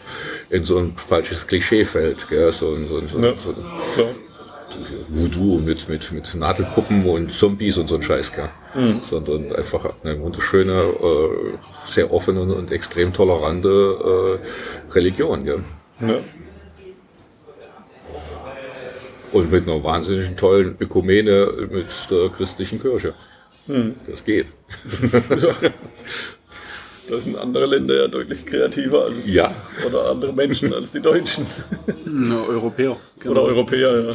in 0.49 0.63
so 0.63 0.77
ein 0.77 0.93
falsches 0.95 1.45
Klischee 1.45 1.83
fällt. 1.83 2.29
Gell? 2.29 2.51
So, 2.53 2.77
so, 2.85 3.05
so, 3.05 3.19
Ja. 3.19 3.33
so. 3.37 3.53
Voodoo 5.09 5.59
mit, 5.59 5.87
mit, 5.89 6.11
mit 6.11 6.33
Nadelpuppen 6.35 7.05
und 7.05 7.31
Zombies 7.31 7.77
und 7.77 7.87
so 7.87 7.95
ein 7.95 8.03
Scheiß. 8.03 8.33
Gell? 8.33 8.49
Mhm. 8.75 9.01
Sondern 9.01 9.53
einfach 9.55 9.93
eine 10.03 10.19
wunderschöne, 10.19 10.73
äh, 10.73 11.57
sehr 11.85 12.11
offene 12.13 12.41
und 12.41 12.71
extrem 12.71 13.13
tolerante 13.13 14.39
äh, 14.39 14.91
Religion. 14.93 15.43
Gell? 15.45 15.63
Ja. 16.01 16.19
Und 19.31 19.51
mit 19.51 19.67
einer 19.67 19.83
wahnsinnig 19.83 20.35
tollen 20.35 20.75
Ökumene 20.79 21.47
mit 21.71 21.87
der 22.11 22.29
christlichen 22.29 22.79
Kirche. 22.81 23.13
Mhm. 23.67 23.95
Das 24.07 24.23
geht. 24.23 24.47
Da 27.09 27.19
sind 27.19 27.35
andere 27.37 27.65
Länder 27.65 27.95
ja 27.95 28.07
deutlich 28.07 28.45
kreativer 28.45 29.03
als 29.03 29.31
Ja. 29.31 29.53
oder 29.85 30.09
andere 30.09 30.31
Menschen 30.31 30.73
als 30.73 30.93
die 30.93 31.01
Deutschen 31.01 31.45
Na, 32.05 32.43
Europäer. 32.45 32.95
genau. 33.19 33.31
oder 33.31 33.41
Europäer. 33.43 34.03
Ja. 34.09 34.13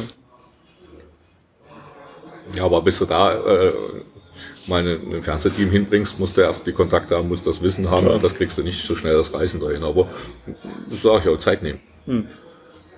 Ja, 2.55 2.65
aber 2.65 2.81
bis 2.81 2.99
du 2.99 3.05
da 3.05 3.33
äh, 3.33 3.73
mal 4.67 4.85
ein, 4.85 5.13
ein 5.15 5.23
Fernsehteam 5.23 5.69
hinbringst, 5.71 6.19
musst 6.19 6.37
du 6.37 6.41
erst 6.41 6.65
die 6.67 6.71
Kontakte 6.71 7.15
haben, 7.15 7.27
musst 7.27 7.45
das 7.47 7.61
Wissen 7.61 7.89
haben. 7.89 8.05
Klar. 8.07 8.19
Das 8.19 8.35
kriegst 8.35 8.57
du 8.57 8.63
nicht 8.63 8.83
so 8.85 8.95
schnell 8.95 9.15
das 9.15 9.33
Reisen 9.33 9.59
dahin. 9.59 9.83
Aber 9.83 10.07
das 10.89 11.01
sage 11.01 11.19
ich 11.23 11.27
auch, 11.29 11.37
Zeit 11.39 11.63
nehmen. 11.63 11.79
Hm. 12.05 12.27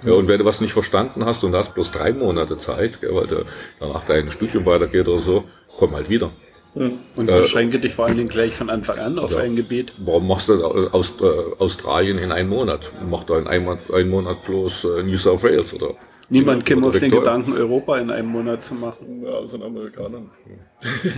Ja, 0.06 0.14
und 0.14 0.28
wenn 0.28 0.40
du 0.40 0.46
was 0.46 0.62
nicht 0.62 0.74
verstanden 0.74 1.26
hast 1.26 1.44
und 1.44 1.54
hast 1.56 1.74
bloß 1.76 1.92
drei 1.92 2.12
Monate 2.12 2.58
Zeit, 2.58 3.02
gell, 3.02 3.14
weil 3.14 3.28
du 3.28 3.46
danach 3.80 4.04
dein 4.06 4.32
Studium 4.32 4.66
weitergeht 4.66 5.08
oder 5.08 5.22
so, 5.22 5.44
komm 5.78 5.94
halt 5.96 6.10
wieder. 6.10 6.32
Und 6.74 7.00
Äh, 7.30 7.40
beschränke 7.42 7.80
dich 7.80 7.94
vor 7.94 8.06
allen 8.06 8.18
Dingen 8.18 8.30
gleich 8.30 8.56
von 8.56 8.70
Anfang 8.70 8.98
an 8.98 9.20
auf 9.20 9.32
Ja. 9.34 9.40
ein 9.40 9.56
Gebiet. 9.58 9.94
Warum 10.00 10.28
machst 10.28 10.48
du 10.50 10.64
aus 10.64 11.16
äh, 11.22 11.26
Australien 11.60 12.18
in 12.18 12.32
einen 12.32 12.50
Monat? 12.50 12.92
Mach 13.10 13.26
da 13.26 13.38
in 13.38 13.48
einem 13.48 13.78
einen 13.94 14.10
Monat 14.10 14.44
bloß 14.46 14.86
äh, 14.86 15.04
New 15.04 15.18
South 15.18 15.44
Wales 15.44 15.74
oder 15.74 15.96
Niemand 16.32 16.66
käme 16.66 16.88
auf 16.88 16.98
den. 16.98 17.12
Gedanken, 17.12 17.52
Europa 17.52 17.98
in 18.00 18.10
einem 18.10 18.30
Monat 18.30 18.64
zu 18.64 18.74
machen. 18.74 19.22
Ja, 19.22 19.32
außer 19.32 19.58
den 19.58 19.68
Amerikanern. 19.68 20.30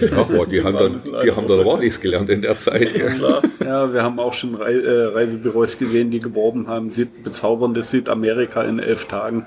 Ja, 0.02 0.18
aber 0.18 0.48
die, 0.48 0.64
haben 0.64 0.76
dann, 0.76 1.00
die 1.24 1.32
haben 1.32 1.48
dann 1.48 1.60
aber 1.60 1.74
auch 1.74 1.80
nichts 1.80 2.02
gelernt 2.02 2.32
in 2.32 2.42
der 2.42 2.58
Zeit. 2.58 2.98
Ja, 2.98 3.10
klar. 3.12 3.44
Ja, 3.64 3.94
wir 3.94 4.02
haben 4.02 4.20
auch 4.20 4.34
schon 4.34 4.60
äh, 4.60 4.64
Reisebüros 4.64 5.78
gesehen, 5.78 6.10
die 6.10 6.20
geworben 6.20 6.68
haben, 6.68 6.92
bezauberndes 7.24 7.92
Südamerika 7.92 8.64
in 8.64 8.80
elf 8.80 9.06
Tagen. 9.06 9.46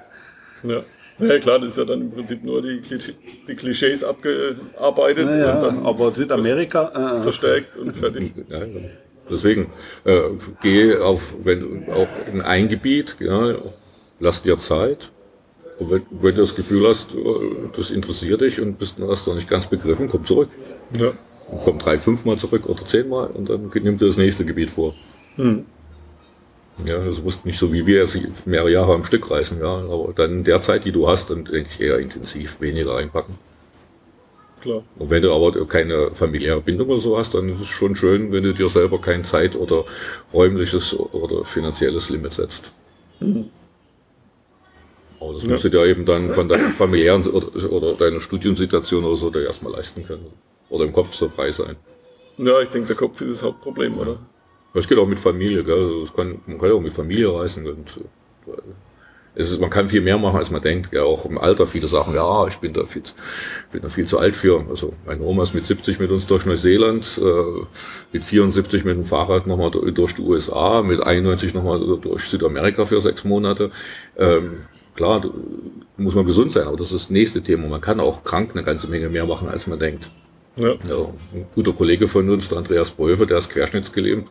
Ja. 0.62 0.84
ja, 1.18 1.38
klar, 1.40 1.58
das 1.58 1.70
ist 1.70 1.78
ja 1.78 1.84
dann 1.84 2.00
im 2.02 2.10
Prinzip 2.12 2.44
nur 2.44 2.62
die, 2.62 2.78
Klischee, 2.78 3.14
die 3.48 3.54
Klischees 3.56 4.04
abgearbeitet 4.04 5.26
Naja, 5.26 5.54
und 5.54 5.62
dann 5.62 5.84
aber 5.84 6.12
Südamerika, 6.12 7.18
äh, 7.18 7.22
verstärkt 7.22 7.76
und 7.76 7.96
fertig. 7.96 8.32
Ja, 8.48 8.58
ja. 8.58 8.66
Deswegen, 9.28 9.72
äh, 10.04 10.20
geh 10.62 10.96
auf, 10.96 11.34
wenn, 11.42 11.88
auch 11.90 12.08
in 12.32 12.40
ein 12.40 12.68
Gebiet, 12.68 13.16
ja, 13.18 13.56
lass 14.20 14.42
dir 14.42 14.58
Zeit. 14.58 15.10
Und 15.78 15.90
wenn, 15.90 16.02
wenn 16.10 16.34
du 16.34 16.40
das 16.40 16.54
Gefühl 16.54 16.86
hast, 16.88 17.14
äh, 17.14 17.18
das 17.74 17.90
interessiert 17.90 18.40
dich 18.40 18.60
und 18.60 18.78
bist 18.78 18.96
hast 19.00 19.26
noch 19.26 19.34
nicht 19.34 19.48
ganz 19.48 19.66
begriffen, 19.66 20.08
komm 20.08 20.24
zurück. 20.24 20.48
Ja. 20.98 21.12
Und 21.48 21.62
komm 21.62 21.78
drei, 21.78 21.98
fünfmal 21.98 22.38
zurück 22.38 22.66
oder 22.66 22.84
zehnmal 22.84 23.28
und 23.28 23.48
dann 23.48 23.70
nimm 23.72 23.98
dir 23.98 24.06
das 24.06 24.16
nächste 24.16 24.44
Gebiet 24.44 24.70
vor. 24.70 24.94
Hm. 25.36 25.64
Ja, 26.84 26.98
das 26.98 27.22
musst 27.22 27.46
nicht 27.46 27.58
so 27.58 27.72
wie 27.72 27.86
wir 27.86 28.00
jetzt 28.00 28.46
mehrere 28.46 28.70
Jahre 28.70 28.94
am 28.94 29.04
Stück 29.04 29.30
reisen, 29.30 29.58
ja. 29.60 29.78
Aber 29.78 30.12
dann 30.14 30.38
in 30.38 30.44
der 30.44 30.60
Zeit, 30.60 30.84
die 30.84 30.92
du 30.92 31.08
hast, 31.08 31.30
dann 31.30 31.44
denke 31.44 31.70
ich 31.70 31.80
eher 31.80 31.98
intensiv, 31.98 32.60
weniger 32.60 32.96
einpacken. 32.96 33.38
Klar. 34.60 34.82
Und 34.98 35.10
wenn 35.10 35.22
du 35.22 35.32
aber 35.32 35.66
keine 35.66 36.10
familiäre 36.12 36.60
Bindung 36.60 36.88
oder 36.88 37.00
so 37.00 37.16
hast, 37.16 37.34
dann 37.34 37.48
ist 37.48 37.60
es 37.60 37.68
schon 37.68 37.94
schön, 37.96 38.32
wenn 38.32 38.42
du 38.42 38.52
dir 38.52 38.68
selber 38.68 39.00
kein 39.00 39.24
Zeit- 39.24 39.56
oder 39.56 39.84
räumliches 40.32 40.94
oder 40.98 41.44
finanzielles 41.44 42.10
Limit 42.10 42.34
setzt. 42.34 42.72
Aber 45.26 45.34
das 45.34 45.44
Ja. 45.44 45.50
musst 45.50 45.64
du 45.64 45.68
dir 45.70 45.84
eben 45.86 46.04
dann 46.04 46.32
von 46.34 46.48
deiner 46.48 46.70
familiären 46.70 47.26
oder, 47.26 47.72
oder 47.72 47.92
deiner 47.94 48.20
Studiensituation 48.20 49.04
oder 49.04 49.16
so 49.16 49.30
erstmal 49.32 49.72
leisten 49.72 50.06
können. 50.06 50.26
Oder 50.70 50.84
im 50.84 50.92
Kopf 50.92 51.14
so 51.14 51.28
frei 51.28 51.50
sein. 51.50 51.76
Ja, 52.38 52.60
ich 52.60 52.68
denke, 52.68 52.88
der 52.88 52.96
Kopf 52.96 53.20
ist 53.20 53.40
das 53.40 53.42
Hauptproblem, 53.42 53.96
oder? 53.98 54.18
Das 54.74 54.86
geht 54.86 54.98
auch 54.98 55.06
mit 55.06 55.18
Familie, 55.18 55.64
gell? 55.64 55.74
Also 55.74 56.00
das 56.02 56.14
kann, 56.14 56.40
man 56.46 56.58
kann 56.58 56.68
ja 56.68 56.74
auch 56.74 56.80
mit 56.80 56.92
Familie 56.92 57.32
reisen. 57.32 57.66
Und, 57.66 57.98
es 59.38 59.50
ist, 59.50 59.60
man 59.60 59.68
kann 59.68 59.88
viel 59.90 60.00
mehr 60.00 60.16
machen, 60.16 60.36
als 60.36 60.50
man 60.50 60.62
denkt. 60.62 60.90
Gell? 60.90 61.02
Auch 61.02 61.26
im 61.26 61.36
Alter 61.36 61.66
viele 61.66 61.88
Sachen, 61.88 62.14
ja, 62.14 62.46
ich 62.46 62.56
bin 62.56 62.72
da, 62.72 62.84
viel, 62.86 63.02
bin 63.70 63.82
da 63.82 63.88
viel 63.90 64.06
zu 64.06 64.18
alt 64.18 64.34
für. 64.34 64.64
Also 64.70 64.94
meine 65.04 65.22
Oma 65.22 65.42
ist 65.42 65.54
mit 65.54 65.66
70 65.66 65.98
mit 65.98 66.10
uns 66.10 66.26
durch 66.26 66.46
Neuseeland, 66.46 67.20
äh, 67.22 67.64
mit 68.12 68.24
74 68.24 68.84
mit 68.84 68.96
dem 68.96 69.04
Fahrrad 69.04 69.46
nochmal 69.46 69.70
du- 69.70 69.90
durch 69.90 70.14
die 70.14 70.22
USA, 70.22 70.82
mit 70.82 71.02
91 71.02 71.52
nochmal 71.52 71.80
durch 72.00 72.22
Südamerika 72.24 72.86
für 72.86 73.00
sechs 73.02 73.24
Monate. 73.24 73.70
Ähm, 74.18 74.62
klar, 74.96 75.22
muss 75.96 76.14
man 76.14 76.26
gesund 76.26 76.52
sein, 76.52 76.66
aber 76.66 76.76
das 76.76 76.92
ist 76.92 77.04
das 77.04 77.10
nächste 77.10 77.42
Thema. 77.42 77.68
Man 77.68 77.80
kann 77.80 78.00
auch 78.00 78.24
krank 78.24 78.50
eine 78.54 78.64
ganze 78.64 78.88
Menge 78.88 79.08
mehr 79.08 79.26
machen, 79.26 79.48
als 79.48 79.66
man 79.66 79.78
denkt. 79.78 80.10
Ja. 80.56 80.68
Ja, 80.88 81.08
ein 81.34 81.46
guter 81.54 81.72
Kollege 81.72 82.08
von 82.08 82.28
uns, 82.30 82.48
der 82.48 82.58
Andreas 82.58 82.90
Bräufe, 82.90 83.26
der 83.26 83.38
ist 83.38 83.50
querschnittsgelähmt 83.50 84.26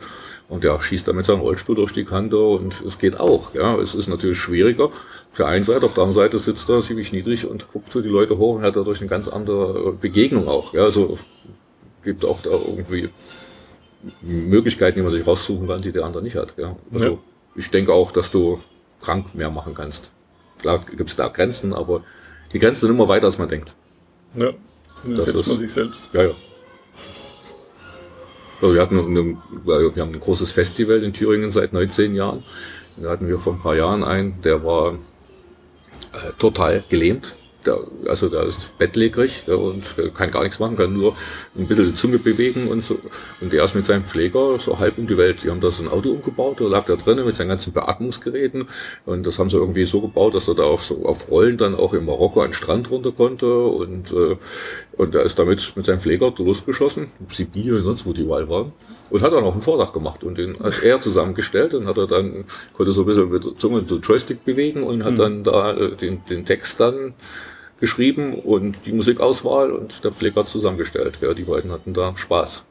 und 0.49 0.63
der 0.63 0.79
schießt 0.81 1.07
da 1.07 1.13
mit 1.13 1.25
seinem 1.25 1.41
Rollstuhl 1.41 1.75
durch 1.75 1.91
die 1.91 2.03
Kante 2.03 2.39
und 2.39 2.81
es 2.85 2.97
geht 2.97 3.19
auch. 3.19 3.53
Ja, 3.53 3.77
es 3.77 3.93
ist 3.93 4.07
natürlich 4.07 4.37
schwieriger. 4.39 4.85
Auf 4.85 5.37
der 5.37 5.47
einen 5.47 5.63
Seite, 5.63 5.85
auf 5.85 5.93
der 5.93 6.03
anderen 6.03 6.23
Seite 6.23 6.39
sitzt 6.39 6.67
er 6.69 6.81
ziemlich 6.81 7.11
niedrig 7.13 7.45
und 7.45 7.71
guckt 7.71 7.91
so 7.91 8.01
die 8.01 8.09
Leute 8.09 8.37
hoch 8.37 8.55
und 8.55 8.63
hat 8.63 8.75
dadurch 8.75 9.01
eine 9.01 9.09
ganz 9.09 9.27
andere 9.27 9.93
Begegnung 9.93 10.47
auch. 10.47 10.73
Ja, 10.73 10.83
also 10.83 11.17
gibt 12.03 12.25
auch 12.25 12.41
da 12.41 12.51
irgendwie 12.51 13.09
Möglichkeiten, 14.21 14.97
die 14.99 15.03
man 15.03 15.11
sich 15.11 15.25
raussuchen 15.25 15.67
kann, 15.67 15.81
die 15.81 15.91
der 15.91 16.05
andere 16.05 16.23
nicht 16.23 16.35
hat. 16.35 16.53
Ja. 16.57 16.75
Also 16.93 17.05
Ja. 17.05 17.17
ich 17.55 17.69
denke 17.71 17.93
auch, 17.93 18.11
dass 18.11 18.31
du 18.31 18.59
krank 19.01 19.33
mehr 19.35 19.49
machen 19.51 19.73
kannst. 19.75 20.11
Klar 20.65 20.83
gibt 20.97 21.11
es 21.11 21.15
da 21.15 21.27
Grenzen, 21.27 21.73
aber 21.75 22.01
die 22.51 22.57
Grenzen 22.57 22.81
sind 22.81 22.89
immer 22.89 23.07
weiter, 23.07 23.27
als 23.27 23.37
man 23.37 23.47
denkt. 23.47 23.75
Ja. 24.35 24.49
Das 25.03 25.17
das 25.17 25.25
setzt 25.25 25.41
ist- 25.41 25.47
man 25.47 25.57
sich 25.57 25.71
selbst. 25.71 26.09
Ja, 26.11 26.23
ja. 26.23 26.31
Also 28.63 28.73
wir, 28.73 28.81
hatten 28.81 28.97
eine, 28.97 29.37
wir 29.63 30.01
haben 30.01 30.13
ein 30.13 30.19
großes 30.19 30.53
Festival 30.53 31.03
in 31.03 31.13
Thüringen 31.13 31.51
seit 31.51 31.71
19 31.71 32.15
Jahren. 32.15 32.43
Da 32.97 33.11
hatten 33.11 33.27
wir 33.27 33.37
vor 33.37 33.53
ein 33.53 33.59
paar 33.59 33.75
Jahren 33.75 34.03
einen, 34.03 34.41
der 34.41 34.63
war 34.63 34.93
äh, 36.13 36.31
total 36.39 36.83
gelähmt. 36.89 37.35
Der, 37.65 37.79
also 38.07 38.29
der 38.29 38.43
ist 38.43 38.77
bettlägerig 38.77 39.43
und 39.47 39.95
äh, 39.97 40.09
kann 40.09 40.31
gar 40.31 40.43
nichts 40.43 40.59
machen, 40.59 40.75
kann 40.75 40.93
nur 40.93 41.15
ein 41.57 41.67
bisschen 41.67 41.87
die 41.87 41.95
Zunge 41.95 42.19
bewegen 42.19 42.67
und 42.67 42.83
so. 42.83 42.99
Und 43.41 43.53
der 43.53 43.63
ist 43.63 43.75
mit 43.75 43.85
seinem 43.85 44.05
Pfleger 44.05 44.59
so 44.59 44.79
halb 44.79 44.97
um 44.97 45.07
die 45.07 45.17
Welt. 45.17 45.43
Die 45.43 45.49
haben 45.49 45.61
da 45.61 45.71
so 45.71 45.83
ein 45.83 45.89
Auto 45.89 46.11
umgebaut, 46.11 46.59
da 46.59 46.65
lag 46.65 46.85
da 46.85 46.95
drinnen 46.95 47.25
mit 47.25 47.35
seinen 47.35 47.49
ganzen 47.49 47.73
Beatmungsgeräten. 47.73 48.67
Und 49.05 49.25
das 49.25 49.39
haben 49.39 49.49
sie 49.49 49.57
irgendwie 49.57 49.85
so 49.85 50.01
gebaut, 50.01 50.35
dass 50.35 50.47
er 50.47 50.55
da 50.55 50.63
auf, 50.63 50.83
so, 50.83 51.05
auf 51.05 51.29
Rollen 51.29 51.57
dann 51.57 51.75
auch 51.75 51.93
in 51.93 52.05
Marokko 52.05 52.41
an 52.41 52.49
den 52.49 52.53
Strand 52.53 52.91
runter 52.91 53.11
konnte. 53.11 53.65
Und, 53.65 54.11
äh, 54.11 54.35
und 54.97 55.15
er 55.15 55.23
ist 55.23 55.39
damit 55.39 55.73
mit 55.75 55.85
seinem 55.85 55.99
Pfleger 55.99 56.33
losgeschossen, 56.37 57.07
Sibirien, 57.29 57.83
sonst 57.83 58.05
wo 58.05 58.13
die 58.13 58.27
Wahl 58.27 58.49
waren. 58.49 58.73
Und 59.09 59.21
hat 59.21 59.33
dann 59.33 59.43
auch 59.43 59.53
einen 59.53 59.61
Vordach 59.61 59.93
gemacht 59.93 60.23
und 60.23 60.37
den 60.37 60.57
hat 60.59 60.81
er 60.81 60.99
zusammengestellt 60.99 61.75
und 61.75 61.85
hat 61.87 61.97
er 61.97 62.07
dann, 62.07 62.45
konnte 62.73 62.91
so 62.91 63.01
ein 63.01 63.05
bisschen 63.05 63.29
mit 63.29 63.45
der 63.45 63.55
Zunge 63.55 63.83
so 63.85 63.97
Joystick 63.97 64.43
bewegen 64.43 64.81
und 64.81 65.03
hat 65.03 65.19
dann 65.19 65.43
da 65.43 65.73
äh, 65.73 65.95
den, 65.95 66.25
den 66.25 66.43
Text 66.43 66.79
dann 66.79 67.13
geschrieben 67.79 68.33
und 68.35 68.85
die 68.85 68.91
Musikauswahl 68.93 69.71
und 69.71 70.03
der 70.03 70.11
Pfleger 70.11 70.41
hat 70.41 70.47
zusammengestellt. 70.47 71.17
Ja, 71.21 71.33
die 71.33 71.43
beiden 71.43 71.71
hatten 71.71 71.93
da 71.93 72.15
Spaß. 72.15 72.63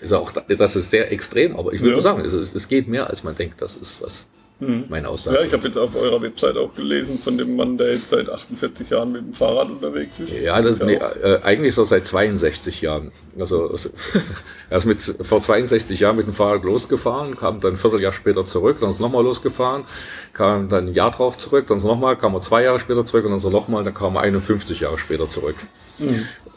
Ist 0.00 0.12
auch, 0.12 0.32
das 0.32 0.76
ist 0.76 0.90
sehr 0.90 1.12
extrem, 1.12 1.56
aber 1.56 1.72
ich 1.72 1.80
würde 1.82 1.96
Ja. 1.96 2.00
sagen, 2.00 2.24
es, 2.24 2.32
es 2.32 2.68
geht 2.68 2.88
mehr, 2.88 3.08
als 3.10 3.22
man 3.22 3.36
denkt. 3.36 3.60
Das 3.60 3.76
ist 3.76 4.00
was 4.02 4.26
meine 4.60 5.08
Aussage. 5.08 5.36
Ja, 5.38 5.42
ich 5.44 5.52
habe 5.52 5.66
jetzt 5.66 5.76
auf 5.78 5.94
eurer 5.96 6.20
Website 6.20 6.56
auch 6.56 6.74
gelesen 6.74 7.18
von 7.18 7.38
dem 7.38 7.56
Mann, 7.56 7.78
der 7.78 7.94
jetzt 7.94 8.08
seit 8.08 8.28
48 8.28 8.90
Jahren 8.90 9.12
mit 9.12 9.22
dem 9.22 9.32
Fahrrad 9.34 9.70
unterwegs 9.70 10.20
ist. 10.20 10.38
Ja, 10.42 10.60
das, 10.60 10.74
ist 10.74 10.84
nee, 10.84 10.98
auch- 11.00 11.16
äh, 11.16 11.40
eigentlich 11.42 11.74
so 11.74 11.84
seit 11.84 12.06
62 12.06 12.82
Jahren. 12.82 13.10
Also 13.38 13.68
also, 13.70 13.88
er 14.70 14.78
ist 14.78 14.84
mit, 14.86 15.00
vor 15.22 15.40
62 15.40 15.98
Jahren 16.00 16.16
mit 16.16 16.26
dem 16.26 16.34
Fahrrad 16.34 16.62
losgefahren, 16.64 17.36
kam 17.36 17.60
dann 17.60 17.74
ein 17.74 17.76
Vierteljahr 17.76 18.12
später 18.12 18.44
zurück, 18.44 18.78
dann 18.80 18.90
ist 18.90 19.00
nochmal 19.00 19.24
losgefahren, 19.24 19.84
kam 20.32 20.68
dann 20.68 20.88
ein 20.88 20.94
Jahr 20.94 21.10
drauf 21.10 21.38
zurück, 21.38 21.64
dann 21.68 21.78
ist 21.78 21.84
nochmal, 21.84 22.16
kam 22.16 22.34
er 22.34 22.40
zwei 22.40 22.62
Jahre 22.62 22.78
später 22.80 23.04
zurück 23.04 23.24
und 23.24 23.30
dann 23.30 23.40
so 23.40 23.50
nochmal, 23.50 23.82
dann 23.84 23.94
kam 23.94 24.16
er 24.16 24.22
51 24.22 24.80
Jahre 24.80 24.98
später 24.98 25.28
zurück. 25.28 25.56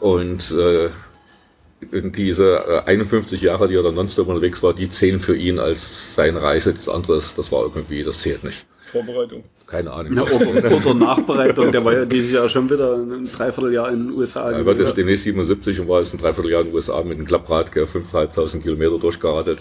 Und 0.00 0.50
äh, 0.52 0.88
diese 1.92 2.82
äh, 2.86 2.90
51 2.90 3.40
Jahre, 3.40 3.68
die 3.68 3.74
er 3.74 3.82
dann 3.82 3.94
nonstop 3.94 4.28
unterwegs 4.28 4.62
war, 4.62 4.74
die 4.74 4.88
zählen 4.88 5.20
für 5.20 5.36
ihn 5.36 5.58
als 5.58 6.14
seine 6.14 6.42
Reise. 6.42 6.74
Das 6.74 6.88
andere, 6.88 7.22
das 7.36 7.52
war 7.52 7.62
irgendwie, 7.62 8.02
das 8.02 8.22
zählt 8.22 8.44
nicht. 8.44 8.66
Vorbereitung. 8.86 9.44
Keine 9.66 9.92
Ahnung. 9.92 10.14
Ja, 10.14 10.22
oder, 10.22 10.76
oder 10.76 10.94
Nachbereitung, 10.94 11.72
der 11.72 11.84
war 11.84 11.94
ja 11.94 12.04
dieses 12.04 12.32
Jahr 12.32 12.48
schon 12.48 12.70
wieder 12.70 12.94
ein 12.94 13.28
Dreivierteljahr 13.32 13.90
in 13.90 14.08
den 14.08 14.16
USA. 14.16 14.50
Er 14.50 14.66
wird 14.66 14.78
jetzt 14.78 14.96
demnächst 14.96 15.24
77 15.24 15.80
und 15.80 15.88
war 15.88 16.00
jetzt 16.00 16.12
ein 16.12 16.18
Dreivierteljahr 16.18 16.60
in 16.60 16.68
den 16.68 16.74
USA 16.74 17.02
mit 17.02 17.16
einem 17.16 17.26
Klapprad, 17.26 17.72
gell, 17.72 17.84
5.500 17.84 18.60
Kilometer 18.60 18.98
durchgeradelt. 18.98 19.60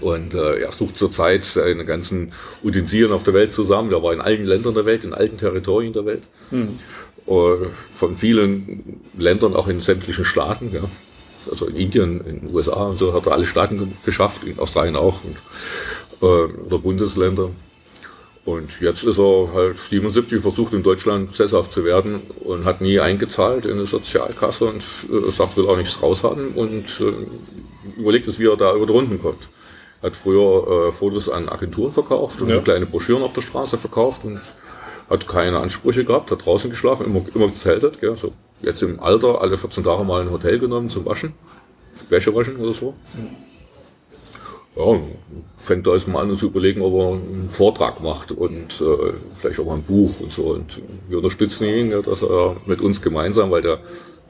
Und 0.00 0.34
äh, 0.34 0.60
er 0.60 0.72
sucht 0.72 0.96
zurzeit 0.96 1.44
seine 1.44 1.84
ganzen 1.84 2.32
Utensilien 2.62 3.12
auf 3.12 3.22
der 3.22 3.34
Welt 3.34 3.52
zusammen. 3.52 3.92
Er 3.92 4.02
war 4.02 4.12
in 4.12 4.20
allen 4.20 4.46
Ländern 4.46 4.74
der 4.74 4.86
Welt, 4.86 5.04
in 5.04 5.12
allen 5.12 5.36
Territorien 5.36 5.92
der 5.92 6.06
Welt. 6.06 6.22
Äh, 7.26 7.66
von 7.94 8.16
vielen 8.16 9.00
Ländern, 9.16 9.54
auch 9.54 9.68
in 9.68 9.80
sämtlichen 9.80 10.24
Staaten. 10.24 10.70
Ja. 10.72 10.82
Also 11.50 11.66
in 11.66 11.76
Indien, 11.76 12.20
in 12.26 12.40
den 12.40 12.54
USA 12.54 12.84
und 12.86 12.98
so 12.98 13.12
hat 13.14 13.26
er 13.26 13.32
alle 13.32 13.46
Staaten 13.46 13.78
ge 13.78 13.86
geschafft, 14.04 14.44
in 14.44 14.58
Australien 14.58 14.96
auch 14.96 15.20
und 15.24 15.36
äh, 16.22 16.52
oder 16.66 16.78
Bundesländer. 16.78 17.50
Und 18.44 18.78
jetzt 18.82 19.04
ist 19.04 19.18
er 19.18 19.48
halt 19.54 19.78
77, 19.78 20.42
versucht 20.42 20.74
in 20.74 20.82
Deutschland 20.82 21.34
sesshaft 21.34 21.72
zu 21.72 21.82
werden 21.82 22.20
und 22.44 22.66
hat 22.66 22.82
nie 22.82 23.00
eingezahlt 23.00 23.64
in 23.64 23.72
eine 23.72 23.86
Sozialkasse 23.86 24.66
und 24.66 24.82
äh, 25.10 25.30
sagt, 25.30 25.56
will 25.56 25.66
auch 25.66 25.78
nichts 25.78 26.02
raushaben 26.02 26.48
und 26.48 26.84
äh, 27.00 27.98
überlegt 28.00 28.28
es, 28.28 28.38
wie 28.38 28.46
er 28.46 28.56
da 28.56 28.74
über 28.74 28.84
die 28.86 28.92
Runden 28.92 29.20
kommt. 29.22 29.48
Hat 30.02 30.14
früher 30.16 30.88
äh, 30.88 30.92
Fotos 30.92 31.30
an 31.30 31.48
Agenturen 31.48 31.92
verkauft 31.92 32.42
und 32.42 32.50
Ja. 32.50 32.60
kleine 32.60 32.84
Broschüren 32.84 33.22
auf 33.22 33.32
der 33.32 33.40
Straße 33.40 33.78
verkauft 33.78 34.24
und 34.26 34.40
hat 35.08 35.26
keine 35.26 35.60
Ansprüche 35.60 36.04
gehabt, 36.04 36.30
hat 36.30 36.44
draußen 36.44 36.68
geschlafen, 36.68 37.06
immer, 37.06 37.22
immer 37.34 37.48
gezeltet. 37.48 38.00
Gell? 38.02 38.14
So 38.16 38.32
jetzt 38.64 38.82
im 38.82 39.00
Alter 39.00 39.40
alle 39.40 39.58
14 39.58 39.84
Tage 39.84 40.04
mal 40.04 40.22
ein 40.22 40.30
Hotel 40.30 40.58
genommen 40.58 40.88
zum 40.88 41.04
Waschen, 41.04 41.34
Wäsche 42.08 42.34
waschen 42.34 42.56
oder 42.56 42.72
so. 42.72 42.94
Ja, 44.76 44.98
fängt 45.56 45.86
da 45.86 45.94
jetzt 45.94 46.08
mal 46.08 46.22
an 46.22 46.36
zu 46.36 46.46
überlegen, 46.46 46.82
ob 46.82 46.94
er 46.94 47.12
einen 47.12 47.48
Vortrag 47.48 48.02
macht 48.02 48.32
und 48.32 48.80
äh, 48.80 49.12
vielleicht 49.36 49.60
auch 49.60 49.66
mal 49.66 49.74
ein 49.74 49.82
Buch 49.82 50.18
und 50.18 50.32
so. 50.32 50.46
Und 50.46 50.80
wir 51.08 51.18
unterstützen 51.18 51.64
ihn, 51.64 51.90
ja, 51.92 52.02
dass 52.02 52.22
er 52.22 52.56
mit 52.66 52.80
uns 52.80 53.00
gemeinsam, 53.00 53.52
weil 53.52 53.62
der 53.62 53.78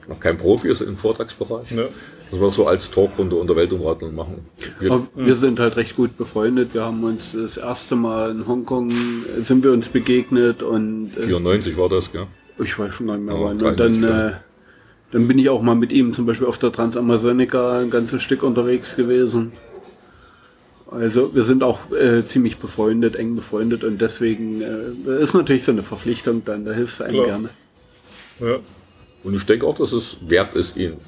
noch 0.07 0.21
kein 0.21 0.37
Profi 0.37 0.69
ist 0.69 0.83
im 0.83 0.99
Vortragsbereich. 0.99 1.71
Ja. 1.71 1.85
Das 2.31 2.41
wir 2.41 2.51
so 2.51 2.67
als 2.67 2.91
Talkrunde 2.91 3.37
unter 3.37 3.57
Weltumradlern 3.57 4.15
machen. 4.15 4.47
Wir, 4.81 4.93
Aber 4.93 5.07
wir 5.15 5.37
sind 5.37 5.61
halt 5.61 5.77
recht 5.77 5.97
gut 5.97 6.19
befreundet. 6.19 6.75
Wir 6.75 6.83
haben 6.85 7.03
uns 7.05 7.33
das 7.33 7.57
erste 7.57 7.97
Mal 7.97 8.33
in 8.33 8.47
Hongkong 8.47 8.91
äh, 9.27 9.41
sind 9.41 9.65
wir 9.65 9.73
uns 9.73 9.89
begegnet 9.89 10.63
und 10.63 11.13
äh, 11.17 11.23
94 11.23 11.77
war 11.77 11.89
das, 11.89 12.13
gell? 12.13 12.27
Ich 12.59 12.79
weiß 12.79 12.95
schon 12.95 13.07
gar 13.07 13.17
nicht 13.17 13.27
mehr 13.27 13.35
wann. 13.35 13.61
Und 13.61 13.79
dann, 13.79 14.01
93, 14.01 14.05
äh, 14.05 14.33
dann 15.13 15.29
bin 15.29 15.39
ich 15.39 15.49
auch 15.49 15.63
mal 15.63 15.75
mit 15.75 15.93
ihm 15.93 16.13
zum 16.13 16.27
Beispiel 16.27 16.47
auf 16.47 16.59
der 16.59 16.73
Transamazonica 16.73 17.79
ein 17.81 17.91
ganzes 17.91 18.23
Stück 18.23 18.43
unterwegs 18.43 18.97
gewesen. 18.97 19.53
Also 20.91 21.35
wir 21.35 21.43
sind 21.43 21.63
auch 21.63 21.91
äh, 21.93 22.25
ziemlich 22.25 22.59
befreundet, 22.59 23.17
eng 23.17 23.35
befreundet 23.35 23.83
und 23.83 24.01
deswegen 24.01 24.61
äh, 24.61 25.23
ist 25.23 25.35
natürlich 25.35 25.65
so 25.65 25.73
eine 25.73 25.83
Verpflichtung 25.83 26.45
dann, 26.45 26.65
da 26.65 26.73
hilfst 26.73 27.01
du 27.01 27.05
einem 27.05 27.15
Klar. 27.15 27.27
gerne. 27.27 27.49
Ja. 28.41 28.59
Und 29.25 29.35
ich 29.35 29.47
denke 29.47 29.67
auch, 29.67 29.75
dass 29.75 29.93
es 29.93 30.19
wert 30.21 30.55
ist, 30.55 30.77
ihn 30.77 30.99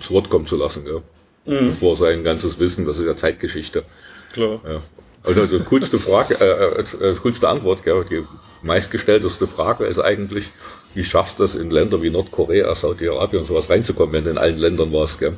zu 0.00 0.14
Wort 0.14 0.28
kommen 0.28 0.46
zu 0.46 0.56
lassen, 0.56 0.84
gell? 0.84 1.02
Bevor 1.44 1.96
sein 1.96 2.22
ganzes 2.22 2.60
Wissen, 2.60 2.86
das 2.86 2.98
ist 2.98 3.06
ja 3.06 3.16
Zeitgeschichte. 3.16 3.84
Klar. 4.32 4.60
Ja. 4.64 4.80
Also 5.24 5.46
die 5.46 5.58
coolste 5.64 5.98
Frage, 5.98 6.34
äh, 6.40 7.10
äh, 7.10 7.14
coolste 7.20 7.48
Antwort, 7.48 7.84
gell? 7.84 8.04
die 8.08 8.24
meistgestellteste 8.62 9.46
Frage 9.46 9.84
ist 9.84 9.98
eigentlich, 9.98 10.52
wie 10.94 11.04
schaffst 11.04 11.38
du 11.38 11.44
es 11.44 11.54
in 11.54 11.70
Länder 11.70 12.02
wie 12.02 12.10
Nordkorea, 12.10 12.74
Saudi-Arabien 12.74 13.40
und 13.40 13.46
sowas 13.46 13.70
reinzukommen, 13.70 14.12
wenn 14.12 14.24
du 14.24 14.30
in 14.30 14.38
allen 14.38 14.58
Ländern 14.58 14.92
warst, 14.92 15.18
gell? 15.18 15.34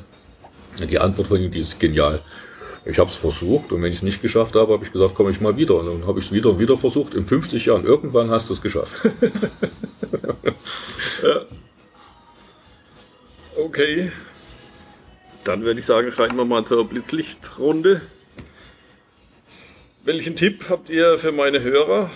Die 0.90 0.98
Antwort 0.98 1.28
von 1.28 1.40
ihm, 1.40 1.50
die 1.50 1.60
ist 1.60 1.78
genial. 1.78 2.20
Ich 2.84 2.98
habe 2.98 3.08
es 3.08 3.16
versucht 3.16 3.72
und 3.72 3.80
wenn 3.82 3.90
ich 3.90 3.98
es 3.98 4.02
nicht 4.02 4.20
geschafft 4.20 4.56
habe, 4.56 4.72
habe 4.72 4.84
ich 4.84 4.92
gesagt, 4.92 5.14
komme 5.14 5.30
ich 5.30 5.40
mal 5.40 5.56
wieder. 5.56 5.76
Und 5.76 5.86
dann 5.86 6.06
habe 6.06 6.18
ich 6.18 6.26
es 6.26 6.32
wieder 6.32 6.50
und 6.50 6.58
wieder 6.58 6.76
versucht. 6.76 7.14
In 7.14 7.24
50 7.24 7.64
Jahren, 7.66 7.84
irgendwann 7.84 8.30
hast 8.30 8.50
du 8.50 8.54
es 8.54 8.60
geschafft. 8.60 8.96
Okay. 13.56 14.10
Dann 15.44 15.62
würde 15.62 15.78
ich 15.78 15.86
sagen, 15.86 16.10
schreiten 16.10 16.36
wir 16.36 16.44
mal 16.44 16.64
zur 16.64 16.88
Blitzlichtrunde. 16.88 18.00
Welchen 20.04 20.36
Tipp 20.36 20.66
habt 20.68 20.90
ihr 20.90 21.18
für 21.18 21.32
meine 21.32 21.62
Hörer? 21.62 22.10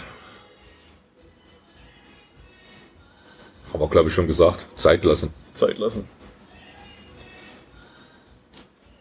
Haben 3.73 3.81
wir, 3.81 3.89
glaube 3.89 4.09
ich, 4.09 4.15
schon 4.15 4.27
gesagt. 4.27 4.67
Zeit 4.77 5.05
lassen. 5.05 5.31
Zeit 5.55 5.79
lassen. 5.79 6.05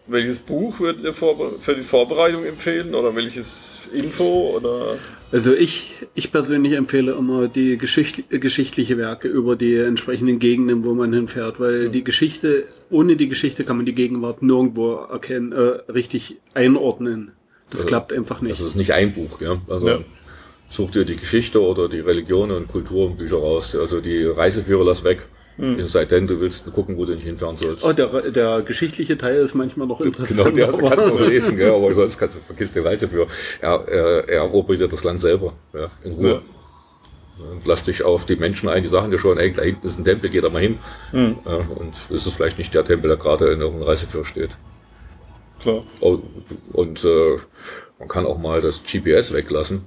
Welches 0.09 0.39
Buch 0.39 0.79
würdet 0.79 1.03
ihr 1.03 1.13
für 1.13 1.75
die 1.75 1.83
Vorbereitung 1.83 2.45
empfehlen 2.45 2.95
oder 2.95 3.13
welches 3.13 3.77
Info 3.93 4.55
oder 4.55 4.95
Also 5.33 5.53
ich, 5.53 5.95
ich 6.13 6.31
persönlich 6.31 6.73
empfehle 6.73 7.11
immer 7.11 7.49
die 7.49 7.77
Geschicht, 7.77 8.23
geschichtliche 8.29 8.97
Werke 8.97 9.27
über 9.27 9.57
die 9.57 9.75
entsprechenden 9.75 10.39
Gegenden, 10.39 10.85
wo 10.85 10.93
man 10.93 11.11
hinfährt, 11.11 11.59
weil 11.59 11.89
die 11.89 12.05
Geschichte, 12.05 12.63
ohne 12.89 13.17
die 13.17 13.27
Geschichte 13.27 13.65
kann 13.65 13.75
man 13.75 13.85
die 13.85 13.93
Gegenwart 13.93 14.41
nirgendwo 14.41 14.93
erkennen, 14.93 15.51
äh, 15.51 15.91
richtig 15.91 16.37
einordnen. 16.53 17.33
Das 17.65 17.81
Also, 17.81 17.87
klappt 17.87 18.13
einfach 18.13 18.39
nicht. 18.39 18.53
Das 18.61 18.65
ist 18.65 18.75
nicht 18.75 18.93
ein 18.93 19.13
Buch. 19.13 19.41
Ja? 19.41 19.61
Also 19.67 19.89
Ja. 19.89 19.99
Such 20.69 20.91
dir 20.91 21.05
die 21.05 21.15
Geschichte 21.15 21.61
oder 21.61 21.87
die 21.89 21.99
Religion 21.99 22.51
und 22.51 22.67
Kultur 22.67 23.07
und 23.07 23.17
Bücher 23.17 23.37
raus. 23.37 23.75
Also 23.75 24.01
die 24.01 24.23
Reiseführer 24.25 24.83
lass 24.83 25.03
weg. 25.03 25.27
Es 25.59 25.91
sei 25.93 26.05
denn, 26.05 26.27
du 26.27 26.39
willst 26.39 26.71
gucken, 26.71 26.97
wo 26.97 27.05
du 27.05 27.15
nicht 27.15 27.23
hinfahren 27.23 27.57
sollst. 27.57 27.83
Oh, 27.83 27.91
der, 27.91 28.29
der 28.29 28.61
geschichtliche 28.61 29.17
Teil 29.17 29.37
ist 29.37 29.55
manchmal 29.55 29.87
noch 29.87 29.97
Genau, 29.97 30.09
interessant. 30.11 30.55
der 30.55 30.67
aber- 30.73 30.89
kannst 30.89 31.07
du 31.07 31.09
noch 31.15 31.27
lesen, 31.27 31.57
gell, 31.57 31.71
aber 31.73 31.95
sonst 31.95 32.19
kannst 32.19 32.35
du 32.35 32.39
vergiss 32.41 32.71
die 32.71 32.77
Reiseführer. 32.79 33.25
Er, 33.59 33.83
er, 33.87 34.29
er 34.29 34.41
erobert 34.43 34.79
dir 34.79 34.87
das 34.87 35.03
Land 35.03 35.19
selber, 35.19 35.55
ja, 35.73 35.89
in 36.03 36.11
Ruhe. 36.11 36.29
Ja. 37.39 37.45
Und 37.51 37.65
lass 37.65 37.81
dich 37.83 38.03
auf 38.03 38.25
die 38.27 38.35
Menschen 38.35 38.69
ein, 38.69 38.83
die 38.83 38.87
sagen 38.89 39.09
dir 39.09 39.17
schon, 39.17 39.39
ey, 39.39 39.51
da 39.51 39.63
hinten 39.63 39.87
ist 39.87 39.97
ein 39.97 40.05
Tempel, 40.05 40.29
geh 40.29 40.41
da 40.41 40.49
mal 40.51 40.61
hin. 40.61 40.77
Hm. 41.09 41.37
Ja, 41.43 41.55
und 41.55 41.95
das 42.11 42.27
ist 42.27 42.33
vielleicht 42.35 42.59
nicht 42.59 42.75
der 42.75 42.85
Tempel, 42.85 43.07
der 43.07 43.17
gerade 43.17 43.47
in 43.47 43.59
irgendeinem 43.59 43.87
Reiseführer 43.87 44.25
steht. 44.25 44.51
klar? 45.59 45.83
Oh, 46.01 46.19
Und 46.73 47.03
äh, 47.03 47.37
man 47.97 48.07
kann 48.07 48.27
auch 48.27 48.37
mal 48.37 48.61
das 48.61 48.83
GPS 48.83 49.33
weglassen. 49.33 49.85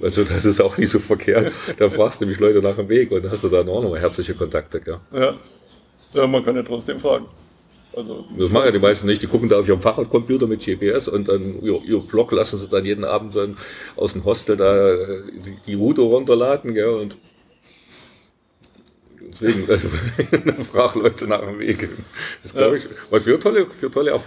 Also 0.00 0.24
das 0.24 0.44
ist 0.44 0.60
auch 0.60 0.76
nicht 0.78 0.90
so 0.90 0.98
verkehrt. 0.98 1.52
Da 1.76 1.90
fragst 1.90 2.20
du 2.20 2.24
nämlich 2.24 2.40
Leute 2.40 2.62
nach 2.62 2.76
dem 2.76 2.88
Weg 2.88 3.10
und 3.10 3.24
dann 3.24 3.32
hast 3.32 3.44
du 3.44 3.48
dann 3.48 3.68
auch 3.68 3.82
noch 3.82 3.96
herzliche 3.96 4.34
Kontakte. 4.34 4.80
Gell? 4.80 4.98
Ja. 5.12 5.34
ja, 6.14 6.26
man 6.26 6.44
kann 6.44 6.56
ja 6.56 6.62
trotzdem 6.62 7.00
fragen. 7.00 7.26
Also 7.96 8.26
Das 8.38 8.50
machen 8.50 8.66
ja 8.66 8.70
die 8.70 8.78
meisten 8.78 9.06
nicht. 9.06 9.22
Die 9.22 9.26
gucken 9.26 9.48
da 9.48 9.58
auf 9.58 9.66
ihrem 9.66 9.80
Fahrradcomputer 9.80 10.46
mit 10.46 10.64
GPS 10.64 11.08
und 11.08 11.28
dann 11.28 11.62
ihr, 11.62 11.82
ihr 11.84 11.98
Blog 11.98 12.32
lassen 12.32 12.58
sie 12.58 12.68
dann 12.68 12.84
jeden 12.84 13.04
Abend 13.04 13.34
dann 13.34 13.56
aus 13.96 14.12
dem 14.12 14.24
Hostel 14.24 14.56
da 14.56 14.92
äh, 14.92 15.22
die, 15.44 15.56
die 15.66 15.74
Route 15.74 16.02
runterladen. 16.02 16.74
Gell? 16.74 16.88
Und 16.88 17.16
deswegen, 19.20 19.68
also, 19.68 19.88
frag 20.72 20.94
Leute 20.94 21.26
nach 21.26 21.40
dem 21.40 21.58
Weg. 21.58 21.88
Das 22.42 22.54
glaube 22.54 22.76
ich, 22.76 22.86
was 23.10 23.26
wir 23.26 23.40
tolle, 23.40 23.66
für 23.70 23.90
tolle 23.90 24.12
äh, 24.12 24.18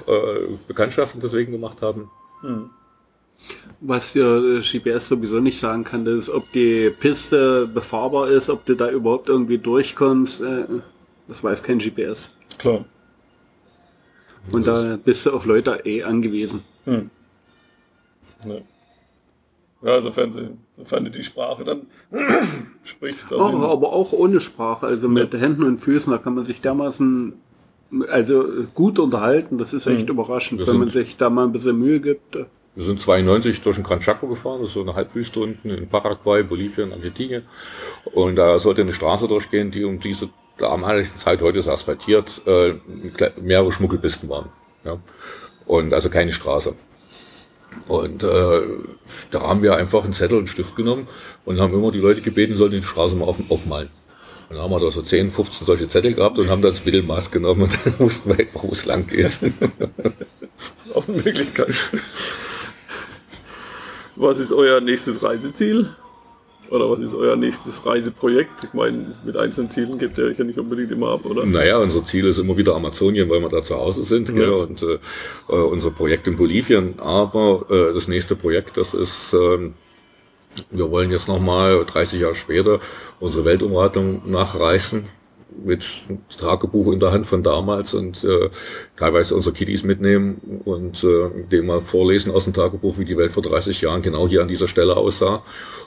Bekanntschaften 0.67 1.21
deswegen 1.21 1.51
gemacht 1.51 1.81
haben. 1.81 2.09
Was 3.79 4.13
dir 4.13 4.59
äh, 4.59 4.59
GPS 4.61 5.07
sowieso 5.09 5.39
nicht 5.39 5.59
sagen 5.59 5.83
kann, 5.83 6.05
ist, 6.05 6.29
ob 6.29 6.51
die 6.51 6.91
Piste 6.91 7.67
befahrbar 7.67 8.29
ist, 8.29 8.49
ob 8.49 8.63
du 8.65 8.75
da 8.75 8.89
überhaupt 8.91 9.27
irgendwie 9.29 9.57
durchkommst. 9.57 10.41
Äh, 10.41 10.65
das 11.27 11.43
weiß 11.43 11.63
kein 11.63 11.79
GPS. 11.79 12.29
klar. 12.57 12.85
Und 14.51 14.65
da 14.65 14.97
bist 15.03 15.25
du 15.25 15.31
auf 15.31 15.45
Leute 15.45 15.81
eh 15.85 16.01
angewiesen. 16.03 16.61
Hm. 16.85 17.09
Ja. 18.45 18.55
ja, 19.83 20.01
sofern, 20.01 20.31
sie, 20.31 20.49
sofern 20.77 21.05
du 21.05 21.11
die 21.11 21.21
Sprache 21.23 21.63
dann 21.63 21.81
sprichst. 22.83 23.31
Also 23.31 23.37
Oh, 23.43 23.67
aber 23.71 23.93
auch 23.93 24.11
ohne 24.13 24.39
Sprache, 24.39 24.87
also 24.87 25.07
mit 25.07 25.31
Händen 25.33 25.63
und 25.63 25.77
Füßen, 25.79 26.11
da 26.11 26.17
kann 26.17 26.33
man 26.33 26.43
sich 26.43 26.59
dermaßen 26.59 27.33
also 28.09 28.45
gut 28.73 28.97
unterhalten. 28.97 29.57
Das 29.59 29.73
ist 29.73 29.85
echt 29.85 30.05
Mhm. 30.07 30.13
überraschend, 30.13 30.59
Wir 30.61 30.67
wenn 30.67 30.77
man 30.79 30.89
sich 30.89 31.17
da 31.17 31.29
mal 31.29 31.43
ein 31.45 31.51
bisschen 31.51 31.77
Mühe 31.77 31.99
gibt. 31.99 32.37
Wir 32.75 32.85
sind 32.85 33.01
92 33.01 33.61
durch 33.61 33.75
den 33.75 33.83
Gran 33.83 33.99
Chaco 33.99 34.27
gefahren, 34.27 34.61
das 34.61 34.69
ist 34.69 34.75
so 34.75 34.81
eine 34.81 34.95
Halbwüste 34.95 35.41
unten 35.41 35.69
in 35.69 35.89
Paraguay, 35.89 36.41
Bolivien, 36.43 36.93
Argentinien. 36.93 37.43
Und 38.05 38.37
da 38.37 38.59
sollte 38.59 38.81
eine 38.81 38.93
Straße 38.93 39.27
durchgehen, 39.27 39.71
die 39.71 39.83
um 39.83 39.99
diese 39.99 40.29
damalige 40.57 41.13
Zeit, 41.15 41.41
heute 41.41 41.59
ist 41.59 41.67
asphaltiert, 41.67 42.41
äh, 42.45 42.75
mehrere 43.41 43.71
Schmuggelpisten 43.71 44.29
waren. 44.29 44.49
Ja? 44.85 44.97
Und 45.65 45.93
also 45.93 46.09
keine 46.09 46.31
Straße. 46.31 46.73
Und 47.87 48.23
äh, 48.23 48.61
da 49.31 49.41
haben 49.41 49.61
wir 49.63 49.75
einfach 49.75 50.03
einen 50.03 50.13
Zettel 50.13 50.37
und 50.37 50.43
einen 50.43 50.47
Stift 50.47 50.75
genommen 50.75 51.07
und 51.45 51.59
haben 51.59 51.73
immer 51.73 51.91
die 51.91 51.99
Leute 51.99 52.21
gebeten, 52.21 52.57
sollen 52.57 52.71
die 52.71 52.81
Straße 52.81 53.15
mal 53.15 53.25
auf, 53.25 53.37
aufmalen. 53.49 53.89
Und 54.49 54.55
dann 54.55 54.63
haben 54.63 54.71
wir 54.71 54.79
da 54.79 54.91
so 54.91 55.01
10, 55.01 55.31
15 55.31 55.65
solche 55.65 55.87
Zettel 55.87 56.13
gehabt 56.13 56.37
und 56.37 56.49
haben 56.49 56.61
dann 56.61 56.71
das 56.71 56.85
Mittelmaß 56.85 57.31
genommen 57.31 57.63
und 57.63 57.79
dann 57.85 57.99
wussten 57.99 58.29
wir 58.29 58.39
etwa, 58.39 58.63
wo 58.63 58.71
es 58.71 58.85
lang 58.85 59.07
geht. 59.07 59.39
auch 60.93 61.07
eine 61.07 61.17
Möglichkeit. 61.21 61.75
Was 64.21 64.37
ist 64.37 64.51
euer 64.53 64.79
nächstes 64.81 65.23
Reiseziel? 65.23 65.89
Oder 66.69 66.87
was 66.91 66.99
ist 66.99 67.15
euer 67.15 67.35
nächstes 67.35 67.83
Reiseprojekt? 67.87 68.65
Ich 68.65 68.73
meine, 68.73 69.15
mit 69.25 69.35
einzelnen 69.35 69.71
Zielen 69.71 69.97
gebt 69.97 70.15
ihr 70.19 70.25
euch 70.25 70.37
ja 70.37 70.45
nicht 70.45 70.59
unbedingt 70.59 70.91
immer 70.91 71.09
ab, 71.09 71.25
oder? 71.25 71.43
Naja, 71.43 71.79
unser 71.79 72.03
Ziel 72.03 72.27
ist 72.27 72.37
immer 72.37 72.55
wieder 72.55 72.75
Amazonien, 72.75 73.27
weil 73.31 73.41
wir 73.41 73.49
da 73.49 73.63
zu 73.63 73.75
Hause 73.75 74.03
sind. 74.03 74.31
Gell? 74.35 74.51
Und 74.51 74.83
äh, 74.83 74.99
äh, 75.49 75.55
unser 75.55 75.89
Projekt 75.89 76.27
in 76.27 76.37
Bolivien. 76.37 76.99
Aber 76.99 77.65
äh, 77.71 77.95
das 77.95 78.07
nächste 78.07 78.35
Projekt, 78.35 78.77
das 78.77 78.93
ist, 78.93 79.33
ähm, 79.33 79.73
wir 80.69 80.91
wollen 80.91 81.09
jetzt 81.09 81.27
nochmal 81.27 81.83
30 81.83 82.21
Jahre 82.21 82.35
später 82.35 82.79
unsere 83.19 83.43
Weltumradung 83.43 84.29
nachreißen 84.29 85.05
mit 85.63 85.85
Tagebuch 86.37 86.91
in 86.91 86.99
der 86.99 87.11
Hand 87.11 87.27
von 87.27 87.43
damals 87.43 87.93
und 87.93 88.23
äh, 88.23 88.49
teilweise 88.97 89.35
unsere 89.35 89.53
Kiddies 89.53 89.83
mitnehmen 89.83 90.61
und 90.65 91.03
äh, 91.03 91.29
dem 91.51 91.67
mal 91.67 91.81
vorlesen 91.81 92.31
aus 92.31 92.45
dem 92.45 92.53
Tagebuch, 92.53 92.97
wie 92.97 93.05
die 93.05 93.17
Welt 93.17 93.33
vor 93.33 93.43
30 93.43 93.81
Jahren 93.81 94.01
genau 94.01 94.27
hier 94.27 94.41
an 94.41 94.47
dieser 94.47 94.67
Stelle 94.67 94.97
aussah. 94.97 95.43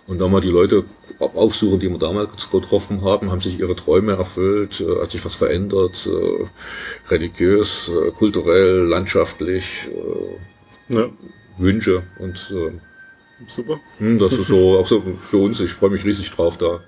Und 0.06 0.20
dann 0.20 0.30
mal 0.30 0.40
die 0.42 0.50
Leute 0.50 0.84
aufsuchen, 1.18 1.78
die 1.80 1.88
wir 1.88 1.98
damals 1.98 2.50
getroffen 2.50 3.02
haben, 3.02 3.30
haben 3.30 3.40
sich 3.40 3.58
ihre 3.58 3.74
Träume 3.74 4.12
erfüllt, 4.12 4.80
äh, 4.80 5.00
hat 5.00 5.10
sich 5.10 5.24
was 5.24 5.34
verändert, 5.34 6.06
äh, 6.06 6.44
religiös, 7.10 7.88
äh, 7.90 8.10
kulturell, 8.10 8.84
landschaftlich, 8.86 9.88
äh, 9.90 10.94
Ja, 10.94 11.08
Wünsche 11.56 12.02
und 12.18 12.52
äh, 12.54 12.72
super. 13.48 13.80
hm, 13.98 14.18
Das 14.18 14.32
ist 14.34 14.48
so 14.48 14.78
auch 14.78 14.86
so 14.86 15.02
für 15.20 15.38
uns. 15.38 15.60
Ich 15.60 15.72
freue 15.72 15.90
mich 15.90 16.04
riesig 16.04 16.30
drauf, 16.30 16.58
da 16.58 16.80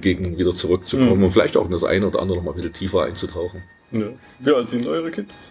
gegen 0.00 0.38
wieder 0.38 0.54
zurückzukommen 0.54 1.18
Mhm. 1.18 1.24
und 1.24 1.30
vielleicht 1.30 1.56
auch 1.56 1.64
in 1.66 1.72
das 1.72 1.84
eine 1.84 2.06
oder 2.08 2.20
andere 2.20 2.38
noch 2.38 2.44
mal 2.44 2.52
ein 2.52 2.56
bisschen 2.56 2.72
tiefer 2.72 3.04
einzutauchen. 3.04 3.62
Ja. 3.92 4.06
Wie 4.38 4.50
alt 4.52 4.70
sind 4.70 4.86
eure 4.86 5.10
Kids? 5.10 5.50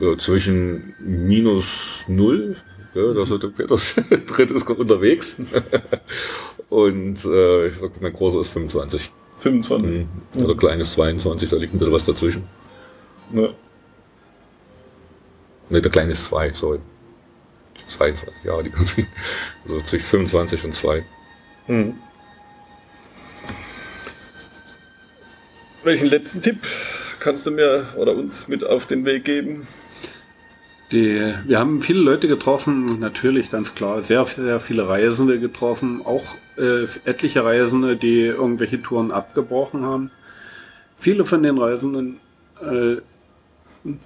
Äh, 0.00 0.16
zwischen 0.18 0.94
minus 0.98 2.04
null, 2.08 2.56
ja, 2.94 3.12
da 3.14 3.22
ist 3.22 3.30
der 3.42 3.48
Peters 3.48 3.94
drittes 4.26 4.64
kommt 4.64 4.78
unterwegs. 4.80 5.36
und 6.68 7.24
äh, 7.24 7.66
ich 7.68 7.78
sag, 7.78 8.00
mein 8.00 8.12
Großer 8.12 8.40
ist 8.40 8.50
25. 8.50 9.10
25. 9.38 10.06
Mhm. 10.34 10.44
Oder 10.44 10.54
klein 10.56 10.80
ist 10.80 10.92
22, 10.92 11.48
da 11.50 11.56
liegt 11.56 11.72
ein 11.74 11.78
bisschen 11.78 11.94
was 11.94 12.04
dazwischen. 12.04 12.44
Ja. 13.32 13.48
Ne, 15.70 15.82
der 15.82 15.90
kleine 15.90 16.12
ist 16.12 16.24
2, 16.24 16.52
sorry. 16.54 16.78
22, 17.88 18.34
ja, 18.44 18.60
die 18.62 18.70
ganzen. 18.70 19.06
Also 19.64 19.80
zwischen 19.82 20.04
25 20.06 20.64
und 20.64 20.72
2. 20.74 21.04
Hm. 21.66 21.94
Welchen 25.84 26.08
letzten 26.08 26.42
Tipp 26.42 26.66
kannst 27.20 27.46
du 27.46 27.52
mir 27.52 27.86
oder 27.96 28.14
uns 28.16 28.48
mit 28.48 28.64
auf 28.64 28.86
den 28.86 29.04
Weg 29.04 29.24
geben? 29.24 29.68
Die, 30.90 31.34
wir 31.46 31.58
haben 31.58 31.82
viele 31.82 32.00
Leute 32.00 32.28
getroffen, 32.28 32.98
natürlich 32.98 33.50
ganz 33.50 33.74
klar, 33.74 34.02
sehr, 34.02 34.24
sehr 34.26 34.58
viele 34.58 34.88
Reisende 34.88 35.38
getroffen, 35.38 36.00
auch 36.04 36.24
äh, 36.56 36.86
etliche 37.04 37.44
Reisende, 37.44 37.96
die 37.96 38.22
irgendwelche 38.22 38.82
Touren 38.82 39.12
abgebrochen 39.12 39.82
haben. 39.82 40.10
Viele 40.98 41.24
von 41.24 41.42
den 41.42 41.58
Reisenden, 41.58 42.16
äh, 42.60 42.96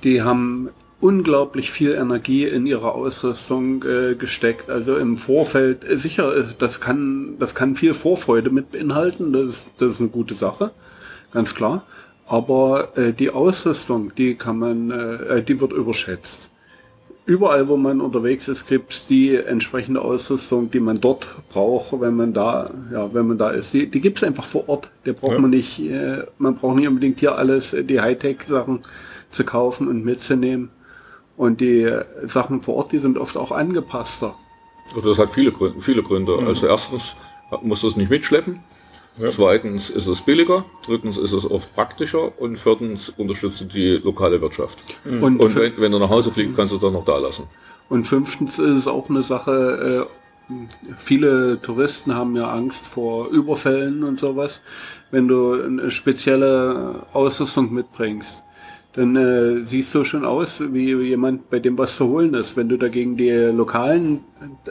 die 0.02 0.22
haben 0.22 0.70
unglaublich 1.00 1.70
viel 1.70 1.92
Energie 1.92 2.44
in 2.44 2.66
ihre 2.66 2.92
Ausrüstung 2.92 3.84
äh, 3.84 4.14
gesteckt. 4.14 4.68
Also 4.68 4.96
im 4.98 5.16
Vorfeld, 5.18 5.88
äh, 5.88 5.96
sicher, 5.96 6.36
äh, 6.36 6.44
das 6.58 6.80
kann, 6.80 7.36
das 7.38 7.54
kann 7.54 7.76
viel 7.76 7.94
Vorfreude 7.94 8.50
mit 8.50 8.72
beinhalten, 8.72 9.32
das 9.32 9.70
das 9.78 9.94
ist 9.94 10.00
eine 10.00 10.10
gute 10.10 10.34
Sache, 10.34 10.72
ganz 11.32 11.54
klar. 11.54 11.84
Aber 12.26 12.96
äh, 12.96 13.12
die 13.12 13.30
Ausrüstung, 13.30 14.12
die 14.16 14.34
kann 14.36 14.58
man, 14.58 14.90
äh, 14.90 15.42
die 15.42 15.60
wird 15.60 15.72
überschätzt 15.72 16.48
überall, 17.24 17.68
wo 17.68 17.76
man 17.76 18.00
unterwegs 18.00 18.48
ist, 18.48 18.66
gibt 18.66 18.92
es 18.92 19.06
die 19.06 19.36
entsprechende 19.36 20.02
Ausrüstung, 20.02 20.70
die 20.70 20.80
man 20.80 21.00
dort 21.00 21.26
braucht, 21.50 22.00
wenn 22.00 22.16
man 22.16 22.32
da, 22.32 22.70
ja, 22.92 23.12
wenn 23.14 23.28
man 23.28 23.38
da 23.38 23.50
ist. 23.50 23.72
Die, 23.72 23.88
die 23.88 24.00
gibt 24.00 24.18
es 24.18 24.24
einfach 24.24 24.44
vor 24.44 24.68
Ort. 24.68 24.90
Der 25.06 25.12
braucht 25.12 25.34
ja. 25.34 25.38
man 25.38 25.50
nicht, 25.50 25.78
äh, 25.80 26.24
man 26.38 26.56
braucht 26.56 26.76
nicht 26.76 26.88
unbedingt 26.88 27.20
hier 27.20 27.36
alles, 27.36 27.72
äh, 27.74 27.84
die 27.84 28.00
Hightech-Sachen 28.00 28.80
zu 29.28 29.44
kaufen 29.44 29.88
und 29.88 30.04
mitzunehmen. 30.04 30.70
Und 31.36 31.60
die 31.60 31.90
Sachen 32.24 32.60
vor 32.62 32.74
Ort, 32.76 32.92
die 32.92 32.98
sind 32.98 33.16
oft 33.18 33.36
auch 33.36 33.52
angepasster. 33.52 34.34
Also 34.94 35.08
das 35.08 35.18
hat 35.18 35.30
viele 35.30 35.52
Gründe. 35.52 35.80
Viele 35.80 36.02
Gründe. 36.02 36.36
Mhm. 36.38 36.46
Also 36.46 36.66
erstens 36.66 37.14
muss 37.62 37.82
das 37.82 37.96
nicht 37.96 38.10
mitschleppen. 38.10 38.60
Ja. 39.18 39.28
Zweitens 39.28 39.90
ist 39.90 40.06
es 40.06 40.22
billiger, 40.22 40.64
drittens 40.86 41.18
ist 41.18 41.32
es 41.32 41.44
oft 41.44 41.74
praktischer 41.74 42.32
und 42.40 42.58
viertens 42.58 43.10
unterstützt 43.10 43.64
die 43.74 44.00
lokale 44.02 44.40
Wirtschaft. 44.40 44.84
Mhm. 45.04 45.22
Und, 45.22 45.40
und 45.40 45.54
wenn, 45.54 45.72
wenn, 45.76 45.92
du 45.92 45.98
nach 45.98 46.08
Hause 46.08 46.30
fliegst, 46.30 46.56
kannst 46.56 46.72
du 46.72 46.76
es 46.76 46.80
doch 46.80 46.92
noch 46.92 47.04
da 47.04 47.18
lassen. 47.18 47.44
Und 47.90 48.06
fünftens 48.06 48.58
ist 48.58 48.78
es 48.78 48.88
auch 48.88 49.10
eine 49.10 49.20
Sache, 49.20 50.08
äh, 50.08 50.54
viele 50.96 51.60
Touristen 51.60 52.14
haben 52.14 52.36
ja 52.36 52.50
Angst 52.50 52.86
vor 52.86 53.28
Überfällen 53.28 54.02
und 54.02 54.18
sowas. 54.18 54.62
Wenn 55.10 55.28
du 55.28 55.60
eine 55.62 55.90
spezielle 55.90 57.06
Ausrüstung 57.12 57.72
mitbringst, 57.72 58.42
dann 58.94 59.16
äh, 59.16 59.62
siehst 59.62 59.94
du 59.94 60.04
schon 60.04 60.24
aus 60.24 60.62
wie 60.72 60.92
jemand, 60.94 61.50
bei 61.50 61.58
dem 61.58 61.76
was 61.78 61.96
zu 61.96 62.08
holen 62.08 62.34
ist. 62.34 62.56
Wenn 62.56 62.68
du 62.68 62.76
dagegen 62.76 63.16
die 63.16 63.30
lokalen 63.30 64.20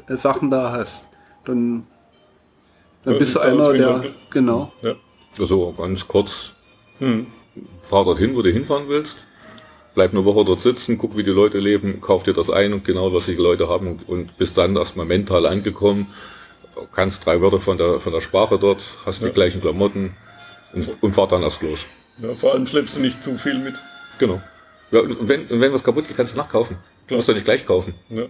Sachen 0.09 0.49
da 0.49 0.71
hast, 0.71 1.07
dann 1.45 1.87
dann 3.03 3.17
bist 3.17 3.35
du 3.35 3.39
einer, 3.39 3.73
der. 3.73 4.05
Genau. 4.29 4.71
Ja. 4.81 4.95
Also 5.39 5.73
ganz 5.77 6.07
kurz. 6.07 6.51
Hm. 6.99 7.27
Fahr 7.81 8.05
dorthin, 8.05 8.35
wo 8.35 8.41
du 8.41 8.51
hinfahren 8.51 8.87
willst. 8.87 9.17
Bleib 9.93 10.13
eine 10.13 10.23
Woche 10.23 10.45
dort 10.45 10.61
sitzen, 10.61 10.97
guck, 10.97 11.17
wie 11.17 11.23
die 11.23 11.31
Leute 11.31 11.57
leben, 11.57 11.99
kauf 11.99 12.23
dir 12.23 12.33
das 12.33 12.49
ein 12.49 12.71
und 12.71 12.85
genau, 12.85 13.13
was 13.13 13.25
die 13.25 13.35
Leute 13.35 13.67
haben 13.67 13.87
und, 13.87 14.07
und 14.07 14.37
bist 14.37 14.57
dann 14.57 14.75
erstmal 14.75 15.05
mental 15.05 15.45
angekommen. 15.45 16.07
Kannst 16.93 17.25
drei 17.25 17.41
Wörter 17.41 17.59
von 17.59 17.77
der, 17.77 17.99
von 17.99 18.13
der 18.13 18.21
Sprache 18.21 18.57
dort, 18.57 18.83
hast 19.05 19.21
ja. 19.21 19.27
die 19.27 19.33
gleichen 19.33 19.59
Klamotten 19.59 20.15
und, 20.73 21.03
und 21.03 21.11
fahr 21.11 21.27
dann 21.27 21.43
erst 21.43 21.61
los. 21.61 21.85
Ja, 22.19 22.33
vor 22.35 22.53
allem 22.53 22.65
schleppst 22.65 22.95
du 22.95 23.01
nicht 23.01 23.21
zu 23.21 23.35
viel 23.37 23.59
mit. 23.59 23.75
Genau. 24.17 24.41
Ja, 24.91 25.01
wenn, 25.21 25.49
wenn 25.49 25.73
was 25.73 25.83
kaputt 25.83 26.07
geht, 26.07 26.15
kannst 26.15 26.33
du 26.33 26.37
nachkaufen. 26.37 26.77
Du 27.07 27.15
musst 27.15 27.27
du 27.27 27.33
nicht 27.33 27.45
gleich 27.45 27.65
kaufen. 27.65 27.93
Ja. 28.09 28.23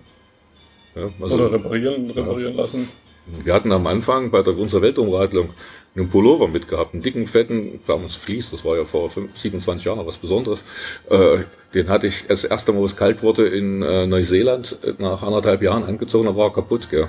Ja, 0.95 1.09
also, 1.21 1.35
Oder 1.35 1.53
reparieren, 1.53 2.09
reparieren 2.09 2.55
lassen. 2.55 2.89
Wir 3.25 3.53
hatten 3.53 3.71
am 3.71 3.87
Anfang 3.87 4.31
bei 4.31 4.41
der, 4.41 4.57
unserer 4.57 4.81
Weltumradlung 4.81 5.49
einen 5.95 6.09
Pullover 6.09 6.47
mitgehabt, 6.47 6.93
einen 6.93 7.03
dicken, 7.03 7.27
fetten, 7.27 7.81
damals 7.85 8.15
Fließ, 8.15 8.51
das 8.51 8.63
war 8.63 8.77
ja 8.77 8.85
vor 8.85 9.09
27 9.09 9.85
Jahren 9.85 9.97
noch 9.97 10.07
was 10.07 10.17
Besonderes. 10.17 10.63
Äh, 11.09 11.39
den 11.73 11.89
hatte 11.89 12.07
ich 12.07 12.25
das 12.27 12.45
erste 12.45 12.71
Mal, 12.71 12.79
wo 12.79 12.85
es 12.85 12.95
kalt 12.95 13.21
wurde, 13.21 13.47
in 13.47 13.81
äh, 13.81 14.07
Neuseeland 14.07 14.77
äh, 14.83 14.93
nach 14.99 15.21
anderthalb 15.21 15.61
Jahren 15.61 15.83
angezogen, 15.83 16.25
dann 16.25 16.37
war 16.37 16.47
er 16.47 16.53
kaputt, 16.53 16.89
gell. 16.89 17.07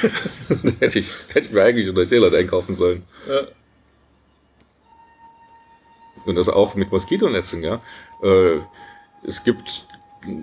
hätte, 0.80 0.98
ich, 1.00 1.10
hätte 1.28 1.48
ich 1.48 1.52
mir 1.52 1.62
eigentlich 1.62 1.88
in 1.88 1.94
Neuseeland 1.94 2.34
einkaufen 2.34 2.76
sollen. 2.76 3.02
Ja. 3.28 3.42
Und 6.24 6.36
das 6.36 6.48
auch 6.48 6.74
mit 6.76 6.90
Moskitonetzen, 6.90 7.62
ja. 7.62 7.82
Äh, 8.22 8.60
es 9.26 9.42
gibt 9.42 9.86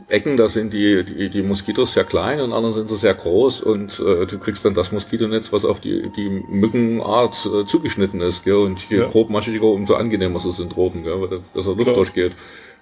Ecken, 0.07 0.37
da 0.37 0.49
sind 0.49 0.73
die, 0.73 1.03
die, 1.03 1.29
die 1.29 1.41
Moskitos 1.41 1.93
sehr 1.93 2.03
klein 2.03 2.41
und 2.41 2.53
anderen 2.53 2.73
sind 2.73 2.89
sie 2.89 2.97
sehr 2.97 3.13
groß 3.13 3.61
und 3.61 3.99
äh, 3.99 4.25
du 4.25 4.39
kriegst 4.39 4.63
dann 4.65 4.73
das 4.73 4.91
Moskitonetz, 4.91 5.51
was 5.51 5.65
auf 5.65 5.79
die, 5.79 6.09
die 6.15 6.29
Mückenart 6.29 7.45
äh, 7.45 7.65
zugeschnitten 7.65 8.21
ist. 8.21 8.43
Gell? 8.43 8.55
Und 8.55 8.89
je 8.89 8.99
ja. 8.99 9.07
grobmaschiger, 9.07 9.65
umso 9.65 9.95
angenehmer 9.95 10.37
ist 10.37 10.45
es 10.45 10.59
in 10.59 10.69
Tropen, 10.69 11.03
gell? 11.03 11.21
weil 11.21 11.29
da 11.29 11.37
besser 11.53 11.71
Luft 11.71 11.83
Klar. 11.83 11.95
durchgeht. 11.95 12.33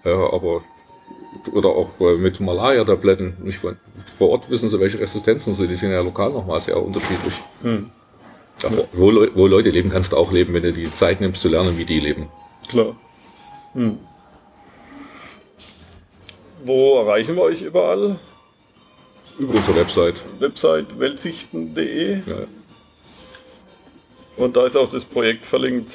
Ja, 0.04 0.34
aber 0.34 0.64
oder 1.54 1.70
auch 1.70 2.00
äh, 2.00 2.16
mit 2.16 2.40
Malaria-Tabletten. 2.40 3.38
Nicht 3.44 3.60
vor 3.60 4.30
Ort 4.30 4.50
wissen 4.50 4.70
sie, 4.70 4.80
welche 4.80 5.00
Resistenzen 5.00 5.54
sind. 5.54 5.70
Die 5.70 5.76
sind 5.76 5.92
ja 5.92 6.02
lokal 6.02 6.32
nochmal 6.32 6.60
sehr 6.60 6.82
unterschiedlich. 6.82 7.34
Hm. 7.62 7.90
Ja, 8.62 8.70
wo, 8.94 9.12
wo 9.36 9.48
Leute 9.48 9.70
leben, 9.70 9.90
kannst 9.90 10.12
du 10.12 10.18
auch 10.18 10.32
leben, 10.32 10.54
wenn 10.54 10.64
du 10.64 10.74
die 10.74 10.92
Zeit 10.92 11.22
nimmst 11.22 11.42
zu 11.42 11.50
lernen, 11.50 11.78
wie 11.78 11.86
die 11.86 12.00
leben. 12.00 12.28
Klar. 12.68 12.96
Hm. 13.74 14.00
Wo 16.66 17.00
erreichen 17.00 17.36
wir 17.36 17.44
euch 17.44 17.62
überall? 17.62 18.18
Über 19.38 19.54
unsere 19.56 19.78
Website. 19.78 20.24
Website 20.40 21.00
weltsichten.de. 21.00 22.16
Ja. 22.26 22.48
Und 24.38 24.56
da 24.56 24.66
ist 24.66 24.76
auch 24.76 24.90
das 24.90 25.06
Projekt 25.06 25.46
verlinkt. 25.46 25.94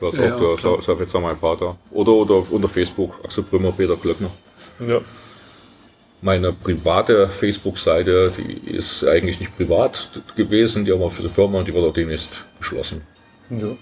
Da 0.00 0.08
ist 0.08 0.18
ja, 0.18 0.34
auch 0.34 0.60
der 0.60 0.70
ja, 0.70 0.80
Sag 0.80 1.00
jetzt 1.00 1.14
mein 1.14 1.36
Vater. 1.36 1.76
Oder, 1.90 2.12
oder 2.12 2.44
unter 2.50 2.68
Facebook, 2.68 3.18
Axel 3.24 3.44
Brümmer, 3.44 3.72
Peter 3.72 3.96
Glöckner. 3.96 4.30
Ja. 4.86 5.00
Meine 6.20 6.52
private 6.52 7.28
Facebook-Seite, 7.28 8.32
die 8.36 8.70
ist 8.70 9.04
eigentlich 9.04 9.38
nicht 9.40 9.56
privat 9.56 10.10
gewesen, 10.36 10.84
die 10.84 10.92
haben 10.92 11.00
wir 11.00 11.10
für 11.10 11.22
die 11.22 11.28
Firma 11.28 11.58
und 11.58 11.68
die 11.68 11.74
wird 11.74 11.84
auch 11.84 11.92
demnächst 11.92 12.44
geschlossen. 12.58 13.02
Ja. 13.50 13.76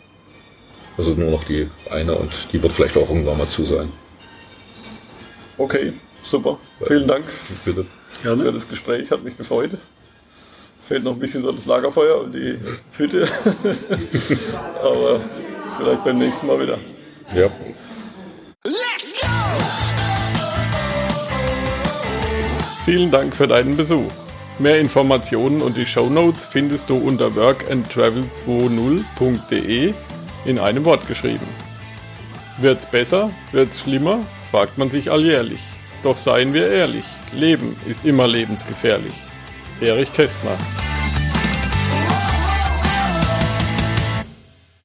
Also 0.99 1.12
nur 1.12 1.31
noch 1.31 1.45
die 1.45 1.68
eine 1.91 2.14
und 2.14 2.49
die 2.53 2.62
wird 2.62 2.72
vielleicht 2.72 2.97
auch 2.97 3.09
irgendwann 3.09 3.39
mal 3.39 3.49
zu 3.49 3.64
sein. 3.64 3.91
Okay. 5.59 5.93
Super. 6.27 6.59
Vielen 6.83 7.07
Dank 7.07 7.24
Bitte. 7.64 7.87
für 8.20 8.53
das 8.53 8.68
Gespräch. 8.68 9.12
Hat 9.12 9.22
mich 9.22 9.37
gefreut. 9.37 9.70
Es 10.77 10.85
fehlt 10.85 11.05
noch 11.05 11.12
ein 11.12 11.20
bisschen 11.20 11.41
so 11.43 11.53
das 11.53 11.66
Lagerfeuer 11.66 12.22
und 12.22 12.35
die 12.35 12.59
Hütte. 12.97 13.29
Aber 14.83 15.20
vielleicht 15.79 16.03
beim 16.05 16.18
nächsten 16.18 16.49
Mal 16.49 16.61
wieder. 16.61 16.79
Ja. 17.33 17.49
Let's 18.64 19.14
go! 19.20 19.29
Vielen 22.85 23.12
Dank 23.12 23.37
für 23.37 23.47
deinen 23.47 23.77
Besuch. 23.77 24.11
Mehr 24.59 24.81
Informationen 24.81 25.62
und 25.62 25.77
die 25.77 25.87
Show 25.87 26.11
Notes 26.11 26.47
findest 26.47 26.91
du 26.91 26.97
unter 26.97 27.29
workandtravel20.de 27.29 29.95
in 30.45 30.59
einem 30.59 30.85
Wort 30.85 31.07
geschrieben. 31.07 31.47
Wird's 32.59 32.87
besser? 32.87 33.31
Wird's 33.53 33.79
schlimmer? 33.79 34.18
fragt 34.51 34.79
man 34.79 34.91
sich 34.91 35.12
alljährlich. 35.12 35.61
Doch 36.03 36.16
seien 36.16 36.53
wir 36.55 36.70
ehrlich, 36.70 37.05
Leben 37.32 37.76
ist 37.86 38.05
immer 38.05 38.26
lebensgefährlich. 38.26 39.14
Erich 39.80 40.12
Kästner 40.12 40.57